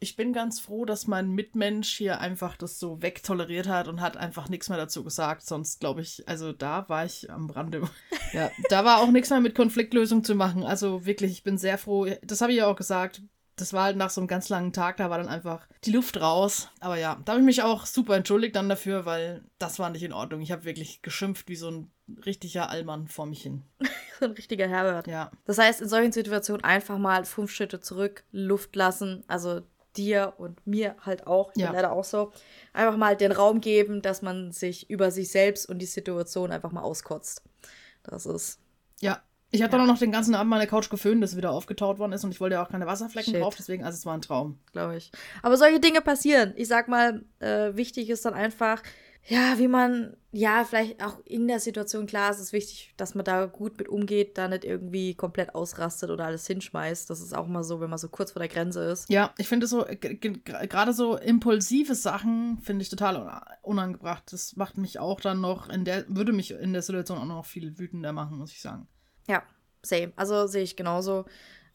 ich 0.03 0.15
bin 0.15 0.33
ganz 0.33 0.59
froh, 0.59 0.85
dass 0.85 1.07
mein 1.07 1.31
Mitmensch 1.31 1.89
hier 1.97 2.19
einfach 2.19 2.57
das 2.57 2.77
so 2.77 3.01
wegtoleriert 3.01 3.67
hat 3.67 3.87
und 3.87 4.01
hat 4.01 4.17
einfach 4.17 4.49
nichts 4.49 4.69
mehr 4.69 4.77
dazu 4.77 5.03
gesagt. 5.03 5.43
Sonst 5.43 5.79
glaube 5.79 6.01
ich, 6.01 6.27
also 6.27 6.51
da 6.51 6.87
war 6.89 7.05
ich 7.05 7.31
am 7.31 7.49
Rande. 7.49 7.81
Ja, 8.33 8.49
da 8.69 8.83
war 8.83 8.99
auch 8.99 9.11
nichts 9.11 9.29
mehr 9.29 9.41
mit 9.41 9.53
Konfliktlösung 9.53 10.23
zu 10.23 10.33
machen. 10.33 10.63
Also 10.63 11.05
wirklich, 11.05 11.31
ich 11.33 11.43
bin 11.43 11.59
sehr 11.59 11.77
froh. 11.77 12.07
Das 12.23 12.41
habe 12.41 12.51
ich 12.51 12.57
ja 12.57 12.65
auch 12.67 12.75
gesagt. 12.75 13.21
Das 13.55 13.73
war 13.73 13.83
halt 13.83 13.95
nach 13.97 14.09
so 14.09 14.19
einem 14.19 14.27
ganz 14.27 14.49
langen 14.49 14.73
Tag, 14.73 14.97
da 14.97 15.11
war 15.11 15.19
dann 15.19 15.27
einfach 15.27 15.67
die 15.83 15.91
Luft 15.91 16.19
raus. 16.19 16.69
Aber 16.79 16.97
ja, 16.97 17.21
da 17.23 17.33
habe 17.33 17.41
ich 17.41 17.45
mich 17.45 17.61
auch 17.61 17.85
super 17.85 18.15
entschuldigt 18.15 18.55
dann 18.55 18.69
dafür, 18.69 19.05
weil 19.05 19.43
das 19.59 19.77
war 19.77 19.91
nicht 19.91 20.01
in 20.01 20.13
Ordnung. 20.13 20.41
Ich 20.41 20.51
habe 20.51 20.65
wirklich 20.65 21.03
geschimpft 21.03 21.47
wie 21.47 21.55
so 21.55 21.69
ein 21.69 21.91
richtiger 22.25 22.69
Allmann 22.69 23.07
vor 23.07 23.25
mich 23.27 23.43
hin. 23.43 23.63
So 24.19 24.25
ein 24.25 24.31
richtiger 24.31 24.67
Herbert. 24.67 25.07
Ja, 25.07 25.31
Das 25.45 25.57
heißt, 25.57 25.81
in 25.81 25.89
solchen 25.89 26.11
Situationen 26.11 26.63
einfach 26.63 26.99
mal 26.99 27.25
fünf 27.25 27.51
Schritte 27.51 27.81
zurück, 27.81 28.23
Luft 28.31 28.75
lassen, 28.75 29.23
also 29.27 29.61
dir 29.97 30.33
und 30.37 30.65
mir 30.65 30.95
halt 31.01 31.27
auch, 31.27 31.51
ich 31.55 31.61
Ja. 31.61 31.67
bin 31.67 31.75
leider 31.75 31.91
auch 31.91 32.03
so, 32.03 32.31
einfach 32.73 32.97
mal 32.97 33.15
den 33.15 33.31
Raum 33.31 33.61
geben, 33.61 34.01
dass 34.01 34.21
man 34.21 34.51
sich 34.51 34.89
über 34.89 35.11
sich 35.11 35.29
selbst 35.31 35.67
und 35.69 35.79
die 35.79 35.85
Situation 35.85 36.51
einfach 36.51 36.71
mal 36.71 36.81
auskotzt. 36.81 37.43
Das 38.03 38.25
ist, 38.25 38.59
Ja. 39.01 39.21
Ich 39.55 39.61
habe 39.61 39.71
Ja. 39.71 39.77
dann 39.77 39.87
auch 39.87 39.93
noch 39.93 39.99
den 39.99 40.11
ganzen 40.11 40.33
Abend 40.33 40.49
meine 40.49 40.65
Couch 40.65 40.89
geföhnt, 40.89 41.21
dass 41.21 41.31
sie 41.31 41.37
wieder 41.37 41.51
aufgetaut 41.51 41.99
worden 41.99 42.11
ist 42.13 42.23
und 42.23 42.31
ich 42.31 42.41
wollte 42.41 42.55
ja 42.55 42.65
auch 42.65 42.69
keine 42.71 42.87
Wasserflecken 42.87 43.33
Shit. 43.33 43.43
drauf, 43.43 43.53
deswegen, 43.55 43.83
also 43.83 43.95
es 43.95 44.03
war 44.05 44.15
ein 44.15 44.21
Traum. 44.23 44.57
glaube 44.71 44.95
ich. 44.97 45.11
Aber 45.43 45.57
solche 45.57 45.79
Dinge 45.79 46.01
passieren. 46.01 46.53
Ich 46.55 46.67
sag 46.67 46.87
mal, 46.87 47.23
äh, 47.39 47.75
wichtig 47.75 48.09
ist 48.09 48.25
dann 48.25 48.33
einfach, 48.33 48.81
ja, 49.25 49.57
wie 49.57 49.67
man, 49.69 50.17
ja, 50.31 50.65
vielleicht 50.65 51.01
auch 51.03 51.19
in 51.25 51.47
der 51.47 51.59
Situation, 51.59 52.07
klar, 52.07 52.31
es 52.31 52.39
ist 52.39 52.51
wichtig, 52.53 52.93
dass 52.97 53.15
man 53.15 53.23
da 53.23 53.45
gut 53.45 53.77
mit 53.77 53.87
umgeht, 53.87 54.37
da 54.37 54.47
nicht 54.47 54.65
irgendwie 54.65 55.15
komplett 55.15 55.55
ausrastet 55.55 56.09
oder 56.09 56.25
alles 56.25 56.45
hinschmeißt. 56.47 57.09
Das 57.09 57.21
ist 57.21 57.33
auch 57.33 57.47
mal 57.47 57.63
so, 57.63 57.79
wenn 57.79 57.89
man 57.89 57.99
so 57.99 58.09
kurz 58.09 58.31
vor 58.31 58.41
der 58.41 58.49
Grenze 58.49 58.83
ist. 58.83 59.09
Ja, 59.09 59.33
ich 59.37 59.47
finde 59.47 59.67
so, 59.67 59.85
äh, 59.87 59.95
gerade 59.97 60.91
so 60.93 61.15
impulsive 61.17 61.95
Sachen 61.95 62.59
finde 62.59 62.83
ich 62.83 62.89
total 62.89 63.15
un- 63.17 63.31
unangebracht. 63.61 64.23
Das 64.33 64.55
macht 64.55 64.77
mich 64.77 64.99
auch 64.99 65.21
dann 65.21 65.39
noch 65.39 65.69
in 65.69 65.85
der, 65.85 66.05
würde 66.09 66.33
mich 66.33 66.51
in 66.51 66.73
der 66.73 66.81
Situation 66.81 67.17
auch 67.17 67.25
noch 67.25 67.45
viel 67.45 67.77
wütender 67.79 68.11
machen, 68.11 68.37
muss 68.37 68.51
ich 68.51 68.61
sagen. 68.61 68.87
Ja, 69.29 69.43
same. 69.83 70.11
Also 70.17 70.47
sehe 70.47 70.63
ich 70.63 70.75
genauso. 70.75 71.25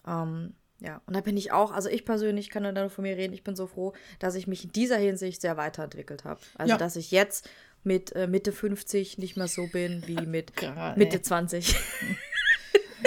Ähm, 0.06 0.54
ja, 0.80 1.02
und 1.06 1.14
da 1.16 1.20
bin 1.20 1.36
ich 1.36 1.50
auch, 1.52 1.72
also 1.72 1.88
ich 1.88 2.04
persönlich 2.04 2.50
kann 2.50 2.62
nur 2.74 2.90
von 2.90 3.02
mir 3.02 3.16
reden, 3.16 3.34
ich 3.34 3.42
bin 3.44 3.56
so 3.56 3.66
froh, 3.66 3.94
dass 4.18 4.34
ich 4.36 4.46
mich 4.46 4.64
in 4.64 4.72
dieser 4.72 4.96
Hinsicht 4.96 5.40
sehr 5.40 5.56
weiterentwickelt 5.56 6.24
habe. 6.24 6.40
Also, 6.56 6.72
Ja. 6.72 6.78
dass 6.78 6.96
ich 6.96 7.10
jetzt 7.10 7.48
mit 7.84 8.14
äh, 8.14 8.26
Mitte 8.26 8.52
50 8.52 9.18
nicht 9.18 9.36
mehr 9.36 9.48
so 9.48 9.66
bin 9.66 10.02
wie 10.06 10.20
mit 10.26 10.52
Gra- 10.54 10.96
Mitte 10.96 11.16
äh, 11.18 11.22
20. 11.22 11.74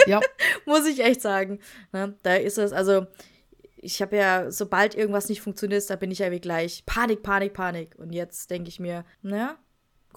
Ja, 0.07 0.19
Muss 0.65 0.85
ich 0.87 1.03
echt 1.03 1.21
sagen. 1.21 1.59
Ne? 1.91 2.15
Da 2.23 2.35
ist 2.35 2.57
es, 2.57 2.71
also 2.71 3.05
ich 3.77 4.01
habe 4.01 4.15
ja, 4.17 4.51
sobald 4.51 4.95
irgendwas 4.95 5.27
nicht 5.29 5.41
funktioniert, 5.41 5.89
da 5.89 5.95
bin 5.95 6.11
ich 6.11 6.19
ja 6.19 6.31
wie 6.31 6.39
gleich 6.39 6.85
Panik, 6.85 7.23
Panik, 7.23 7.53
Panik. 7.53 7.95
Und 7.97 8.13
jetzt 8.13 8.49
denke 8.51 8.69
ich 8.69 8.79
mir, 8.79 9.05
naja, 9.21 9.57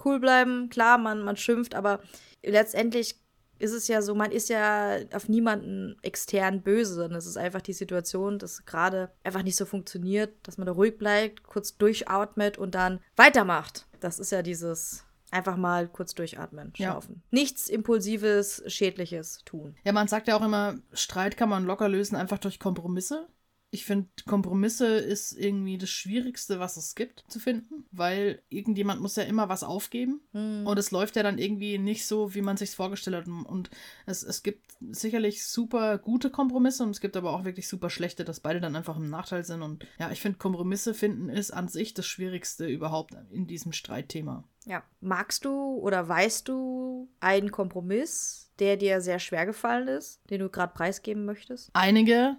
cool 0.03 0.19
bleiben, 0.19 0.69
klar, 0.69 0.97
man, 0.97 1.21
man 1.23 1.35
schimpft, 1.37 1.73
aber 1.75 1.99
letztendlich 2.43 3.15
ist 3.59 3.71
es 3.71 3.87
ja 3.87 4.01
so, 4.01 4.15
man 4.15 4.31
ist 4.31 4.49
ja 4.49 4.97
auf 5.13 5.29
niemanden 5.29 5.97
extern 6.01 6.61
böse, 6.61 6.95
sondern 6.95 7.17
es 7.17 7.25
ist 7.25 7.37
einfach 7.37 7.61
die 7.61 7.73
Situation, 7.73 8.39
dass 8.39 8.65
gerade 8.65 9.11
einfach 9.23 9.43
nicht 9.43 9.55
so 9.55 9.65
funktioniert, 9.65 10.33
dass 10.43 10.57
man 10.57 10.65
da 10.67 10.73
ruhig 10.73 10.97
bleibt, 10.97 11.43
kurz 11.43 11.77
durchatmet 11.77 12.57
und 12.57 12.75
dann 12.75 12.99
weitermacht. 13.15 13.87
Das 13.99 14.19
ist 14.19 14.31
ja 14.31 14.41
dieses 14.41 15.03
einfach 15.31 15.57
mal 15.57 15.87
kurz 15.87 16.13
durchatmen, 16.13 16.71
Ja. 16.77 16.91
schnaufen. 16.91 17.21
Nichts 17.31 17.67
Impulsives, 17.67 18.63
Schädliches 18.67 19.39
tun. 19.45 19.75
Ja, 19.83 19.91
man 19.91 20.07
sagt 20.07 20.27
ja 20.27 20.37
auch 20.37 20.43
immer, 20.45 20.75
Streit 20.93 21.35
kann 21.35 21.49
man 21.49 21.65
locker 21.65 21.89
lösen, 21.89 22.15
einfach 22.15 22.37
durch 22.37 22.59
Kompromisse. 22.59 23.27
Ich 23.75 23.83
finde, 23.83 24.07
Kompromisse 24.25 24.87
ist 24.87 25.33
irgendwie 25.33 25.77
das 25.77 25.89
Schwierigste, 25.89 26.61
was 26.61 26.77
es 26.77 26.95
gibt 26.95 27.25
zu 27.27 27.41
finden, 27.41 27.83
weil 27.91 28.41
irgendjemand 28.47 29.01
muss 29.01 29.17
ja 29.17 29.23
immer 29.23 29.49
was 29.49 29.63
aufgeben 29.65 30.21
Hm. 30.31 30.65
und 30.65 30.79
es 30.79 30.91
läuft 30.91 31.17
ja 31.17 31.23
dann 31.23 31.37
irgendwie 31.37 31.77
nicht 31.77 32.07
so, 32.07 32.33
wie 32.33 32.41
man 32.41 32.55
sich 32.55 32.71
vorgestellt 32.71 33.17
hat. 33.17 33.27
Und 33.27 33.69
es, 34.05 34.23
es 34.23 34.43
gibt 34.43 34.77
sicherlich 34.91 35.45
super 35.45 35.97
gute 35.97 36.29
Kompromisse 36.29 36.83
und 36.83 36.91
es 36.91 37.01
gibt 37.01 37.17
aber 37.17 37.33
auch 37.33 37.43
wirklich 37.43 37.67
super 37.67 37.89
schlechte, 37.89 38.23
dass 38.23 38.39
beide 38.39 38.61
dann 38.61 38.77
einfach 38.77 38.95
im 38.95 39.09
Nachteil 39.09 39.43
sind. 39.43 39.61
Und 39.61 39.85
ja, 39.99 40.09
ich 40.09 40.21
finde, 40.21 40.37
Kompromisse 40.37 40.93
finden 40.93 41.27
ist 41.27 41.51
an 41.51 41.67
sich 41.67 41.93
das 41.93 42.05
Schwierigste 42.05 42.65
überhaupt 42.65 43.13
in 43.29 43.45
diesem 43.45 43.73
Streitthema. 43.73 44.45
Ja. 44.65 44.83
Magst 45.01 45.43
du 45.43 45.51
oder 45.79 46.07
weißt 46.07 46.47
du 46.47 47.09
einen 47.19 47.51
Kompromiss, 47.51 48.51
der 48.59 48.77
dir 48.77 49.01
sehr 49.01 49.19
schwer 49.19 49.45
gefallen 49.45 49.89
ist, 49.89 50.21
den 50.29 50.39
du 50.39 50.49
gerade 50.49 50.73
preisgeben 50.73 51.25
möchtest? 51.25 51.69
Einige 51.73 52.37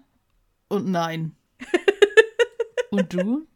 und 0.68 0.88
nein. 0.88 1.36
und 2.90 3.12
du? 3.12 3.46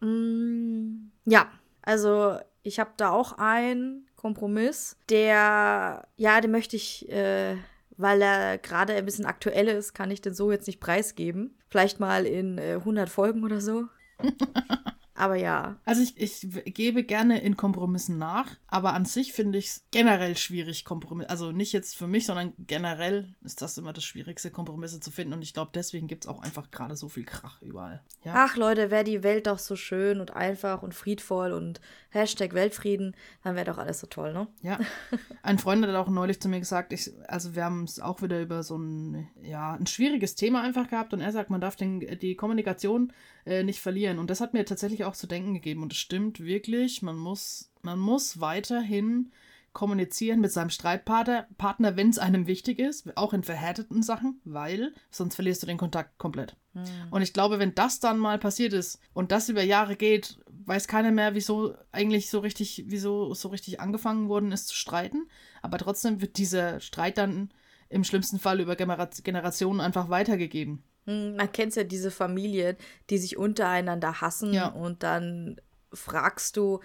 Mm, 0.00 1.10
ja, 1.24 1.50
also 1.82 2.38
ich 2.62 2.78
habe 2.78 2.90
da 2.96 3.10
auch 3.10 3.32
einen 3.38 4.06
Kompromiss, 4.16 4.96
der, 5.08 6.06
ja, 6.16 6.40
den 6.40 6.50
möchte 6.50 6.76
ich, 6.76 7.08
äh, 7.10 7.56
weil 7.96 8.22
er 8.22 8.58
gerade 8.58 8.94
ein 8.94 9.04
bisschen 9.04 9.26
aktuell 9.26 9.68
ist, 9.68 9.94
kann 9.94 10.10
ich 10.10 10.20
den 10.20 10.34
so 10.34 10.50
jetzt 10.50 10.66
nicht 10.66 10.80
preisgeben. 10.80 11.58
Vielleicht 11.68 12.00
mal 12.00 12.26
in 12.26 12.58
äh, 12.58 12.74
100 12.74 13.08
Folgen 13.08 13.44
oder 13.44 13.60
so. 13.60 13.86
Aber 15.22 15.36
ja. 15.36 15.76
Also 15.84 16.02
ich, 16.02 16.20
ich 16.20 16.74
gebe 16.74 17.04
gerne 17.04 17.40
in 17.40 17.56
Kompromissen 17.56 18.18
nach, 18.18 18.56
aber 18.66 18.92
an 18.92 19.04
sich 19.04 19.32
finde 19.32 19.56
ich 19.56 19.66
es 19.66 19.84
generell 19.92 20.36
schwierig, 20.36 20.84
Kompromisse. 20.84 21.30
Also 21.30 21.52
nicht 21.52 21.72
jetzt 21.72 21.94
für 21.94 22.08
mich, 22.08 22.26
sondern 22.26 22.54
generell 22.58 23.32
ist 23.44 23.62
das 23.62 23.78
immer 23.78 23.92
das 23.92 24.02
Schwierigste, 24.02 24.50
Kompromisse 24.50 24.98
zu 24.98 25.12
finden. 25.12 25.34
Und 25.34 25.42
ich 25.42 25.54
glaube, 25.54 25.70
deswegen 25.74 26.08
gibt 26.08 26.24
es 26.24 26.28
auch 26.28 26.42
einfach 26.42 26.72
gerade 26.72 26.96
so 26.96 27.08
viel 27.08 27.22
Krach 27.22 27.62
überall. 27.62 28.02
Ja? 28.24 28.32
Ach 28.34 28.56
Leute, 28.56 28.90
wäre 28.90 29.04
die 29.04 29.22
Welt 29.22 29.46
doch 29.46 29.60
so 29.60 29.76
schön 29.76 30.18
und 30.18 30.32
einfach 30.32 30.82
und 30.82 30.92
friedvoll 30.92 31.52
und 31.52 31.80
Hashtag 32.12 32.52
Weltfrieden, 32.52 33.16
dann 33.42 33.54
wäre 33.54 33.64
doch 33.64 33.78
alles 33.78 34.00
so 34.00 34.06
toll, 34.06 34.32
ne? 34.34 34.46
Ja. 34.62 34.78
Ein 35.42 35.58
Freund 35.58 35.86
hat 35.86 35.94
auch 35.94 36.08
neulich 36.08 36.40
zu 36.40 36.48
mir 36.48 36.58
gesagt, 36.58 36.92
ich, 36.92 37.10
also 37.26 37.54
wir 37.54 37.64
haben 37.64 37.84
es 37.84 38.00
auch 38.00 38.20
wieder 38.20 38.40
über 38.40 38.62
so 38.62 38.76
ein, 38.76 39.28
ja, 39.40 39.72
ein 39.72 39.86
schwieriges 39.86 40.34
Thema 40.34 40.62
einfach 40.62 40.90
gehabt 40.90 41.14
und 41.14 41.20
er 41.20 41.32
sagt, 41.32 41.48
man 41.48 41.60
darf 41.60 41.74
den, 41.76 42.00
die 42.18 42.34
Kommunikation 42.34 43.12
äh, 43.46 43.62
nicht 43.62 43.80
verlieren. 43.80 44.18
Und 44.18 44.28
das 44.28 44.40
hat 44.40 44.52
mir 44.52 44.64
tatsächlich 44.64 45.04
auch 45.04 45.11
zu 45.14 45.26
denken 45.26 45.54
gegeben. 45.54 45.82
Und 45.82 45.92
es 45.92 45.98
stimmt 45.98 46.40
wirklich, 46.40 47.02
man 47.02 47.16
muss, 47.16 47.70
man 47.82 47.98
muss 47.98 48.40
weiterhin 48.40 49.32
kommunizieren 49.72 50.40
mit 50.40 50.52
seinem 50.52 50.70
Streitpartner, 50.70 51.46
Partner, 51.56 51.96
wenn 51.96 52.10
es 52.10 52.18
einem 52.18 52.46
wichtig 52.46 52.78
ist, 52.78 53.16
auch 53.16 53.32
in 53.32 53.42
verhärteten 53.42 54.02
Sachen, 54.02 54.40
weil 54.44 54.92
sonst 55.10 55.34
verlierst 55.34 55.62
du 55.62 55.66
den 55.66 55.78
Kontakt 55.78 56.18
komplett. 56.18 56.56
Mhm. 56.74 56.84
Und 57.10 57.22
ich 57.22 57.32
glaube, 57.32 57.58
wenn 57.58 57.74
das 57.74 57.98
dann 57.98 58.18
mal 58.18 58.38
passiert 58.38 58.74
ist 58.74 59.00
und 59.14 59.32
das 59.32 59.48
über 59.48 59.62
Jahre 59.62 59.96
geht, 59.96 60.38
weiß 60.66 60.88
keiner 60.88 61.10
mehr, 61.10 61.34
wieso 61.34 61.74
eigentlich 61.90 62.30
so 62.30 62.40
richtig, 62.40 62.84
wieso 62.86 63.34
so 63.34 63.48
richtig 63.48 63.80
angefangen 63.80 64.28
worden 64.28 64.52
ist 64.52 64.68
zu 64.68 64.74
streiten. 64.74 65.28
Aber 65.62 65.78
trotzdem 65.78 66.20
wird 66.20 66.36
dieser 66.36 66.80
Streit 66.80 67.18
dann 67.18 67.50
im 67.88 68.04
schlimmsten 68.04 68.38
Fall 68.38 68.60
über 68.60 68.76
Generationen 68.76 69.80
einfach 69.80 70.08
weitergegeben. 70.08 70.82
Hm, 71.06 71.36
man 71.36 71.50
kennt 71.52 71.74
ja 71.74 71.84
diese 71.84 72.10
Familien, 72.10 72.76
die 73.10 73.18
sich 73.18 73.36
untereinander 73.36 74.20
hassen 74.20 74.52
ja. 74.52 74.68
und 74.68 75.02
dann 75.02 75.60
fragst 75.92 76.56
du, 76.56 76.80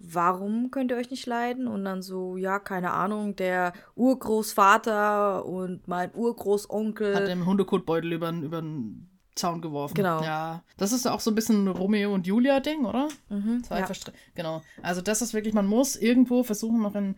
warum 0.00 0.70
könnt 0.70 0.90
ihr 0.90 0.96
euch 0.96 1.10
nicht 1.10 1.26
leiden? 1.26 1.68
Und 1.68 1.84
dann 1.84 2.02
so, 2.02 2.36
ja, 2.36 2.58
keine 2.58 2.92
Ahnung, 2.92 3.36
der 3.36 3.72
Urgroßvater 3.94 5.44
und 5.44 5.86
mein 5.86 6.10
Urgroßonkel. 6.14 7.14
Hat 7.14 7.28
den 7.28 7.46
Hundekotbeutel 7.46 8.12
über, 8.12 8.30
über 8.30 8.62
den 8.62 9.08
Zaun 9.34 9.60
geworfen. 9.60 9.94
Genau. 9.94 10.22
Ja. 10.22 10.64
Das 10.76 10.92
ist 10.92 11.06
auch 11.06 11.20
so 11.20 11.30
ein 11.30 11.34
bisschen 11.34 11.64
ein 11.64 11.68
Romeo 11.68 12.12
und 12.12 12.26
Julia-Ding, 12.26 12.84
oder? 12.84 13.08
Mhm, 13.28 13.62
Zwei 13.62 13.80
ja. 13.80 13.88
Genau. 14.34 14.62
Also, 14.82 15.00
das 15.02 15.22
ist 15.22 15.34
wirklich, 15.34 15.54
man 15.54 15.66
muss 15.66 15.96
irgendwo 15.96 16.42
versuchen, 16.42 16.80
noch 16.82 16.94
in. 16.94 17.16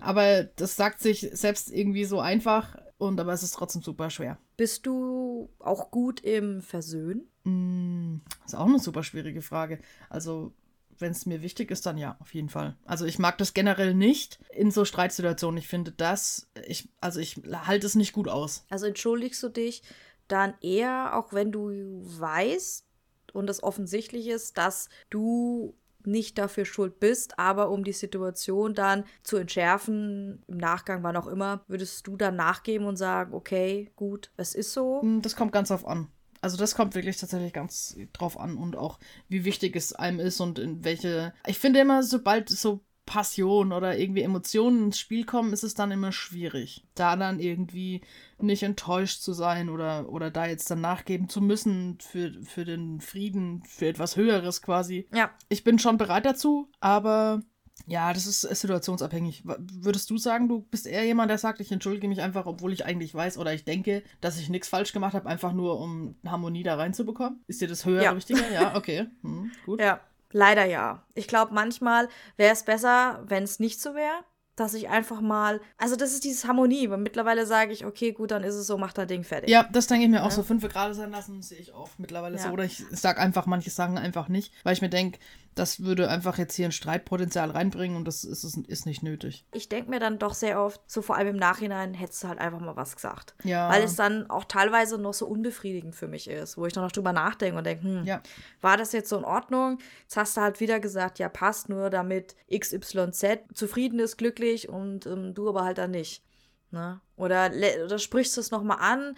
Aber 0.00 0.44
das 0.44 0.76
sagt 0.76 1.00
sich 1.00 1.28
selbst 1.32 1.70
irgendwie 1.70 2.06
so 2.06 2.20
einfach 2.20 2.76
und 2.96 3.20
aber 3.20 3.32
es 3.32 3.42
ist 3.42 3.52
trotzdem 3.52 3.82
super 3.82 4.08
schwer. 4.08 4.38
Bist 4.60 4.84
du 4.84 5.48
auch 5.58 5.90
gut 5.90 6.20
im 6.20 6.60
Versöhnen? 6.60 7.26
Mm, 7.44 8.20
ist 8.44 8.54
auch 8.54 8.66
eine 8.66 8.78
super 8.78 9.02
schwierige 9.02 9.40
Frage. 9.40 9.78
Also, 10.10 10.52
wenn 10.98 11.12
es 11.12 11.24
mir 11.24 11.40
wichtig 11.40 11.70
ist, 11.70 11.86
dann 11.86 11.96
ja, 11.96 12.18
auf 12.20 12.34
jeden 12.34 12.50
Fall. 12.50 12.76
Also 12.84 13.06
ich 13.06 13.18
mag 13.18 13.38
das 13.38 13.54
generell 13.54 13.94
nicht 13.94 14.38
in 14.50 14.70
so 14.70 14.84
Streitsituationen. 14.84 15.56
Ich 15.56 15.66
finde 15.66 15.92
das, 15.92 16.50
ich, 16.66 16.90
also 17.00 17.20
ich 17.20 17.40
halte 17.50 17.86
es 17.86 17.94
nicht 17.94 18.12
gut 18.12 18.28
aus. 18.28 18.66
Also 18.68 18.84
entschuldigst 18.84 19.42
du 19.42 19.48
dich 19.48 19.82
dann 20.28 20.52
eher, 20.60 21.16
auch 21.16 21.32
wenn 21.32 21.52
du 21.52 22.02
weißt 22.02 22.84
und 23.32 23.48
es 23.48 23.62
offensichtlich 23.62 24.28
ist, 24.28 24.58
dass 24.58 24.90
du 25.08 25.74
nicht 26.06 26.38
dafür 26.38 26.64
schuld 26.64 27.00
bist, 27.00 27.38
aber 27.38 27.70
um 27.70 27.84
die 27.84 27.92
Situation 27.92 28.74
dann 28.74 29.04
zu 29.22 29.36
entschärfen, 29.36 30.42
im 30.46 30.56
Nachgang, 30.56 31.02
wann 31.02 31.16
auch 31.16 31.26
immer, 31.26 31.64
würdest 31.68 32.06
du 32.06 32.16
dann 32.16 32.36
nachgeben 32.36 32.86
und 32.86 32.96
sagen, 32.96 33.34
okay, 33.34 33.90
gut, 33.96 34.30
es 34.36 34.54
ist 34.54 34.72
so? 34.72 35.02
Hm, 35.02 35.22
das 35.22 35.36
kommt 35.36 35.52
ganz 35.52 35.68
drauf 35.68 35.86
an. 35.86 36.08
Also 36.42 36.56
das 36.56 36.74
kommt 36.74 36.94
wirklich 36.94 37.18
tatsächlich 37.18 37.52
ganz 37.52 37.96
drauf 38.12 38.40
an 38.40 38.56
und 38.56 38.76
auch 38.76 38.98
wie 39.28 39.44
wichtig 39.44 39.76
es 39.76 39.92
einem 39.92 40.20
ist 40.20 40.40
und 40.40 40.58
in 40.58 40.84
welche. 40.84 41.34
Ich 41.46 41.58
finde 41.58 41.80
immer, 41.80 42.02
sobald 42.02 42.48
so 42.48 42.80
Passion 43.10 43.72
oder 43.72 43.98
irgendwie 43.98 44.22
Emotionen 44.22 44.84
ins 44.84 45.00
Spiel 45.00 45.24
kommen, 45.24 45.52
ist 45.52 45.64
es 45.64 45.74
dann 45.74 45.90
immer 45.90 46.12
schwierig, 46.12 46.84
da 46.94 47.16
dann 47.16 47.40
irgendwie 47.40 48.02
nicht 48.38 48.62
enttäuscht 48.62 49.20
zu 49.20 49.32
sein 49.32 49.68
oder, 49.68 50.08
oder 50.08 50.30
da 50.30 50.46
jetzt 50.46 50.70
dann 50.70 50.80
nachgeben 50.80 51.28
zu 51.28 51.40
müssen 51.40 51.98
für, 52.00 52.32
für 52.44 52.64
den 52.64 53.00
Frieden, 53.00 53.64
für 53.66 53.88
etwas 53.88 54.14
Höheres 54.14 54.62
quasi. 54.62 55.08
Ja. 55.12 55.32
Ich 55.48 55.64
bin 55.64 55.80
schon 55.80 55.98
bereit 55.98 56.24
dazu, 56.24 56.68
aber 56.78 57.42
ja, 57.88 58.12
das 58.12 58.28
ist 58.28 58.42
situationsabhängig. 58.42 59.42
Würdest 59.44 60.08
du 60.10 60.16
sagen, 60.16 60.48
du 60.48 60.60
bist 60.60 60.86
eher 60.86 61.04
jemand, 61.04 61.30
der 61.30 61.38
sagt, 61.38 61.58
ich 61.58 61.72
entschuldige 61.72 62.06
mich 62.06 62.20
einfach, 62.20 62.46
obwohl 62.46 62.72
ich 62.72 62.84
eigentlich 62.84 63.12
weiß 63.12 63.38
oder 63.38 63.52
ich 63.52 63.64
denke, 63.64 64.04
dass 64.20 64.38
ich 64.38 64.50
nichts 64.50 64.68
falsch 64.68 64.92
gemacht 64.92 65.14
habe, 65.14 65.28
einfach 65.28 65.52
nur 65.52 65.80
um 65.80 66.14
Harmonie 66.24 66.62
da 66.62 66.76
reinzubekommen? 66.76 67.42
Ist 67.48 67.60
dir 67.60 67.66
das 67.66 67.84
höher 67.84 68.02
ja. 68.02 68.14
wichtiger? 68.14 68.48
Ja, 68.52 68.76
okay. 68.76 69.08
Hm, 69.22 69.50
gut. 69.66 69.80
Ja. 69.80 70.00
Leider 70.32 70.64
ja. 70.64 71.04
Ich 71.14 71.26
glaube, 71.26 71.54
manchmal 71.54 72.08
wäre 72.36 72.52
es 72.52 72.64
besser, 72.64 73.22
wenn 73.24 73.42
es 73.42 73.60
nicht 73.60 73.80
so 73.80 73.94
wäre 73.94 74.24
dass 74.60 74.74
ich 74.74 74.88
einfach 74.90 75.22
mal, 75.22 75.60
also 75.78 75.96
das 75.96 76.12
ist 76.12 76.24
dieses 76.24 76.44
Harmonie, 76.44 76.90
weil 76.90 76.98
mittlerweile 76.98 77.46
sage 77.46 77.72
ich, 77.72 77.86
okay, 77.86 78.12
gut, 78.12 78.30
dann 78.30 78.44
ist 78.44 78.54
es 78.54 78.66
so, 78.66 78.76
mach 78.76 78.92
dein 78.92 79.08
Ding 79.08 79.24
fertig. 79.24 79.48
Ja, 79.48 79.66
das 79.72 79.86
denke 79.86 80.04
ich 80.04 80.10
mir 80.10 80.20
auch 80.20 80.28
ja. 80.28 80.32
so. 80.32 80.42
Fünf 80.42 80.68
gerade 80.68 80.92
sein 80.92 81.10
lassen, 81.10 81.40
sehe 81.42 81.58
ich 81.58 81.72
auch 81.72 81.88
mittlerweile 81.96 82.36
ja. 82.36 82.42
so. 82.42 82.50
Oder 82.50 82.64
ich 82.64 82.84
sage 82.90 83.18
einfach 83.20 83.46
manche 83.46 83.70
Sachen 83.70 83.96
einfach 83.96 84.28
nicht, 84.28 84.52
weil 84.62 84.74
ich 84.74 84.82
mir 84.82 84.90
denke, 84.90 85.18
das 85.54 85.82
würde 85.82 86.08
einfach 86.08 86.38
jetzt 86.38 86.54
hier 86.54 86.66
ein 86.66 86.72
Streitpotenzial 86.72 87.50
reinbringen 87.50 87.96
und 87.96 88.06
das 88.06 88.24
ist, 88.24 88.44
ist 88.44 88.86
nicht 88.86 89.02
nötig. 89.02 89.44
Ich 89.52 89.68
denke 89.68 89.90
mir 89.90 90.00
dann 90.00 90.18
doch 90.18 90.34
sehr 90.34 90.62
oft, 90.62 90.80
so 90.86 91.02
vor 91.02 91.16
allem 91.16 91.28
im 91.28 91.36
Nachhinein, 91.36 91.94
hättest 91.94 92.22
du 92.22 92.28
halt 92.28 92.38
einfach 92.38 92.60
mal 92.60 92.76
was 92.76 92.94
gesagt. 92.94 93.34
Ja. 93.42 93.68
Weil 93.68 93.82
es 93.82 93.96
dann 93.96 94.30
auch 94.30 94.44
teilweise 94.44 94.98
noch 94.98 95.14
so 95.14 95.26
unbefriedigend 95.26 95.94
für 95.94 96.08
mich 96.08 96.28
ist, 96.28 96.56
wo 96.56 96.66
ich 96.66 96.72
dann 96.72 96.84
noch 96.84 96.92
drüber 96.92 97.12
nachdenke 97.12 97.58
und 97.58 97.64
denke, 97.64 97.84
hm, 97.84 98.04
ja. 98.04 98.22
war 98.60 98.76
das 98.76 98.92
jetzt 98.92 99.08
so 99.08 99.18
in 99.18 99.24
Ordnung? 99.24 99.78
Jetzt 100.02 100.16
hast 100.16 100.36
du 100.36 100.40
halt 100.40 100.60
wieder 100.60 100.80
gesagt, 100.80 101.18
ja, 101.18 101.28
passt 101.28 101.68
nur, 101.68 101.90
damit 101.90 102.36
XYZ 102.52 103.40
zufrieden 103.52 103.98
ist, 103.98 104.16
glücklich 104.16 104.68
und 104.68 105.06
ähm, 105.06 105.34
du 105.34 105.48
aber 105.48 105.64
halt 105.64 105.78
dann 105.78 105.90
nicht. 105.90 106.22
Ne? 106.70 107.00
Oder, 107.16 107.50
oder 107.84 107.98
sprichst 107.98 108.36
du 108.36 108.40
es 108.40 108.50
nochmal 108.50 108.78
an, 108.80 109.16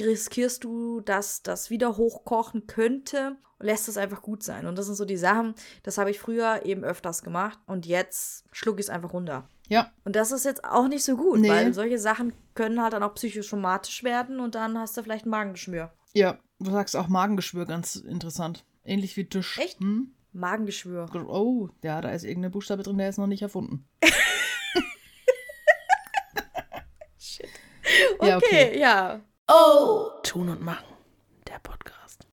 riskierst 0.00 0.64
du, 0.64 1.00
dass 1.00 1.42
das 1.42 1.70
wieder 1.70 1.96
hochkochen 1.96 2.66
könnte 2.66 3.36
lässt 3.60 3.88
es 3.88 3.96
einfach 3.96 4.22
gut 4.22 4.42
sein. 4.42 4.66
Und 4.66 4.78
das 4.78 4.86
sind 4.86 4.94
so 4.94 5.04
die 5.04 5.16
Sachen, 5.16 5.54
das 5.82 5.98
habe 5.98 6.10
ich 6.10 6.18
früher 6.18 6.64
eben 6.64 6.84
öfters 6.84 7.22
gemacht 7.22 7.58
und 7.66 7.86
jetzt 7.86 8.44
schluck 8.52 8.78
ich 8.78 8.86
es 8.86 8.90
einfach 8.90 9.12
runter. 9.12 9.48
Ja. 9.68 9.92
Und 10.04 10.16
das 10.16 10.32
ist 10.32 10.44
jetzt 10.44 10.64
auch 10.64 10.88
nicht 10.88 11.04
so 11.04 11.16
gut, 11.16 11.40
nee. 11.40 11.48
weil 11.48 11.74
solche 11.74 11.98
Sachen 11.98 12.32
können 12.54 12.80
halt 12.82 12.92
dann 12.94 13.02
auch 13.02 13.14
psychosomatisch 13.14 14.04
werden 14.04 14.40
und 14.40 14.54
dann 14.54 14.78
hast 14.78 14.96
du 14.96 15.02
vielleicht 15.02 15.26
ein 15.26 15.30
Magengeschwür. 15.30 15.92
Ja, 16.14 16.38
du 16.58 16.70
sagst 16.70 16.96
auch 16.96 17.08
Magengeschwür, 17.08 17.66
ganz 17.66 17.96
interessant. 17.96 18.64
Ähnlich 18.84 19.16
wie 19.16 19.28
Tisch. 19.28 19.58
Echt? 19.58 19.80
Hm? 19.80 20.14
Magengeschwür. 20.32 21.08
Oh, 21.28 21.68
ja, 21.82 22.00
da 22.00 22.10
ist 22.10 22.24
irgendein 22.24 22.52
Buchstabe 22.52 22.82
drin, 22.82 22.96
der 22.98 23.10
ist 23.10 23.18
noch 23.18 23.26
nicht 23.26 23.42
erfunden. 23.42 23.86
Shit. 27.18 27.48
Okay, 28.18 28.28
ja, 28.28 28.36
okay. 28.36 28.78
ja. 28.78 29.20
Oh! 29.48 30.10
Tun 30.22 30.48
und 30.48 30.62
machen. 30.62 30.86
Der 31.46 31.58
Podcast. 31.60 32.26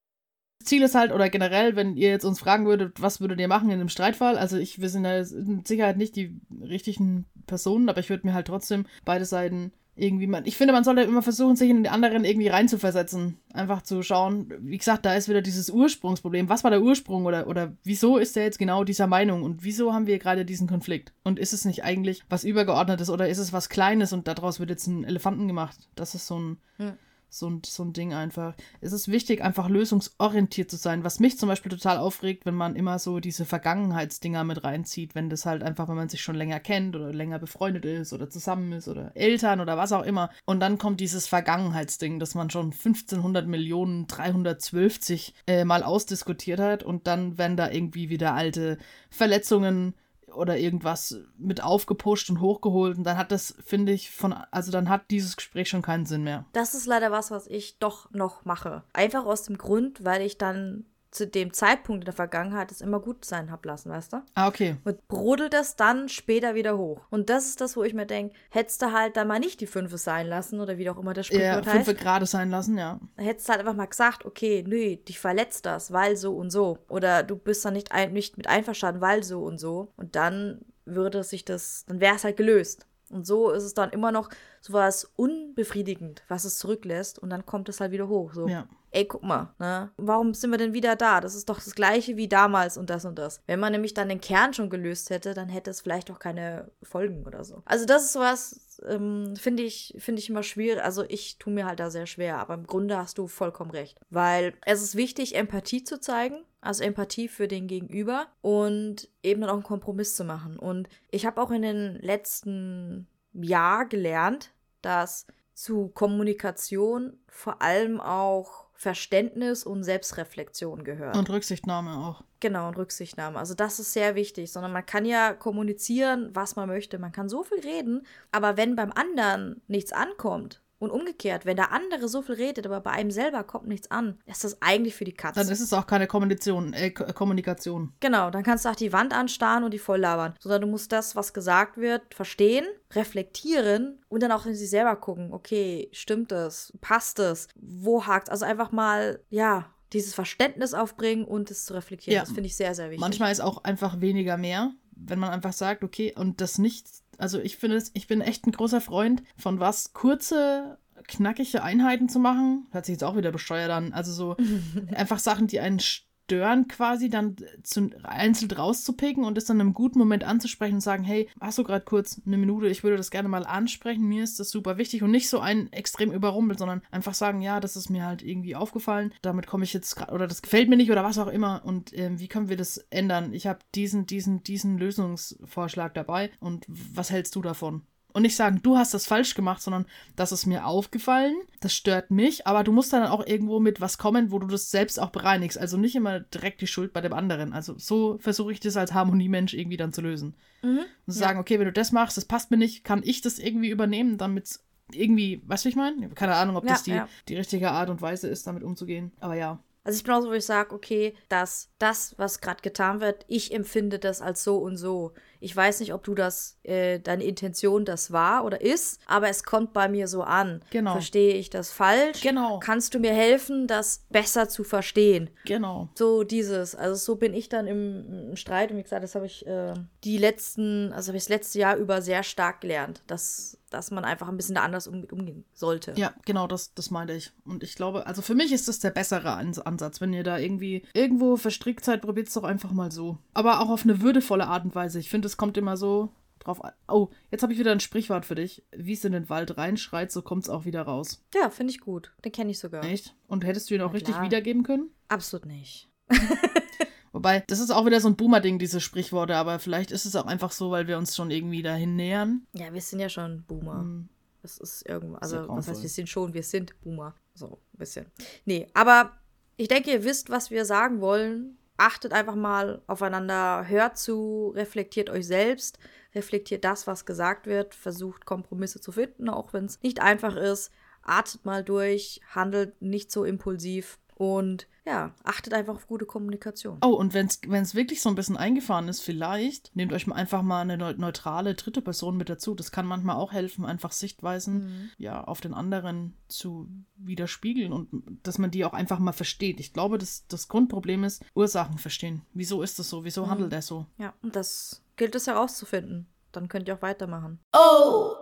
Das 0.59 0.69
Ziel 0.69 0.83
ist 0.83 0.95
halt, 0.95 1.11
oder 1.11 1.29
generell, 1.29 1.75
wenn 1.75 1.95
ihr 1.95 2.09
jetzt 2.09 2.25
uns 2.25 2.39
fragen 2.39 2.65
würdet, 2.65 3.01
was 3.01 3.21
würdet 3.21 3.39
ihr 3.39 3.47
machen 3.47 3.69
in 3.69 3.79
einem 3.79 3.89
Streitfall? 3.89 4.37
Also 4.37 4.57
ich, 4.57 4.81
wir 4.81 4.89
sind 4.89 5.05
ja 5.05 5.23
mit 5.45 5.67
Sicherheit 5.67 5.97
nicht 5.97 6.15
die 6.15 6.39
richtigen 6.61 7.25
Personen, 7.47 7.87
aber 7.87 7.99
ich 7.99 8.09
würde 8.09 8.27
mir 8.27 8.33
halt 8.33 8.47
trotzdem 8.47 8.85
beide 9.05 9.25
Seiten 9.25 9.71
irgendwie 9.95 10.27
man. 10.27 10.45
Ich 10.45 10.57
finde, 10.57 10.73
man 10.73 10.83
sollte 10.83 11.01
immer 11.01 11.21
versuchen, 11.21 11.55
sich 11.55 11.69
in 11.69 11.83
den 11.83 11.91
anderen 11.91 12.25
irgendwie 12.25 12.49
reinzuversetzen. 12.49 13.37
Einfach 13.53 13.81
zu 13.81 14.03
schauen. 14.03 14.53
Wie 14.59 14.77
gesagt, 14.77 15.05
da 15.05 15.15
ist 15.15 15.29
wieder 15.29 15.41
dieses 15.41 15.69
Ursprungsproblem. 15.69 16.49
Was 16.49 16.63
war 16.63 16.71
der 16.71 16.81
Ursprung 16.81 17.25
oder, 17.25 17.47
oder 17.47 17.73
wieso 17.83 18.17
ist 18.17 18.35
er 18.35 18.43
jetzt 18.43 18.59
genau 18.59 18.83
dieser 18.83 19.07
Meinung 19.07 19.43
und 19.43 19.63
wieso 19.63 19.93
haben 19.93 20.07
wir 20.07 20.19
gerade 20.19 20.45
diesen 20.45 20.67
Konflikt? 20.67 21.13
Und 21.23 21.39
ist 21.39 21.53
es 21.53 21.65
nicht 21.65 21.83
eigentlich 21.83 22.23
was 22.29 22.43
Übergeordnetes 22.43 23.09
oder 23.09 23.29
ist 23.29 23.37
es 23.37 23.53
was 23.53 23.69
Kleines 23.69 24.11
und 24.11 24.27
daraus 24.27 24.59
wird 24.59 24.69
jetzt 24.69 24.87
ein 24.87 25.05
Elefanten 25.05 25.47
gemacht? 25.47 25.77
Das 25.95 26.15
ist 26.15 26.27
so 26.27 26.39
ein. 26.39 26.57
Hm 26.77 26.93
so 27.29 27.49
ein, 27.49 27.61
so 27.65 27.83
ein 27.83 27.93
Ding 27.93 28.13
einfach. 28.13 28.55
Es 28.81 28.93
ist 28.93 29.09
wichtig, 29.09 29.43
einfach 29.43 29.69
lösungsorientiert 29.69 30.69
zu 30.69 30.77
sein. 30.77 31.03
Was 31.03 31.19
mich 31.19 31.37
zum 31.37 31.49
Beispiel 31.49 31.71
total 31.71 31.97
aufregt, 31.97 32.45
wenn 32.45 32.55
man 32.55 32.75
immer 32.75 32.99
so 32.99 33.19
diese 33.19 33.45
Vergangenheitsdinger 33.45 34.43
mit 34.43 34.63
reinzieht, 34.63 35.15
wenn 35.15 35.29
das 35.29 35.45
halt 35.45 35.63
einfach, 35.63 35.87
wenn 35.87 35.95
man 35.95 36.09
sich 36.09 36.21
schon 36.21 36.35
länger 36.35 36.59
kennt 36.59 36.95
oder 36.95 37.11
länger 37.11 37.39
befreundet 37.39 37.85
ist 37.85 38.13
oder 38.13 38.29
zusammen 38.29 38.71
ist 38.71 38.87
oder 38.87 39.11
Eltern 39.15 39.59
oder 39.59 39.77
was 39.77 39.91
auch 39.91 40.03
immer. 40.03 40.29
Und 40.45 40.59
dann 40.59 40.77
kommt 40.77 40.99
dieses 40.99 41.27
Vergangenheitsding, 41.27 42.19
das 42.19 42.35
man 42.35 42.49
schon 42.49 42.67
1500 42.67 43.47
Millionen 43.47 44.07
312 44.07 45.33
äh, 45.47 45.65
mal 45.65 45.83
ausdiskutiert 45.83 46.59
hat 46.59 46.83
und 46.83 47.07
dann 47.07 47.37
werden 47.37 47.57
da 47.57 47.69
irgendwie 47.69 48.09
wieder 48.09 48.33
alte 48.33 48.77
Verletzungen 49.09 49.93
oder 50.35 50.57
irgendwas 50.57 51.17
mit 51.37 51.63
aufgepusht 51.63 52.29
und 52.29 52.41
hochgeholt. 52.41 52.97
Und 52.97 53.03
dann 53.03 53.17
hat 53.17 53.31
das, 53.31 53.55
finde 53.65 53.91
ich, 53.91 54.11
von, 54.11 54.33
also 54.51 54.71
dann 54.71 54.89
hat 54.89 55.11
dieses 55.11 55.35
Gespräch 55.35 55.69
schon 55.69 55.81
keinen 55.81 56.05
Sinn 56.05 56.23
mehr. 56.23 56.45
Das 56.53 56.73
ist 56.73 56.85
leider 56.85 57.11
was, 57.11 57.31
was 57.31 57.47
ich 57.47 57.79
doch 57.79 58.11
noch 58.11 58.45
mache. 58.45 58.83
Einfach 58.93 59.25
aus 59.25 59.43
dem 59.43 59.57
Grund, 59.57 60.03
weil 60.03 60.21
ich 60.21 60.37
dann 60.37 60.85
zu 61.15 61.25
dem 61.27 61.53
Zeitpunkt 61.53 62.01
in 62.03 62.05
der 62.05 62.13
Vergangenheit 62.13 62.71
es 62.71 62.81
immer 62.81 62.99
gut 62.99 63.23
sein 63.23 63.49
hab 63.49 63.65
lassen, 63.65 63.89
weißt 63.89 64.13
du? 64.13 64.17
Ah, 64.33 64.47
okay. 64.49 64.75
Und 64.83 65.07
brodelt 65.07 65.53
das 65.53 65.75
dann 65.77 66.09
später 66.09 66.55
wieder 66.55 66.77
hoch. 66.77 67.01
Und 67.09 67.29
das 67.29 67.45
ist 67.47 67.61
das, 67.61 67.77
wo 67.77 67.83
ich 67.83 67.93
mir 67.93 68.05
denke, 68.05 68.35
hättest 68.49 68.81
du 68.81 68.91
halt 68.91 69.15
dann 69.15 69.27
mal 69.29 69.39
nicht 69.39 69.61
die 69.61 69.67
Fünfe 69.67 69.97
sein 69.97 70.27
lassen 70.27 70.59
oder 70.59 70.77
wie 70.77 70.89
auch 70.89 70.97
immer 70.97 71.13
das 71.13 71.29
Ja, 71.29 71.35
Sprichwort 71.37 71.67
heißt. 71.73 71.85
fünf 71.87 71.99
gerade 71.99 72.25
sein 72.25 72.49
lassen, 72.49 72.77
ja. 72.77 72.99
Hättest 73.15 73.47
du 73.47 73.51
halt 73.51 73.61
einfach 73.61 73.75
mal 73.75 73.85
gesagt, 73.85 74.25
okay, 74.25 74.63
nö, 74.67 74.97
dich 74.97 75.17
verletzt 75.19 75.65
das, 75.65 75.93
weil 75.93 76.17
so 76.17 76.35
und 76.35 76.49
so. 76.51 76.79
Oder 76.89 77.23
du 77.23 77.37
bist 77.37 77.63
da 77.63 77.71
nicht, 77.71 77.93
ein, 77.93 78.11
nicht 78.11 78.35
mit 78.37 78.47
einverstanden, 78.47 78.99
weil 78.99 79.23
so 79.23 79.41
und 79.43 79.57
so. 79.57 79.93
Und 79.95 80.15
dann 80.17 80.59
würde 80.83 81.23
sich 81.23 81.45
das, 81.45 81.85
dann 81.87 82.01
wäre 82.01 82.15
es 82.15 82.23
halt 82.25 82.35
gelöst. 82.37 82.85
Und 83.09 83.25
so 83.25 83.51
ist 83.51 83.63
es 83.63 83.73
dann 83.75 83.91
immer 83.91 84.11
noch 84.11 84.29
sowas 84.61 85.09
unbefriedigend, 85.15 86.23
was 86.27 86.43
es 86.43 86.57
zurücklässt. 86.57 87.19
Und 87.19 87.29
dann 87.29 87.45
kommt 87.45 87.69
es 87.69 87.79
halt 87.79 87.91
wieder 87.91 88.07
hoch. 88.07 88.33
So, 88.33 88.47
Ja. 88.47 88.67
Ey, 88.95 89.05
guck 89.05 89.23
mal, 89.23 89.53
ne? 89.59 89.91
Warum 89.97 90.33
sind 90.33 90.51
wir 90.51 90.57
denn 90.57 90.73
wieder 90.73 90.95
da? 90.95 91.19
Das 91.19 91.35
ist 91.35 91.49
doch 91.49 91.57
das 91.57 91.75
gleiche 91.75 92.15
wie 92.15 92.29
damals 92.29 92.77
und 92.77 92.89
das 92.89 93.03
und 93.03 93.19
das. 93.19 93.41
Wenn 93.45 93.59
man 93.59 93.73
nämlich 93.73 93.93
dann 93.93 94.07
den 94.07 94.21
Kern 94.21 94.53
schon 94.53 94.69
gelöst 94.69 95.09
hätte, 95.09 95.33
dann 95.33 95.49
hätte 95.49 95.69
es 95.69 95.81
vielleicht 95.81 96.09
auch 96.09 96.19
keine 96.19 96.71
Folgen 96.81 97.25
oder 97.25 97.43
so. 97.43 97.61
Also 97.65 97.85
das 97.85 98.05
ist 98.05 98.13
sowas, 98.13 98.81
ähm, 98.87 99.35
finde 99.35 99.63
ich, 99.63 99.95
finde 99.99 100.21
ich 100.21 100.29
immer 100.29 100.43
schwierig. 100.43 100.81
Also 100.81 101.03
ich 101.09 101.37
tue 101.37 101.51
mir 101.51 101.65
halt 101.65 101.81
da 101.81 101.89
sehr 101.89 102.05
schwer, 102.05 102.37
aber 102.37 102.53
im 102.53 102.65
Grunde 102.65 102.97
hast 102.97 103.17
du 103.17 103.27
vollkommen 103.27 103.71
recht. 103.71 103.99
Weil 104.09 104.53
es 104.65 104.81
ist 104.81 104.95
wichtig, 104.95 105.35
Empathie 105.35 105.83
zu 105.83 105.99
zeigen. 105.99 106.37
Also 106.61 106.83
Empathie 106.83 107.27
für 107.27 107.47
den 107.47 107.67
Gegenüber 107.67 108.27
und 108.41 109.09
eben 109.21 109.41
dann 109.41 109.49
auch 109.49 109.55
einen 109.55 109.63
Kompromiss 109.63 110.15
zu 110.15 110.23
machen. 110.23 110.57
Und 110.57 110.87
ich 111.11 111.25
habe 111.25 111.39
auch 111.41 111.51
in 111.51 111.61
den 111.61 111.95
letzten 112.01 113.07
Jahr 113.33 113.85
gelernt, 113.85 114.51
dass 114.81 115.27
zu 115.53 115.89
Kommunikation 115.89 117.19
vor 117.27 117.61
allem 117.61 118.01
auch 118.01 118.64
Verständnis 118.75 119.63
und 119.63 119.83
Selbstreflexion 119.83 120.83
gehört. 120.83 121.15
Und 121.15 121.29
Rücksichtnahme 121.29 121.97
auch. 121.97 122.23
Genau, 122.39 122.67
und 122.67 122.77
Rücksichtnahme. 122.77 123.39
Also 123.39 123.53
das 123.53 123.79
ist 123.79 123.93
sehr 123.93 124.15
wichtig, 124.15 124.51
sondern 124.51 124.73
man 124.73 124.85
kann 124.85 125.05
ja 125.05 125.33
kommunizieren, 125.33 126.29
was 126.33 126.55
man 126.55 126.67
möchte. 126.67 126.99
Man 126.99 127.11
kann 127.11 127.29
so 127.29 127.43
viel 127.43 127.61
reden, 127.61 128.05
aber 128.31 128.57
wenn 128.57 128.75
beim 128.75 128.91
anderen 128.91 129.61
nichts 129.67 129.93
ankommt 129.93 130.61
und 130.79 130.91
umgekehrt, 130.91 131.45
wenn 131.45 131.55
der 131.55 131.71
andere 131.71 132.07
so 132.09 132.21
viel 132.21 132.35
redet, 132.35 132.65
aber 132.65 132.81
bei 132.81 132.91
einem 132.91 133.11
selber 133.11 133.43
kommt 133.43 133.67
nichts 133.67 133.89
an, 133.91 134.19
ist 134.25 134.43
das 134.43 134.61
eigentlich 134.61 134.95
für 134.95 135.05
die 135.05 135.13
Katze. 135.13 135.39
Dann 135.39 135.49
ist 135.49 135.61
es 135.61 135.71
auch 135.73 135.87
keine 135.87 136.05
Kommunikation. 136.07 136.73
Äh, 136.73 136.91
Ko- 136.91 137.05
Kommunikation. 137.13 137.93
Genau, 138.01 138.29
dann 138.29 138.43
kannst 138.43 138.65
du 138.65 138.69
auch 138.69 138.75
die 138.75 138.91
Wand 138.93 139.13
anstarren 139.13 139.63
und 139.63 139.71
die 139.73 139.79
voll 139.79 139.99
labern. 139.99 140.35
Sondern 140.39 140.61
du 140.61 140.67
musst 140.67 140.91
das, 140.91 141.15
was 141.15 141.33
gesagt 141.33 141.77
wird, 141.77 142.13
verstehen, 142.13 142.65
reflektieren 142.93 143.99
und 144.09 144.21
dann 144.23 144.31
auch 144.31 144.45
in 144.45 144.55
sich 144.55 144.69
selber 144.69 144.95
gucken. 144.97 145.31
Okay, 145.33 145.89
stimmt 145.93 146.31
das? 146.31 146.73
Passt 146.81 147.19
es? 147.19 147.47
Wo 147.55 148.05
hakt 148.05 148.29
Also 148.29 148.45
einfach 148.45 148.71
mal, 148.71 149.21
ja, 149.29 149.71
dieses 149.93 150.13
Verständnis 150.13 150.73
aufbringen 150.73 151.23
und 151.25 151.51
es 151.51 151.65
zu 151.65 151.73
reflektieren. 151.73 152.15
Ja. 152.15 152.21
Das 152.23 152.31
finde 152.31 152.47
ich 152.47 152.55
sehr, 152.55 152.75
sehr 152.75 152.87
wichtig. 152.89 152.99
Manchmal 152.99 153.31
ist 153.31 153.39
auch 153.39 153.63
einfach 153.63 154.01
weniger 154.01 154.35
mehr, 154.37 154.71
wenn 154.97 155.19
man 155.19 155.29
einfach 155.29 155.53
sagt, 155.53 155.83
okay, 155.83 156.13
und 156.17 156.41
das 156.41 156.57
nicht, 156.57 156.87
also 157.17 157.39
ich 157.39 157.57
finde 157.57 157.77
es, 157.77 157.91
ich 157.93 158.07
bin 158.07 158.21
echt 158.21 158.45
ein 158.45 158.51
großer 158.51 158.81
Freund 158.81 159.23
von 159.37 159.59
was, 159.59 159.93
kurze, 159.93 160.77
knackige 161.07 161.63
Einheiten 161.63 162.09
zu 162.09 162.19
machen. 162.19 162.67
Hört 162.71 162.85
sich 162.85 162.93
jetzt 162.93 163.03
auch 163.03 163.17
wieder 163.17 163.31
besteuert 163.31 163.71
an. 163.71 163.93
Also 163.93 164.11
so 164.11 164.35
einfach 164.95 165.19
Sachen, 165.19 165.47
die 165.47 165.59
einen 165.59 165.79
stören 166.25 166.67
quasi, 166.67 167.09
dann 167.09 167.35
zu, 167.63 167.91
einzeln 168.03 168.51
rauszupicken 168.51 169.23
und 169.23 169.37
es 169.37 169.45
dann 169.45 169.61
einem 169.61 169.73
guten 169.73 169.99
Moment 169.99 170.23
anzusprechen 170.23 170.75
und 170.75 170.81
sagen, 170.81 171.03
hey, 171.03 171.29
hast 171.39 171.57
du 171.57 171.63
gerade 171.63 171.85
kurz 171.85 172.19
eine 172.25 172.37
Minute, 172.37 172.67
ich 172.67 172.83
würde 172.83 172.97
das 172.97 173.11
gerne 173.11 173.29
mal 173.29 173.45
ansprechen, 173.45 174.07
mir 174.07 174.23
ist 174.23 174.39
das 174.39 174.49
super 174.49 174.77
wichtig 174.77 175.03
und 175.03 175.11
nicht 175.11 175.29
so 175.29 175.39
ein 175.39 175.71
extrem 175.71 176.11
überrumpelt, 176.11 176.59
sondern 176.59 176.81
einfach 176.89 177.13
sagen, 177.13 177.41
ja, 177.41 177.59
das 177.59 177.75
ist 177.75 177.89
mir 177.89 178.05
halt 178.05 178.23
irgendwie 178.23 178.55
aufgefallen, 178.55 179.13
damit 179.21 179.45
komme 179.45 179.65
ich 179.65 179.73
jetzt 179.73 179.95
gerade, 179.95 180.13
oder 180.13 180.27
das 180.27 180.41
gefällt 180.41 180.67
mir 180.67 180.77
nicht 180.77 180.91
oder 180.91 181.03
was 181.03 181.19
auch 181.19 181.27
immer 181.27 181.61
und 181.63 181.97
ähm, 181.97 182.19
wie 182.19 182.27
können 182.27 182.49
wir 182.49 182.57
das 182.57 182.77
ändern? 182.89 183.31
Ich 183.33 183.45
habe 183.45 183.59
diesen, 183.75 184.07
diesen, 184.07 184.41
diesen 184.43 184.79
Lösungsvorschlag 184.79 185.93
dabei 185.93 186.31
und 186.39 186.65
was 186.67 187.11
hältst 187.11 187.35
du 187.35 187.43
davon? 187.43 187.83
Und 188.15 188.21
nicht 188.21 188.37
sagen, 188.37 188.61
du 188.63 188.77
hast 188.77 188.93
das 188.93 189.05
falsch 189.05 189.35
gemacht, 189.35 189.61
sondern 189.61 189.85
das 190.15 190.31
ist 190.31 190.45
mir 190.45 190.65
aufgefallen, 190.65 191.35
das 191.59 191.75
stört 191.75 192.11
mich, 192.11 192.47
aber 192.47 192.63
du 192.63 192.71
musst 192.71 192.93
dann 192.93 193.05
auch 193.07 193.27
irgendwo 193.27 193.59
mit 193.59 193.81
was 193.81 193.97
kommen, 193.97 194.31
wo 194.31 194.39
du 194.39 194.47
das 194.47 194.71
selbst 194.71 195.01
auch 195.01 195.09
bereinigst. 195.09 195.57
Also 195.57 195.75
nicht 195.75 195.97
immer 195.97 196.21
direkt 196.21 196.61
die 196.61 196.67
Schuld 196.67 196.93
bei 196.93 197.01
dem 197.01 197.11
anderen. 197.11 197.51
Also 197.51 197.77
so 197.77 198.17
versuche 198.19 198.53
ich 198.53 198.61
das 198.61 198.77
als 198.77 198.93
Harmoniemensch 198.93 199.53
irgendwie 199.53 199.75
dann 199.75 199.91
zu 199.91 199.99
lösen. 199.99 200.33
Mhm. 200.63 200.85
Und 201.05 201.13
zu 201.13 201.19
sagen, 201.19 201.39
okay, 201.39 201.59
wenn 201.59 201.65
du 201.65 201.73
das 201.73 201.91
machst, 201.91 202.15
das 202.15 202.23
passt 202.23 202.51
mir 202.51 202.57
nicht, 202.57 202.85
kann 202.85 203.01
ich 203.03 203.19
das 203.19 203.37
irgendwie 203.37 203.69
übernehmen, 203.69 204.17
damit 204.17 204.61
irgendwie, 204.93 205.41
weißt 205.45 205.65
du, 205.65 205.67
wie 205.67 205.71
ich 205.71 205.75
meine? 205.75 206.07
Keine 206.11 206.35
Ahnung, 206.35 206.55
ob 206.55 206.63
Ja, 206.63 206.71
das 206.71 206.83
die, 206.83 206.91
ja. 206.91 207.09
die 207.27 207.35
richtige 207.35 207.71
Art 207.71 207.89
und 207.89 208.01
Weise 208.01 208.29
ist, 208.29 208.47
damit 208.47 208.63
umzugehen. 208.63 209.11
Aber 209.19 209.35
ja. 209.35 209.59
Also 209.83 209.97
ich 209.97 210.03
bin 210.03 210.13
auch 210.13 210.21
so, 210.21 210.29
wo 210.29 210.33
ich 210.33 210.45
sage, 210.45 210.73
okay, 210.73 211.15
dass 211.29 211.69
das, 211.77 212.15
was 212.17 212.41
gerade 212.41 212.61
getan 212.61 213.01
wird, 213.01 213.23
ich 213.27 213.53
empfinde 213.53 213.99
das 213.99 214.19
als 214.19 214.43
so 214.43 214.57
und 214.57 214.77
so. 214.77 215.13
Ich 215.39 215.55
weiß 215.55 215.79
nicht, 215.79 215.93
ob 215.93 216.03
du 216.03 216.15
das, 216.15 216.57
äh, 216.63 216.99
deine 216.99 217.23
Intention 217.23 217.85
das 217.85 218.11
war 218.11 218.45
oder 218.45 218.61
ist, 218.61 218.99
aber 219.07 219.29
es 219.29 219.43
kommt 219.43 219.73
bei 219.73 219.87
mir 219.87 220.07
so 220.07 220.23
an. 220.23 220.61
Genau. 220.69 220.93
Verstehe 220.93 221.35
ich 221.35 221.49
das 221.49 221.71
falsch? 221.71 222.21
Genau. 222.21 222.59
Kannst 222.59 222.93
du 222.93 222.99
mir 222.99 223.13
helfen, 223.13 223.67
das 223.67 224.05
besser 224.09 224.49
zu 224.49 224.63
verstehen? 224.63 225.29
Genau. 225.45 225.89
So 225.95 226.23
dieses, 226.23 226.75
also 226.75 226.95
so 226.95 227.15
bin 227.15 227.33
ich 227.33 227.49
dann 227.49 227.67
im, 227.67 228.29
im 228.29 228.35
Streit 228.35 228.71
und 228.71 228.77
wie 228.77 228.83
gesagt, 228.83 229.03
das 229.03 229.15
habe 229.15 229.25
ich 229.25 229.45
äh, 229.45 229.73
die 230.03 230.17
letzten, 230.17 230.91
also 230.93 231.09
habe 231.09 231.17
ich 231.17 231.23
das 231.23 231.29
letzte 231.29 231.59
Jahr 231.59 231.75
über 231.77 232.01
sehr 232.01 232.23
stark 232.23 232.61
gelernt, 232.61 233.01
dass, 233.07 233.57
dass 233.69 233.91
man 233.91 234.05
einfach 234.05 234.27
ein 234.27 234.37
bisschen 234.37 234.55
da 234.55 234.63
anders 234.63 234.87
um, 234.87 235.03
umgehen 235.05 235.45
sollte. 235.53 235.93
Ja, 235.95 236.13
genau, 236.25 236.47
das, 236.47 236.73
das 236.73 236.91
meinte 236.91 237.13
ich. 237.13 237.31
Und 237.45 237.63
ich 237.63 237.75
glaube, 237.75 238.07
also 238.07 238.21
für 238.21 238.35
mich 238.35 238.51
ist 238.51 238.67
das 238.67 238.79
der 238.79 238.91
bessere 238.91 239.33
Ans 239.35 239.59
Ansatz. 239.59 240.01
Wenn 240.01 240.13
ihr 240.13 240.23
da 240.23 240.37
irgendwie 240.37 240.83
irgendwo 240.93 241.37
verstrickt 241.37 241.83
seid, 241.83 242.01
probiert 242.01 242.27
es 242.27 242.33
doch 242.33 242.43
einfach 242.43 242.71
mal 242.71 242.91
so. 242.91 243.17
Aber 243.33 243.61
auch 243.61 243.69
auf 243.69 243.83
eine 243.83 244.01
würdevolle 244.01 244.47
Art 244.47 244.65
und 244.65 244.75
Weise. 244.75 244.99
Ich 244.99 245.09
finde, 245.09 245.24
es 245.25 245.37
kommt 245.37 245.57
immer 245.57 245.77
so 245.77 246.09
drauf 246.39 246.63
an. 246.63 246.73
Oh, 246.87 247.09
jetzt 247.31 247.43
habe 247.43 247.53
ich 247.53 247.59
wieder 247.59 247.71
ein 247.71 247.79
Sprichwort 247.79 248.25
für 248.25 248.35
dich. 248.35 248.63
Wie 248.75 248.93
es 248.93 249.03
in 249.03 249.13
den 249.13 249.29
Wald 249.29 249.57
reinschreit, 249.57 250.11
so 250.11 250.21
kommt 250.21 250.43
es 250.43 250.49
auch 250.49 250.65
wieder 250.65 250.83
raus. 250.83 251.23
Ja, 251.33 251.49
finde 251.49 251.71
ich 251.71 251.79
gut. 251.79 252.13
Den 252.23 252.31
kenne 252.31 252.51
ich 252.51 252.59
sogar. 252.59 252.83
Echt? 252.83 253.15
Und 253.27 253.45
hättest 253.45 253.69
du 253.69 253.75
ihn 253.75 253.81
auch 253.81 253.87
Na 253.87 253.93
richtig 253.93 254.15
klar. 254.15 254.25
wiedergeben 254.25 254.63
können? 254.63 254.91
Absolut 255.07 255.45
nicht. 255.45 255.89
Wobei, 257.15 257.43
das 257.47 257.59
ist 257.59 257.71
auch 257.71 257.85
wieder 257.85 258.01
so 258.01 258.09
ein 258.09 258.17
Boomer-Ding, 258.17 258.59
diese 258.59 258.81
Sprichworte, 258.81 259.37
aber 259.37 259.59
vielleicht 259.59 259.91
ist 259.91 260.05
es 260.05 260.17
auch 260.17 260.25
einfach 260.25 260.51
so, 260.51 260.71
weil 260.71 260.87
wir 260.87 260.97
uns 260.97 261.15
schon 261.15 261.31
irgendwie 261.31 261.61
dahin 261.61 261.95
nähern. 261.95 262.45
Ja, 262.53 262.73
wir 262.73 262.81
sind 262.81 262.99
ja 262.99 263.07
schon 263.07 263.43
Boomer. 263.43 263.79
Hm. 263.79 264.09
Das 264.41 264.57
ist 264.57 264.87
irgendwo, 264.87 265.15
also 265.15 265.37
Sehr 265.37 265.49
was 265.49 265.67
heißt, 265.67 265.81
wir 265.81 265.89
sind 265.89 266.09
schon, 266.09 266.33
wir 266.33 266.43
sind 266.43 266.79
Boomer. 266.81 267.15
So, 267.33 267.61
ein 267.73 267.77
bisschen. 267.77 268.05
Nee, 268.43 268.67
aber 268.73 269.13
ich 269.57 269.69
denke, 269.69 269.91
ihr 269.91 270.03
wisst, 270.03 270.29
was 270.29 270.51
wir 270.51 270.65
sagen 270.65 271.01
wollen. 271.01 271.57
Achtet 271.77 272.13
einfach 272.13 272.35
mal 272.35 272.81
aufeinander, 272.87 273.67
hört 273.67 273.97
zu, 273.97 274.53
reflektiert 274.55 275.09
euch 275.09 275.27
selbst, 275.27 275.77
reflektiert 276.13 276.63
das, 276.63 276.87
was 276.87 277.05
gesagt 277.05 277.47
wird, 277.47 277.75
versucht 277.75 278.25
Kompromisse 278.25 278.79
zu 278.79 278.93
finden, 278.93 279.27
auch 279.27 279.51
wenn 279.51 279.65
es 279.65 279.81
nicht 279.81 280.01
einfach 280.01 280.37
ist. 280.37 280.71
Atmet 281.01 281.45
mal 281.45 281.63
durch, 281.63 282.21
handelt 282.33 282.81
nicht 282.81 283.11
so 283.11 283.25
impulsiv 283.25 283.99
und 284.15 284.67
ja, 284.85 285.13
achtet 285.23 285.53
einfach 285.53 285.75
auf 285.75 285.87
gute 285.87 286.05
Kommunikation. 286.05 286.77
Oh, 286.81 286.89
und 286.93 287.13
wenn 287.13 287.27
es 287.27 287.75
wirklich 287.75 288.01
so 288.01 288.09
ein 288.09 288.15
bisschen 288.15 288.37
eingefahren 288.37 288.87
ist, 288.87 289.01
vielleicht 289.01 289.75
nehmt 289.75 289.91
euch 289.93 290.05
mal 290.07 290.15
einfach 290.15 290.41
mal 290.43 290.61
eine 290.61 290.77
neu- 290.77 290.93
neutrale 290.95 291.55
dritte 291.55 291.81
Person 291.81 292.15
mit 292.17 292.29
dazu. 292.29 292.53
Das 292.55 292.71
kann 292.71 292.85
manchmal 292.85 293.15
auch 293.15 293.31
helfen, 293.33 293.65
einfach 293.65 293.91
Sichtweisen 293.91 294.55
Mhm. 294.65 294.89
ja 294.97 295.23
auf 295.23 295.41
den 295.41 295.53
anderen 295.53 296.13
zu 296.27 296.69
widerspiegeln 296.97 297.73
und 297.73 297.89
dass 298.23 298.37
man 298.37 298.51
die 298.51 298.63
auch 298.63 298.73
einfach 298.73 298.99
mal 298.99 299.11
versteht. 299.11 299.59
Ich 299.59 299.73
glaube, 299.73 299.97
das, 299.97 300.25
das 300.27 300.47
Grundproblem 300.47 301.03
ist 301.03 301.23
Ursachen 301.33 301.77
verstehen. 301.79 302.21
Wieso 302.33 302.61
ist 302.61 302.77
das 302.79 302.89
so? 302.89 303.03
Wieso 303.05 303.25
Mhm. 303.25 303.29
handelt 303.31 303.53
er 303.53 303.61
so? 303.63 303.85
Ja, 303.97 304.13
und 304.21 304.35
das 304.35 304.81
gilt 304.97 305.15
es 305.15 305.27
herauszufinden. 305.27 306.07
Dann 306.31 306.47
könnt 306.47 306.67
ihr 306.67 306.75
auch 306.77 306.81
weitermachen. 306.81 307.39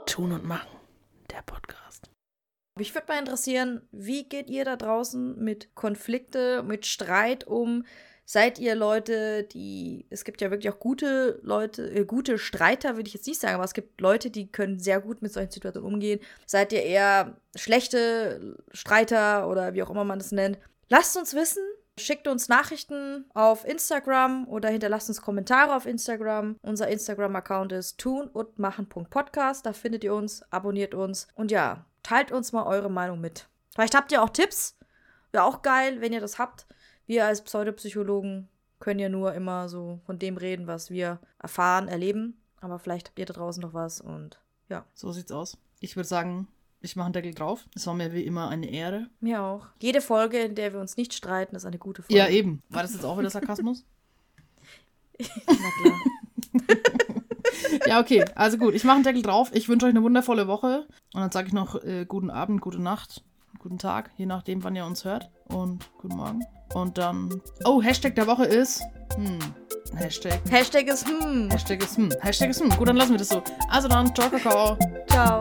Tun 0.06 0.32
und 0.32 0.46
machen. 0.46 0.70
Der 1.32 1.42
Podcast. 1.42 2.10
Mich 2.76 2.96
würde 2.96 3.08
mal 3.08 3.20
interessieren, 3.20 3.82
wie 3.92 4.24
geht 4.24 4.50
ihr 4.50 4.66
da 4.66 4.76
draußen 4.76 5.38
mit 5.38 5.76
Konflikte, 5.76 6.64
mit 6.64 6.88
Streit 6.88 7.46
um? 7.46 7.86
Seid 8.26 8.58
ihr 8.58 8.74
Leute, 8.74 9.44
die, 9.44 10.08
es 10.10 10.24
gibt 10.24 10.42
ja 10.42 10.50
wirklich 10.50 10.74
auch 10.74 10.80
gute 10.80 11.40
Leute, 11.44 11.92
äh, 11.92 12.06
gute 12.06 12.38
Streiter, 12.38 12.96
würde 12.96 13.08
ich 13.08 13.14
jetzt 13.14 13.28
nicht 13.28 13.40
sagen, 13.40 13.56
aber 13.56 13.66
es 13.66 13.74
gibt 13.74 14.00
Leute, 14.02 14.32
die 14.32 14.52
können 14.52 14.80
sehr 14.80 15.02
gut 15.02 15.22
mit 15.22 15.32
solchen 15.34 15.52
Situationen 15.52 15.94
umgehen. 15.94 16.20
Seid 16.48 16.74
ihr 16.74 16.82
eher 16.84 17.38
schlechte 17.56 18.58
Streiter 18.72 19.50
oder 19.50 19.74
wie 19.74 19.84
auch 19.84 19.90
immer 19.90 20.06
man 20.06 20.20
das 20.20 20.32
nennt? 20.32 20.58
Lasst 20.90 21.18
uns 21.18 21.34
wissen. 21.34 21.64
Schickt 22.00 22.28
uns 22.28 22.50
Nachrichten 22.50 23.26
auf 23.36 23.68
Instagram 23.68 24.48
oder 24.48 24.70
hinterlasst 24.70 25.10
uns 25.10 25.22
Kommentare 25.22 25.76
auf 25.76 25.86
Instagram. 25.86 26.56
Unser 26.64 26.88
Instagram-Account 26.88 27.72
ist 27.72 28.00
tunundmachen.podcast. 28.00 29.64
Da 29.64 29.74
findet 29.74 30.04
ihr 30.04 30.16
uns, 30.16 30.42
abonniert 30.50 30.96
uns 30.96 31.28
und 31.36 31.52
ja, 31.52 31.86
teilt 32.04 32.32
uns 32.32 32.52
mal 32.52 32.64
eure 32.66 32.90
Meinung 32.92 33.20
mit. 33.20 33.48
Vielleicht 33.74 33.96
habt 33.96 34.12
ihr 34.12 34.22
auch 34.22 34.30
Tipps. 34.30 34.78
Wäre 35.32 35.46
auch 35.46 35.62
geil, 35.62 36.00
wenn 36.02 36.14
ihr 36.14 36.22
das 36.22 36.38
habt. 36.38 36.68
Wir 37.08 37.26
als 37.26 37.42
Pseudopsychologen 37.44 38.48
können 38.80 39.00
ja 39.00 39.10
nur 39.10 39.34
immer 39.34 39.68
so 39.70 40.00
von 40.06 40.20
dem 40.20 40.38
reden, 40.38 40.68
was 40.68 40.90
wir 40.92 41.20
erfahren, 41.40 41.88
erleben. 41.88 42.38
Aber 42.62 42.80
vielleicht 42.80 43.08
habt 43.10 43.20
ihr 43.20 43.26
da 43.26 43.34
draußen 43.34 43.62
noch 43.62 43.74
was 43.74 44.00
und 44.02 44.40
ja. 44.70 44.86
So 44.94 45.12
sieht's 45.12 45.32
aus. 45.32 45.58
Ich 45.80 45.96
würde 45.96 46.08
sagen, 46.08 46.48
Ich 46.82 46.96
mache 46.98 47.06
einen 47.06 47.14
Deckel 47.14 47.34
drauf. 47.34 47.66
Es 47.76 47.88
war 47.88 47.94
mir 47.94 48.12
wie 48.14 48.24
immer 48.26 48.50
eine 48.50 48.70
Ehre. 48.70 49.08
Mir 49.22 49.42
auch. 49.42 49.68
Jede 49.80 50.02
Folge, 50.02 50.40
in 50.40 50.56
der 50.56 50.74
wir 50.74 50.82
uns 50.82 50.98
nicht 50.98 51.14
streiten, 51.14 51.56
ist 51.56 51.66
eine 51.66 51.78
gute 51.78 52.04
Folge. 52.04 52.16
Ja, 52.18 52.28
eben. 52.28 52.62
War 52.70 52.82
das 52.84 52.94
jetzt 52.94 53.06
auch 53.06 53.18
wieder 53.18 53.30
Sarkasmus? 53.30 53.86
Na 55.20 55.54
klar. 55.82 56.00
ja, 57.88 58.00
okay. 58.00 58.26
Also 58.36 58.58
gut, 58.58 58.74
ich 58.74 58.84
mache 58.84 58.96
einen 58.96 59.04
Deckel 59.04 59.22
drauf. 59.22 59.50
Ich 59.54 59.70
wünsche 59.70 59.86
euch 59.86 59.92
eine 59.92 60.04
wundervolle 60.04 60.48
Woche. 60.48 60.88
Und 61.14 61.22
dann 61.22 61.32
sage 61.32 61.48
ich 61.48 61.54
noch 61.54 61.82
äh, 61.84 62.06
guten 62.06 62.30
Abend, 62.30 62.62
gute 62.62 62.82
Nacht, 62.82 63.24
guten 63.60 63.78
Tag, 63.78 64.12
je 64.18 64.26
nachdem, 64.26 64.64
wann 64.64 64.76
ihr 64.76 64.86
uns 64.86 65.06
hört. 65.06 65.30
Und 65.46 65.90
guten 65.98 66.18
Morgen. 66.18 66.42
Und 66.74 66.98
dann. 66.98 67.42
Oh, 67.66 67.82
Hashtag 67.82 68.16
der 68.16 68.28
Woche 68.28 68.46
ist. 68.46 68.82
Hm. 69.16 69.40
Hashtag. 69.96 70.42
Hashtag 70.50 70.88
ist 70.88 71.08
hm. 71.08 71.50
Hashtag 71.52 71.84
ist 71.84 71.98
hm. 71.98 72.12
Hashtag 72.22 72.50
ist 72.50 72.62
hm. 72.62 72.70
Gut, 72.70 72.88
dann 72.88 72.98
lassen 72.98 73.12
wir 73.12 73.20
das 73.20 73.30
so. 73.30 73.44
Also 73.70 73.88
dann, 73.88 74.14
ciao, 74.16 74.30
Kakao. 74.30 74.78
Ciao. 75.08 75.40